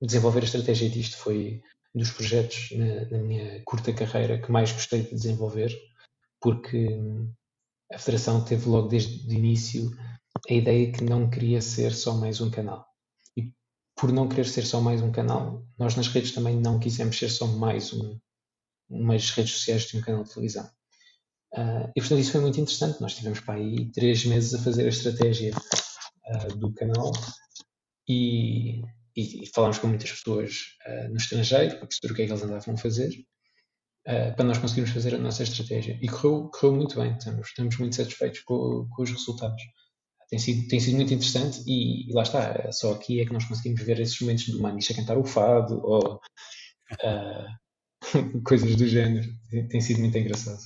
Desenvolver 0.00 0.40
a 0.40 0.44
estratégia 0.44 0.88
disto 0.88 1.16
foi 1.18 1.62
dos 1.94 2.10
projetos 2.10 2.70
na, 2.72 3.04
na 3.10 3.18
minha 3.18 3.62
curta 3.64 3.92
carreira 3.92 4.40
que 4.40 4.50
mais 4.50 4.72
gostei 4.72 5.02
de 5.02 5.10
desenvolver, 5.10 5.70
porque 6.40 6.88
a 7.92 7.98
Federação 7.98 8.44
teve 8.44 8.68
logo 8.68 8.88
desde 8.88 9.26
o 9.28 9.32
início 9.32 9.90
a 10.48 10.52
ideia 10.52 10.90
que 10.90 11.04
não 11.04 11.28
queria 11.30 11.60
ser 11.60 11.92
só 11.92 12.14
mais 12.14 12.40
um 12.40 12.50
canal 12.50 12.92
por 14.02 14.12
não 14.12 14.28
querer 14.28 14.46
ser 14.46 14.66
só 14.66 14.80
mais 14.80 15.00
um 15.00 15.12
canal, 15.12 15.64
nós 15.78 15.94
nas 15.94 16.08
redes 16.08 16.32
também 16.32 16.58
não 16.58 16.78
quisemos 16.78 17.16
ser 17.16 17.28
só 17.28 17.46
mais 17.46 17.92
um, 17.92 18.18
umas 18.88 19.30
redes 19.30 19.52
sociais 19.52 19.82
de 19.84 19.96
um 19.96 20.00
canal 20.00 20.24
de 20.24 20.30
televisão. 20.30 20.68
Uh, 21.54 21.88
e 21.94 22.00
portanto 22.00 22.18
isso 22.18 22.32
foi 22.32 22.40
muito 22.40 22.60
interessante. 22.60 23.00
Nós 23.00 23.14
tivemos 23.14 23.38
para 23.38 23.54
aí 23.54 23.92
três 23.92 24.24
meses 24.24 24.54
a 24.54 24.58
fazer 24.58 24.86
a 24.86 24.88
estratégia 24.88 25.54
uh, 25.54 26.56
do 26.56 26.72
canal 26.72 27.12
e, 28.08 28.80
e, 29.14 29.44
e, 29.44 29.46
falámos 29.54 29.78
com 29.78 29.86
muitas 29.86 30.10
pessoas 30.10 30.50
uh, 30.86 31.08
no 31.10 31.16
estrangeiro 31.16 31.76
para 31.76 31.86
perceber 31.86 32.12
o 32.12 32.16
que 32.16 32.22
é 32.22 32.26
que 32.26 32.32
eles 32.32 32.42
andavam 32.42 32.74
a 32.74 32.78
fazer, 32.78 33.10
para 34.04 34.44
nós 34.44 34.58
conseguirmos 34.58 34.92
fazer 34.92 35.14
a 35.14 35.18
nossa 35.18 35.42
estratégia. 35.42 35.98
E 36.02 36.08
correu, 36.08 36.50
correu 36.52 36.76
muito 36.76 37.00
bem, 37.00 37.16
estamos, 37.16 37.48
estamos 37.48 37.78
muito 37.78 37.96
satisfeitos 37.96 38.40
com, 38.40 38.88
com 38.90 39.02
os 39.02 39.10
resultados 39.10 39.62
tem 40.32 40.38
sido, 40.38 40.66
tem 40.66 40.80
sido 40.80 40.96
muito 40.96 41.12
interessante 41.12 41.62
e, 41.66 42.08
e, 42.08 42.14
lá 42.14 42.22
está, 42.22 42.72
só 42.72 42.94
aqui 42.94 43.20
é 43.20 43.26
que 43.26 43.34
nós 43.34 43.44
conseguimos 43.44 43.82
ver 43.82 44.00
esses 44.00 44.18
momentos 44.18 44.48
do 44.48 44.62
Maniche 44.62 44.94
a 44.94 44.96
cantar 44.96 45.18
o 45.18 45.24
fado 45.26 45.78
ou 45.84 46.18
uh, 47.04 48.00
coisas 48.42 48.74
do 48.74 48.86
género. 48.86 49.28
Tem, 49.50 49.68
tem, 49.68 49.80
sido 49.82 50.00
muito 50.00 50.16
engraçado. 50.16 50.62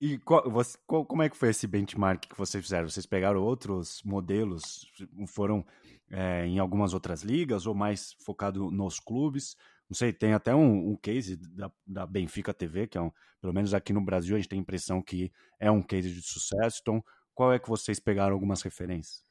E 0.00 0.18
qual, 0.18 0.48
você, 0.48 0.78
qual, 0.86 1.04
como 1.04 1.24
é 1.24 1.28
que 1.28 1.36
foi 1.36 1.48
esse 1.48 1.66
benchmark 1.66 2.28
que 2.28 2.38
vocês 2.38 2.62
fizeram? 2.62 2.88
Vocês 2.88 3.06
pegaram 3.06 3.42
outros 3.42 4.02
modelos, 4.04 4.86
foram 5.26 5.66
é, 6.08 6.46
em 6.46 6.60
algumas 6.60 6.94
outras 6.94 7.22
ligas 7.22 7.66
ou 7.66 7.74
mais 7.74 8.14
focado 8.24 8.70
nos 8.70 9.00
clubes? 9.00 9.56
Não 9.88 9.94
sei, 9.94 10.12
tem 10.12 10.32
até 10.32 10.54
um, 10.54 10.90
um 10.90 10.96
case 10.96 11.36
da, 11.36 11.70
da, 11.86 12.06
Benfica 12.06 12.52
TV, 12.52 12.88
que 12.88 12.98
é 12.98 13.00
um, 13.00 13.10
pelo 13.40 13.52
menos 13.52 13.72
aqui 13.72 13.92
no 13.92 14.04
Brasil 14.04 14.34
a 14.34 14.38
gente 14.38 14.48
tem 14.48 14.58
a 14.58 14.62
impressão 14.62 15.00
que 15.00 15.32
é 15.60 15.70
um 15.70 15.82
case 15.82 16.12
de 16.12 16.22
sucesso. 16.22 16.80
Então, 16.82 17.04
qual 17.34 17.52
é 17.52 17.58
que 17.58 17.68
vocês 17.68 18.00
pegaram 18.00 18.34
algumas 18.34 18.62
referências? 18.62 19.22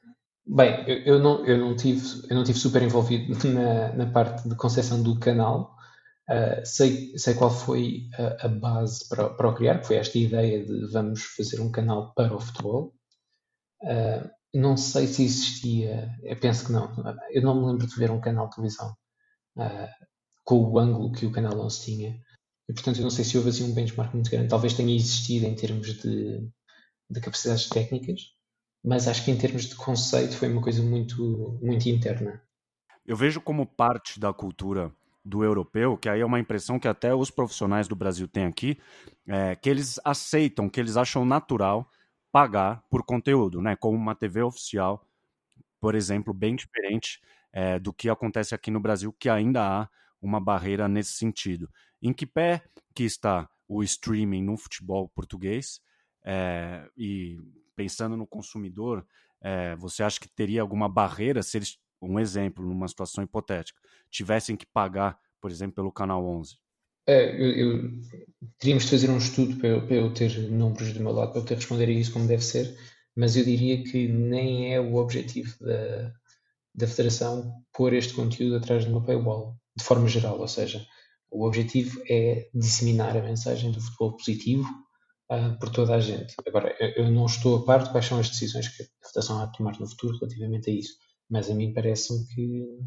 Bem, 0.48 0.88
eu, 0.88 1.16
eu, 1.16 1.20
não, 1.20 1.46
eu, 1.46 1.58
não, 1.58 1.76
tive, 1.76 2.02
eu 2.30 2.36
não 2.36 2.44
tive 2.44 2.60
super 2.60 2.82
envolvido 2.84 3.34
na, 3.50 3.94
na 3.94 4.06
parte 4.12 4.48
de 4.48 4.56
concepção 4.56 5.02
do 5.02 5.20
canal. 5.20 5.76
Uh, 6.30 6.66
sei, 6.66 7.16
sei 7.18 7.34
qual 7.36 7.52
foi 7.52 8.08
a, 8.18 8.46
a, 8.46 8.48
base 8.48 9.08
para, 9.10 9.30
para 9.30 9.50
o 9.50 9.54
criar, 9.54 9.80
que 9.80 9.88
foi 9.88 9.98
esta 9.98 10.18
ideia 10.18 10.66
de 10.66 10.92
vamos 10.92 11.24
fazer 11.24 11.60
um 11.60 11.72
canal 11.72 12.14
para 12.14 12.36
o 12.36 12.40
futebol. 12.40 12.94
Uh, 13.82 14.30
não 14.54 14.78
sei 14.78 15.06
se 15.08 15.24
existia, 15.24 16.10
eu 16.24 16.40
penso 16.40 16.66
que 16.66 16.72
não. 16.72 16.94
Eu 17.32 17.42
não 17.42 17.60
me 17.60 17.72
lembro 17.72 17.86
de 17.86 17.96
ver 17.96 18.10
um 18.10 18.22
canal 18.22 18.48
de 18.48 18.56
televisão 18.56 18.96
uh, 19.58 20.15
com 20.46 20.60
o 20.60 20.80
ângulo 20.80 21.12
que 21.12 21.26
o 21.26 21.32
canal 21.32 21.60
11 21.60 21.82
tinha. 21.84 22.22
E, 22.70 22.74
portanto, 22.74 22.98
eu 22.98 23.04
não 23.04 23.10
sei 23.10 23.26
se 23.26 23.38
houve 23.38 23.50
assim 23.50 23.70
um 23.70 23.74
benchmark 23.74 24.14
muito 24.14 24.30
grande. 24.32 24.48
Talvez 24.48 24.74
tenha 24.74 24.96
existido 24.96 25.46
em 25.46 25.56
termos 25.56 25.94
de, 25.96 26.48
de 27.10 27.22
capacidades 27.22 27.68
técnicas, 27.68 28.22
mas 28.84 29.08
acho 29.08 29.26
que 29.26 29.32
em 29.32 29.38
termos 29.38 29.66
de 29.66 29.76
conceito 29.76 30.38
foi 30.38 30.48
uma 30.48 30.62
coisa 30.62 30.82
muito, 30.82 31.60
muito 31.62 31.90
interna. 31.90 32.42
Eu 33.06 33.18
vejo 33.18 33.42
como 33.42 33.66
parte 33.66 34.20
da 34.20 34.32
cultura 34.32 34.92
do 35.24 35.44
europeu, 35.44 35.98
que 35.98 36.08
aí 36.08 36.22
é 36.22 36.26
uma 36.26 36.40
impressão 36.40 36.80
que 36.80 36.88
até 36.88 37.14
os 37.14 37.32
profissionais 37.32 37.88
do 37.88 37.96
Brasil 37.96 38.28
têm 38.28 38.46
aqui, 38.46 38.80
é, 39.28 39.56
que 39.56 39.70
eles 39.70 40.00
aceitam, 40.06 40.70
que 40.70 40.80
eles 40.80 40.98
acham 40.98 41.26
natural 41.26 41.90
pagar 42.32 42.84
por 42.90 43.04
conteúdo, 43.04 43.62
né? 43.62 43.76
Como 43.76 43.98
uma 43.98 44.14
TV 44.14 44.44
oficial, 44.44 45.04
por 45.80 45.96
exemplo, 45.96 46.34
bem 46.34 46.56
diferente 46.56 47.20
é, 47.52 47.80
do 47.80 47.92
que 47.92 48.10
acontece 48.10 48.54
aqui 48.54 48.70
no 48.70 48.80
Brasil, 48.80 49.16
que 49.18 49.30
ainda 49.30 49.64
há 49.64 49.90
uma 50.26 50.40
barreira 50.40 50.88
nesse 50.88 51.14
sentido. 51.14 51.70
Em 52.02 52.12
que 52.12 52.26
pé 52.26 52.64
que 52.94 53.04
está 53.04 53.50
o 53.68 53.84
streaming 53.84 54.44
no 54.44 54.58
futebol 54.58 55.10
português 55.10 55.80
é, 56.26 56.88
e 56.98 57.38
pensando 57.76 58.18
no 58.18 58.26
consumidor, 58.26 59.06
é, 59.42 59.76
você 59.76 60.04
acha 60.04 60.20
que 60.20 60.28
teria 60.28 60.62
alguma 60.62 60.90
barreira 60.90 61.44
se 61.44 61.58
eles, 61.58 61.78
um 62.02 62.20
exemplo, 62.20 62.66
numa 62.66 62.88
situação 62.88 63.24
hipotética, 63.24 63.80
tivessem 64.10 64.56
que 64.56 64.66
pagar, 64.66 65.20
por 65.40 65.52
exemplo, 65.52 65.76
pelo 65.76 65.92
canal 65.92 66.26
11? 66.26 66.58
É, 67.08 67.36
eu, 67.40 67.52
eu, 67.52 67.92
teríamos 68.58 68.86
de 68.86 68.90
fazer 68.90 69.10
um 69.12 69.18
estudo 69.18 69.56
para 69.58 69.70
eu, 69.70 69.86
para 69.86 69.96
eu, 69.96 70.14
ter 70.14 70.50
números 70.50 70.92
do 70.94 71.02
meu 71.02 71.12
lado, 71.12 71.32
para 71.32 71.42
eu 71.42 71.46
ter 71.46 71.56
responder 71.56 71.86
a 71.86 71.92
isso 71.92 72.12
como 72.12 72.28
deve 72.28 72.44
ser, 72.44 72.76
mas 73.16 73.38
eu 73.38 73.46
diria 73.46 73.84
que 73.84 74.08
nem 74.08 74.74
é 74.74 74.80
o 74.80 74.96
objetivo 74.96 75.56
da, 75.64 76.12
da 76.74 76.88
Federação 76.88 77.64
pôr 77.72 77.94
este 77.94 78.14
conteúdo 78.14 78.56
atrás 78.56 78.84
de 78.84 78.90
uma 78.90 79.06
paywall, 79.06 79.56
de 79.78 79.84
forma 79.84 80.08
geral, 80.08 80.40
ou 80.40 80.48
seja, 80.48 80.86
o 81.32 81.46
objetivo 81.46 82.02
é 82.10 82.50
disseminar 82.54 83.16
a 83.18 83.22
mensagem 83.22 83.72
do 83.72 83.82
futebol 83.82 84.16
positivo 84.16 84.66
uh, 85.32 85.58
por 85.60 85.70
toda 85.70 85.96
a 85.96 86.00
gente. 86.00 86.34
Agora, 86.48 86.76
eu, 86.80 87.12
não 87.12 87.26
estou 87.26 87.58
a 87.58 87.66
par 87.66 87.84
de 87.84 87.92
quais 87.92 88.06
são 88.06 88.20
as 88.20 88.30
decisões 88.30 88.68
que 88.70 88.84
a 88.84 89.08
Federação 89.08 89.42
há 89.42 89.46
de 89.46 89.58
tomar 89.58 89.78
no 89.80 89.88
futuro 89.88 90.18
relativamente 90.18 90.70
a 90.70 90.74
isso, 90.74 90.94
mas 91.30 91.50
a 91.50 91.54
mim 91.54 91.74
parece-me 91.74 92.26
que, 92.28 92.80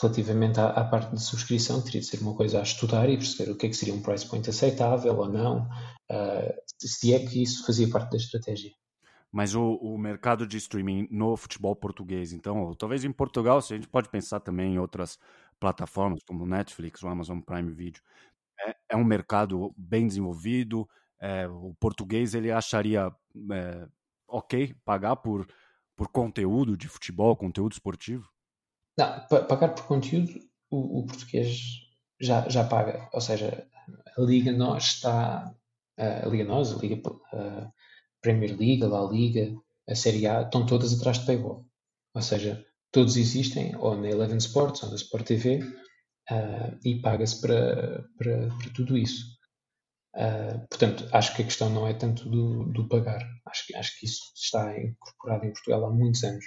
relativamente 0.00 0.60
à, 0.60 0.68
à, 0.68 0.84
parte 0.84 1.14
de 1.14 1.22
subscrição, 1.22 1.82
teria 1.82 2.00
de 2.00 2.06
ser 2.06 2.20
uma 2.20 2.34
coisa 2.34 2.60
a 2.60 2.62
estudar 2.62 3.08
e 3.08 3.16
perceber 3.16 3.50
o 3.50 3.56
que 3.56 3.66
é 3.66 3.68
que 3.68 3.76
seria 3.76 3.94
um 3.94 4.02
price 4.02 4.28
point 4.28 4.48
aceitável 4.48 5.16
ou 5.16 5.28
não, 5.28 5.66
uh, 6.10 6.54
se 6.78 7.14
é 7.14 7.18
que 7.18 7.42
isso 7.42 7.66
fazia 7.66 7.88
parte 7.88 8.10
da 8.10 8.16
estratégia. 8.16 8.70
Mas 9.34 9.52
o, 9.52 9.74
o, 9.82 9.98
mercado 9.98 10.46
de 10.46 10.56
streaming 10.58 11.08
no 11.10 11.36
futebol 11.36 11.74
português, 11.74 12.32
então, 12.32 12.62
ou 12.62 12.76
talvez 12.76 13.02
em 13.02 13.10
Portugal, 13.10 13.60
se 13.60 13.72
a 13.72 13.76
gente 13.76 13.88
pode 13.88 14.08
pensar 14.08 14.38
também 14.38 14.74
em 14.74 14.78
outras 14.78 15.18
plataformas 15.64 16.22
como 16.26 16.44
Netflix, 16.44 17.02
o 17.02 17.08
Amazon 17.08 17.40
Prime 17.40 17.72
Video, 17.72 18.02
é, 18.60 18.76
é 18.90 18.96
um 18.96 19.02
mercado 19.02 19.74
bem 19.78 20.06
desenvolvido, 20.06 20.86
é, 21.18 21.48
o 21.48 21.74
português 21.80 22.34
ele 22.34 22.52
acharia 22.52 23.10
é, 23.50 23.88
ok 24.28 24.74
pagar 24.84 25.16
por, 25.16 25.48
por 25.96 26.08
conteúdo 26.08 26.76
de 26.76 26.86
futebol, 26.86 27.34
conteúdo 27.34 27.72
esportivo? 27.72 28.30
Não, 28.98 29.26
pagar 29.48 29.68
por 29.68 29.86
conteúdo 29.86 30.38
o, 30.70 30.98
o 31.00 31.06
português 31.06 31.88
já, 32.20 32.46
já 32.46 32.62
paga. 32.64 33.08
Ou 33.14 33.22
seja, 33.22 33.66
a 34.18 34.20
Liga 34.20 34.52
Nós 34.52 34.84
está, 34.84 35.50
a 35.96 36.28
Liga 36.28 36.44
Nós, 36.44 36.74
a 36.74 36.76
Liga 36.76 37.00
a 37.32 37.70
Premier 38.20 38.54
League, 38.54 38.84
a 38.84 38.88
La 38.88 39.10
Liga, 39.10 39.50
a 39.88 39.94
Série 39.94 40.26
A, 40.26 40.42
estão 40.42 40.66
todas 40.66 40.92
atrás 40.92 41.20
de 41.20 41.24
paywall. 41.26 41.64
Ou 42.14 42.22
seja, 42.22 42.66
todos 42.94 43.16
existem 43.16 43.76
ou 43.76 43.96
na 43.96 44.08
Eleven 44.08 44.38
Sports 44.38 44.84
ou 44.84 44.90
na 44.90 44.94
Sport 44.94 45.26
TV 45.26 45.58
uh, 46.30 46.78
e 46.84 47.00
paga-se 47.02 47.40
para, 47.40 48.04
para, 48.16 48.48
para, 48.48 48.70
tudo 48.72 48.96
isso. 48.96 49.26
Uh, 50.14 50.64
portanto, 50.70 51.08
acho 51.12 51.34
que 51.34 51.42
a 51.42 51.44
questão 51.44 51.68
não 51.68 51.88
é 51.88 51.92
tanto 51.92 52.28
do, 52.30 52.66
do 52.72 52.88
pagar. 52.88 53.20
Acho, 53.46 53.76
acho 53.76 53.98
que 53.98 54.06
isso 54.06 54.20
está 54.36 54.80
incorporado 54.80 55.44
em 55.44 55.52
Portugal 55.52 55.84
há 55.86 55.90
muitos 55.90 56.22
anos. 56.22 56.44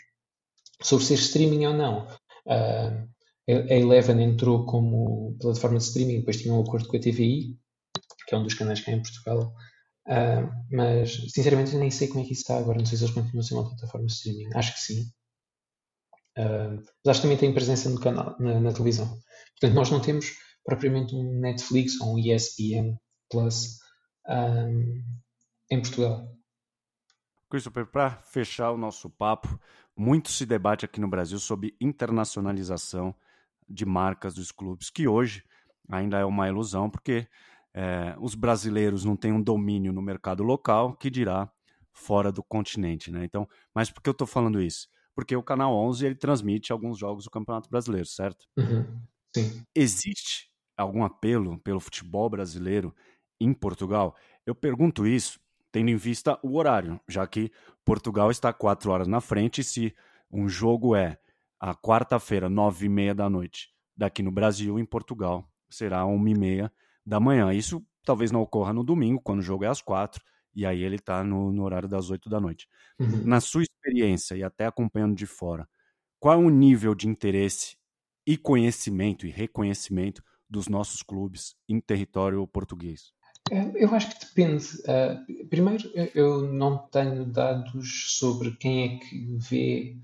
Sobre 0.81 1.03
ser 1.03 1.15
streaming 1.15 1.65
ou 1.65 1.73
não, 1.73 2.07
uh, 2.07 3.09
a 3.49 3.73
Eleven 3.73 4.23
entrou 4.23 4.65
como 4.65 5.37
plataforma 5.41 5.79
de 5.79 5.83
streaming, 5.83 6.19
depois 6.19 6.41
tinha 6.41 6.53
um 6.53 6.61
acordo 6.61 6.87
com 6.87 6.95
a 6.95 6.99
TVI, 6.99 7.57
que 8.25 8.35
é 8.35 8.37
um 8.37 8.43
dos 8.43 8.53
canais 8.53 8.79
que 8.79 8.89
há 8.89 8.93
em 8.93 9.01
Portugal. 9.01 9.53
Uh, 10.07 10.49
mas, 10.71 11.13
sinceramente, 11.33 11.75
nem 11.75 11.91
sei 11.91 12.07
como 12.07 12.21
é 12.21 12.25
que 12.25 12.31
isso 12.31 12.43
está 12.43 12.57
agora. 12.57 12.77
Não 12.77 12.85
sei 12.85 12.97
se 12.97 13.03
eles 13.03 13.13
continuam 13.13 13.41
a 13.41 13.43
ser 13.43 13.53
uma 13.55 13.67
plataforma 13.67 14.07
de 14.07 14.13
streaming. 14.13 14.47
Acho 14.55 14.73
que 14.73 14.79
sim. 14.79 15.11
Uh, 16.37 16.77
mas 17.03 17.07
acho 17.07 17.21
que 17.21 17.21
também 17.23 17.37
tem 17.37 17.53
presença 17.53 17.89
no 17.89 17.99
canal, 17.99 18.35
na, 18.39 18.59
na, 18.59 18.71
televisão. 18.71 19.07
Portanto, 19.59 19.75
nós 19.75 19.89
não 19.89 19.99
temos 19.99 20.33
propriamente 20.63 21.15
um 21.15 21.39
Netflix 21.39 21.99
ou 21.99 22.15
um 22.15 22.19
ESPN 22.19 22.95
Plus 23.29 23.79
um, 24.29 25.03
em 25.71 25.81
Portugal. 25.81 26.31
Christopher, 27.49 27.87
para 27.87 28.11
fechar 28.21 28.71
o 28.71 28.77
nosso 28.77 29.09
papo, 29.09 29.59
muito 29.95 30.29
se 30.29 30.45
debate 30.45 30.85
aqui 30.85 30.99
no 30.99 31.07
Brasil 31.07 31.39
sobre 31.39 31.75
internacionalização 31.81 33.15
de 33.67 33.85
marcas 33.85 34.35
dos 34.35 34.51
clubes, 34.51 34.89
que 34.89 35.07
hoje 35.07 35.43
ainda 35.89 36.19
é 36.19 36.25
uma 36.25 36.47
ilusão, 36.47 36.89
porque 36.89 37.27
é, 37.73 38.15
os 38.19 38.35
brasileiros 38.35 39.05
não 39.05 39.15
têm 39.15 39.31
um 39.31 39.41
domínio 39.41 39.93
no 39.93 40.01
mercado 40.01 40.43
local, 40.43 40.95
que 40.95 41.09
dirá 41.09 41.49
fora 41.91 42.31
do 42.31 42.43
continente. 42.43 43.11
Né? 43.11 43.23
Então, 43.23 43.47
mas 43.73 43.89
por 43.89 44.01
que 44.01 44.09
eu 44.09 44.11
estou 44.11 44.27
falando 44.27 44.61
isso? 44.61 44.87
Porque 45.17 45.35
o 45.35 45.41
Canal 45.41 45.73
11 45.73 46.05
ele 46.05 46.13
transmite 46.13 46.71
alguns 46.71 46.99
jogos 46.99 47.23
do 47.23 47.31
Campeonato 47.31 47.67
Brasileiro, 47.71 48.05
certo? 48.05 48.45
Uhum. 48.55 48.85
Sim. 49.35 49.63
Existe 49.73 50.47
algum 50.77 51.03
apelo 51.03 51.57
pelo 51.57 51.79
futebol 51.79 52.29
brasileiro 52.29 52.93
em 53.41 53.51
Portugal? 53.51 54.15
Eu 54.45 54.53
pergunto 54.53 55.07
isso 55.07 55.39
tendo 55.71 55.89
em 55.89 55.95
vista 55.95 56.39
o 56.43 56.55
horário, 56.55 57.01
já 57.07 57.25
que 57.25 57.51
Portugal 57.83 58.29
está 58.29 58.53
quatro 58.53 58.91
horas 58.91 59.07
na 59.07 59.19
frente. 59.19 59.61
E 59.61 59.63
se 59.63 59.95
um 60.31 60.47
jogo 60.47 60.95
é 60.95 61.17
a 61.59 61.73
quarta-feira, 61.73 62.47
nove 62.47 62.85
e 62.85 62.89
meia 62.89 63.15
da 63.15 63.27
noite, 63.27 63.69
daqui 63.97 64.21
no 64.21 64.29
Brasil, 64.29 64.77
em 64.77 64.85
Portugal, 64.85 65.51
será 65.67 66.05
uma 66.05 66.29
e 66.29 66.37
meia 66.37 66.71
da 67.03 67.19
manhã. 67.19 67.51
Isso 67.51 67.83
talvez 68.05 68.31
não 68.31 68.41
ocorra 68.43 68.71
no 68.71 68.83
domingo, 68.83 69.19
quando 69.19 69.39
o 69.39 69.43
jogo 69.43 69.63
é 69.63 69.67
às 69.67 69.81
quatro, 69.81 70.23
e 70.57 70.65
aí 70.65 70.81
ele 70.81 70.95
está 70.95 71.23
no, 71.23 71.51
no, 71.51 71.63
horário 71.63 71.87
das 71.87 72.09
oito 72.09 72.27
da 72.27 72.41
noite. 72.41 72.67
Uhum. 72.99 73.23
Na 73.23 73.39
sua 73.39 73.61
experiência, 73.61 74.35
e 74.35 74.43
até 74.43 74.65
acompanhando 74.65 75.15
de 75.15 75.27
fora, 75.27 75.69
qual 76.19 76.33
é 76.33 76.43
o 76.43 76.49
nível 76.49 76.95
de 76.95 77.07
interesse 77.07 77.77
e 78.25 78.35
conhecimento 78.35 79.27
e 79.27 79.29
reconhecimento 79.29 80.23
dos 80.49 80.67
nossos 80.67 81.03
clubes 81.03 81.55
em 81.69 81.79
território 81.79 82.45
português? 82.47 83.11
É, 83.51 83.83
eu 83.83 83.93
acho 83.93 84.09
que 84.09 84.25
depende. 84.25 84.65
Uh, 84.79 85.47
primeiro, 85.47 85.87
eu 86.15 86.51
não 86.51 86.79
tenho 86.89 87.23
dados 87.23 88.17
sobre 88.17 88.57
quem 88.57 88.83
é 88.83 88.97
que 88.97 89.37
vê 89.37 89.95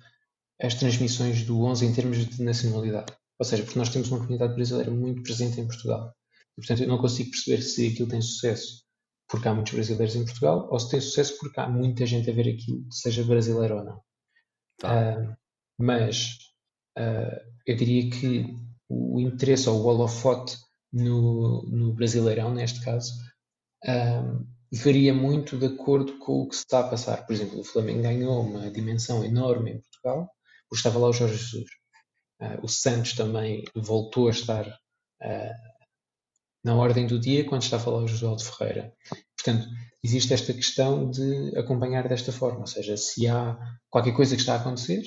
as 0.62 0.76
transmissões 0.76 1.44
do 1.44 1.64
11 1.64 1.84
em 1.84 1.94
termos 1.96 2.28
de 2.28 2.44
nacionalidade. 2.44 3.12
Ou 3.40 3.46
seja, 3.46 3.64
porque 3.64 3.80
nós 3.80 3.90
temos 3.90 4.12
uma 4.12 4.20
comunidade 4.20 4.54
brasileira 4.54 4.92
muito 4.92 5.24
presente 5.24 5.60
em 5.60 5.66
Portugal. 5.66 6.14
E, 6.56 6.62
portanto, 6.62 6.84
eu 6.84 6.88
não 6.88 7.00
consigo 7.00 7.32
perceber 7.32 7.64
se 7.64 7.88
aquilo 7.88 8.08
tem 8.08 8.22
sucesso 8.22 8.83
porque 9.28 9.48
há 9.48 9.54
muitos 9.54 9.74
brasileiros 9.74 10.16
em 10.16 10.26
Portugal 10.26 10.68
ou 10.72 10.80
se 10.80 10.92
tem 10.92 11.02
sucesso 11.02 11.38
porque 11.40 11.60
há 11.60 11.68
muita 11.68 12.06
gente 12.06 12.30
a 12.30 12.34
ver 12.34 12.54
aquilo, 12.54 12.86
seja 12.92 13.24
brasileiro 13.24 13.78
ou 13.78 13.84
não. 13.84 14.02
Tá. 14.78 15.18
Uh, 15.18 15.36
mas 15.78 16.38
uh, 16.98 17.40
eu 17.66 17.76
diria 17.76 18.10
que 18.10 18.46
o 18.90 19.20
interesse 19.20 19.70
ou 19.70 19.80
o 19.80 19.86
holofote 19.86 20.58
no, 20.92 21.64
no 21.64 21.94
Brasileirão, 21.94 22.54
neste 22.54 22.84
caso, 22.84 23.12
uh, 23.86 24.46
varia 24.72 25.14
muito 25.14 25.58
de 25.58 25.66
acordo 25.66 26.20
com 26.20 26.42
o 26.42 26.48
que 26.48 26.56
se 26.56 26.62
está 26.62 26.82
a 26.82 26.90
passar. 26.90 27.26
Por 27.26 27.34
exemplo, 27.34 27.60
o 27.60 27.64
Flamengo 27.64 28.04
ganhou 28.04 28.42
uma 28.42 28.70
dimensão 28.70 29.24
enorme 29.24 29.72
em 29.72 29.82
Portugal 29.82 30.30
porque 30.70 30.80
estava 30.80 31.00
lá 31.00 31.10
o 31.10 31.14
Jorge 31.14 31.38
Jesus. 31.38 31.70
o 32.64 32.68
Santos 32.68 33.14
também 33.14 33.64
voltou 33.76 34.28
a 34.28 34.32
estar 34.32 34.66
na 36.64 36.76
ordem 36.76 37.06
do 37.06 37.20
dia 37.20 37.46
quando 37.46 37.64
está 37.64 37.78
a 37.78 37.80
falar 37.80 38.04
o 38.04 38.08
José 38.08 38.36
de 38.36 38.46
Ferreira. 38.46 38.94
Portanto, 39.36 39.68
existe 40.04 40.34
esta 40.34 40.54
questão 40.54 41.10
de 41.10 41.58
acompanhar 41.58 42.08
desta 42.08 42.32
forma, 42.32 42.62
ou 42.62 42.68
seja, 42.68 42.96
se 42.96 43.28
há 43.28 43.58
qualquer 43.90 44.14
coisa 44.14 44.36
que 44.36 44.42
está 44.42 44.54
a 44.54 44.60
acontecer, 44.60 45.04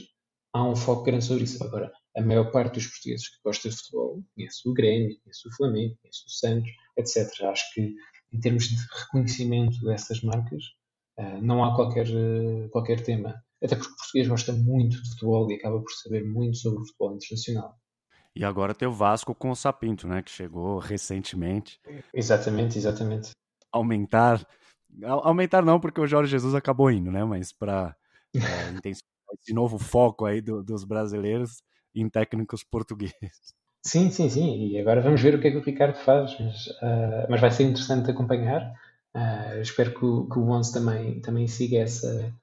há 0.53 0.63
um 0.69 0.77
foco 0.77 1.03
grande 1.03 1.25
sobre 1.25 1.45
isso. 1.45 1.63
Agora, 1.65 1.91
a 2.17 2.23
maior 2.23 2.51
parte 2.51 2.75
dos 2.75 2.87
portugueses 2.87 3.29
que 3.29 3.37
gosta 3.45 3.69
de 3.69 3.77
futebol 3.77 4.23
conhece 4.35 4.69
o 4.69 4.73
Grêmio, 4.73 5.17
conhece 5.23 5.49
o 5.49 5.57
Flamengo, 5.57 5.97
conhece 6.01 6.25
o 6.27 6.31
Santos, 6.31 6.71
etc. 6.97 7.45
Acho 7.45 7.75
que 7.75 7.95
em 8.33 8.41
termos 8.41 8.69
de 8.69 8.77
reconhecimento 9.01 9.81
dessas 9.85 10.23
marcas, 10.23 10.63
uh, 11.19 11.41
não 11.43 11.65
há 11.65 11.75
qualquer, 11.75 12.07
uh, 12.09 12.69
qualquer 12.71 13.03
tema. 13.03 13.35
Até 13.63 13.77
porque 13.77 13.93
o 13.93 13.97
português 13.97 14.29
gosta 14.29 14.53
muito 14.53 15.03
de 15.03 15.11
futebol 15.11 15.51
e 15.51 15.55
acaba 15.55 15.81
por 15.81 15.91
saber 15.93 16.25
muito 16.25 16.57
sobre 16.59 16.83
o 16.83 16.87
futebol 16.87 17.15
internacional. 17.15 17.75
E 18.37 18.45
agora 18.45 18.75
tem 18.75 18.87
o 18.87 18.93
Vasco 18.93 19.35
com 19.35 19.51
o 19.51 19.57
Sapinto, 19.57 20.07
né? 20.07 20.21
Que 20.21 20.31
chegou 20.31 20.79
recentemente. 20.79 21.81
Exatamente, 22.13 22.77
exatamente. 22.77 23.31
Aumentar. 23.73 24.47
Aumentar 25.03 25.65
não, 25.65 25.81
porque 25.81 25.99
o 25.99 26.07
Jorge 26.07 26.33
Jesus 26.33 26.55
acabou 26.55 26.91
indo, 26.91 27.11
né? 27.11 27.25
Mas 27.25 27.51
para 27.51 27.97
é, 28.37 28.71
intensificar 28.73 29.09
esse 29.41 29.55
novo 29.55 29.79
foco 29.79 30.27
aí 30.27 30.43
do, 30.43 30.63
dos 30.63 30.85
brasileiros 30.85 31.63
em 31.95 32.11
técnicos 32.11 32.63
portugueses. 32.63 33.55
Sim, 33.83 34.11
sim, 34.11 34.29
sim. 34.29 34.69
E 34.69 34.79
agora 34.79 35.01
vamos 35.01 35.23
ver 35.23 35.35
o 35.35 35.41
que 35.41 35.49
é 35.49 35.51
que 35.51 35.57
o 35.57 35.65
Ricardo 35.65 35.97
faz. 35.97 36.39
Mas, 36.39 36.67
uh, 36.67 37.27
mas 37.31 37.41
vai 37.41 37.51
ser 37.51 37.63
interessante 37.63 38.11
acompanhar. 38.11 38.71
Uh, 39.17 39.61
espero 39.63 39.95
que 39.95 40.05
o, 40.05 40.29
que 40.29 40.39
o 40.39 40.51
Onze 40.51 40.75
também, 40.75 41.23
também 41.23 41.49
siga 41.49 41.79
essa, 41.79 42.35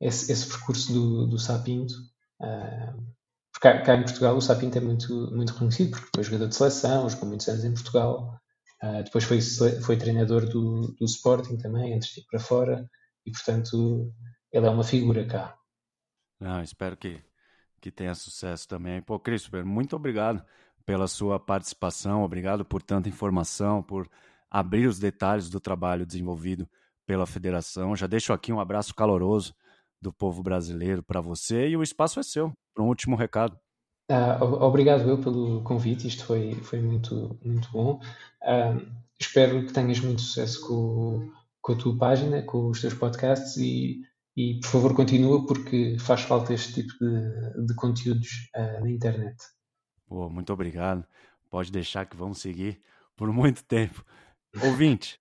esse, 0.00 0.32
esse 0.32 0.48
percurso 0.48 0.92
do, 0.92 1.26
do 1.28 1.38
Sapinto. 1.38 1.94
Uh, 2.40 3.19
cá, 3.60 3.82
cá, 3.82 3.94
em 3.94 4.02
Portugal 4.02 4.36
o 4.36 4.40
Sapinto 4.40 4.78
é 4.78 4.80
muito, 4.80 5.12
muito 5.32 5.52
reconhecido 5.52 5.90
porque 5.90 6.08
foi 6.14 6.24
jogador 6.24 6.48
de 6.48 6.56
seleção, 6.56 7.08
jogou 7.08 7.28
muitos 7.28 7.48
anos 7.48 7.64
em 7.64 7.74
Portugal, 7.74 8.40
uh, 8.82 9.02
depois 9.04 9.24
foi, 9.24 9.40
foi 9.40 9.96
treinador 9.96 10.48
do, 10.48 10.94
do 10.98 11.04
Sporting 11.04 11.56
também, 11.58 11.94
antes 11.94 12.14
de 12.14 12.20
ir 12.20 12.24
para 12.24 12.40
fora, 12.40 12.88
e 13.26 13.30
portanto 13.30 14.12
ele 14.52 14.66
é 14.66 14.70
uma 14.70 14.84
figura 14.84 15.24
cá. 15.26 15.56
Não, 16.40 16.62
espero 16.62 16.96
que, 16.96 17.22
que 17.80 17.90
tenha 17.90 18.14
sucesso 18.14 18.66
também. 18.66 19.02
Pô, 19.02 19.20
Christopher, 19.20 19.64
muito 19.64 19.94
obrigado 19.94 20.42
pela 20.86 21.06
sua 21.06 21.38
participação, 21.38 22.22
obrigado 22.22 22.64
por 22.64 22.82
tanta 22.82 23.08
informação, 23.08 23.82
por 23.82 24.08
abrir 24.50 24.86
os 24.86 24.98
detalhes 24.98 25.48
do 25.48 25.60
trabalho 25.60 26.06
desenvolvido 26.06 26.68
pela 27.06 27.26
federação. 27.26 27.94
Já 27.94 28.06
deixo 28.06 28.32
aqui 28.32 28.52
um 28.52 28.58
abraço 28.58 28.94
caloroso 28.94 29.54
do 30.00 30.12
povo 30.12 30.42
brasileiro 30.42 31.02
para 31.02 31.20
você 31.20 31.68
e 31.68 31.76
o 31.76 31.82
espaço 31.82 32.20
é 32.20 32.22
seu 32.22 32.52
para 32.74 32.84
um 32.84 32.88
último 32.88 33.16
recado. 33.16 33.58
Uh, 34.10 34.42
obrigado 34.64 35.08
eu 35.08 35.18
pelo 35.18 35.62
convite, 35.62 36.08
isto 36.08 36.24
foi, 36.24 36.54
foi 36.54 36.80
muito, 36.80 37.38
muito 37.44 37.70
bom. 37.70 38.00
Uh, 38.42 38.84
espero 39.20 39.64
que 39.64 39.72
tenhas 39.72 40.00
muito 40.00 40.22
sucesso 40.22 40.66
com, 40.66 41.30
com 41.60 41.72
a 41.72 41.76
tua 41.76 41.96
página, 41.96 42.42
com 42.42 42.68
os 42.68 42.80
teus 42.80 42.94
podcasts 42.94 43.56
e, 43.56 44.00
e 44.36 44.58
por 44.60 44.68
favor 44.68 44.94
continua 44.94 45.46
porque 45.46 45.96
faz 46.00 46.22
falta 46.22 46.52
este 46.52 46.82
tipo 46.82 46.92
de, 46.98 47.66
de 47.66 47.74
conteúdos 47.76 48.50
uh, 48.56 48.80
na 48.80 48.90
internet. 48.90 49.36
Boa, 50.08 50.28
muito 50.28 50.52
obrigado. 50.52 51.06
Pode 51.48 51.70
deixar 51.70 52.04
que 52.04 52.16
vamos 52.16 52.38
seguir 52.38 52.82
por 53.16 53.32
muito 53.32 53.62
tempo. 53.64 54.04
Ouvinte, 54.64 55.16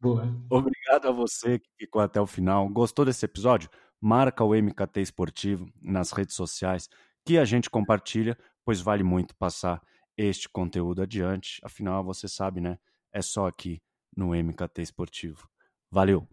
obrigado 0.50 1.08
a 1.08 1.12
você 1.12 1.60
que 1.60 1.70
ficou 1.78 2.02
até 2.02 2.20
o 2.20 2.26
final. 2.26 2.68
Gostou 2.70 3.06
desse 3.06 3.24
episódio? 3.26 3.70
Marca 4.02 4.44
o 4.44 4.56
MKT 4.56 5.02
Esportivo 5.02 5.72
nas 5.82 6.12
redes 6.12 6.36
sociais 6.36 6.90
que 7.26 7.38
a 7.38 7.46
gente 7.46 7.70
compartilha, 7.70 8.38
pois 8.64 8.82
vale 8.82 9.04
muito 9.04 9.36
passar 9.36 9.82
este 10.18 10.50
conteúdo 10.50 11.02
adiante. 11.02 11.60
Afinal, 11.64 12.04
você 12.04 12.28
sabe, 12.28 12.62
né? 12.62 12.78
É 13.12 13.22
só 13.22 13.48
aqui 13.48 13.82
no 14.16 14.34
MKT 14.34 14.82
Esportivo. 14.82 15.50
Valeu! 15.92 16.28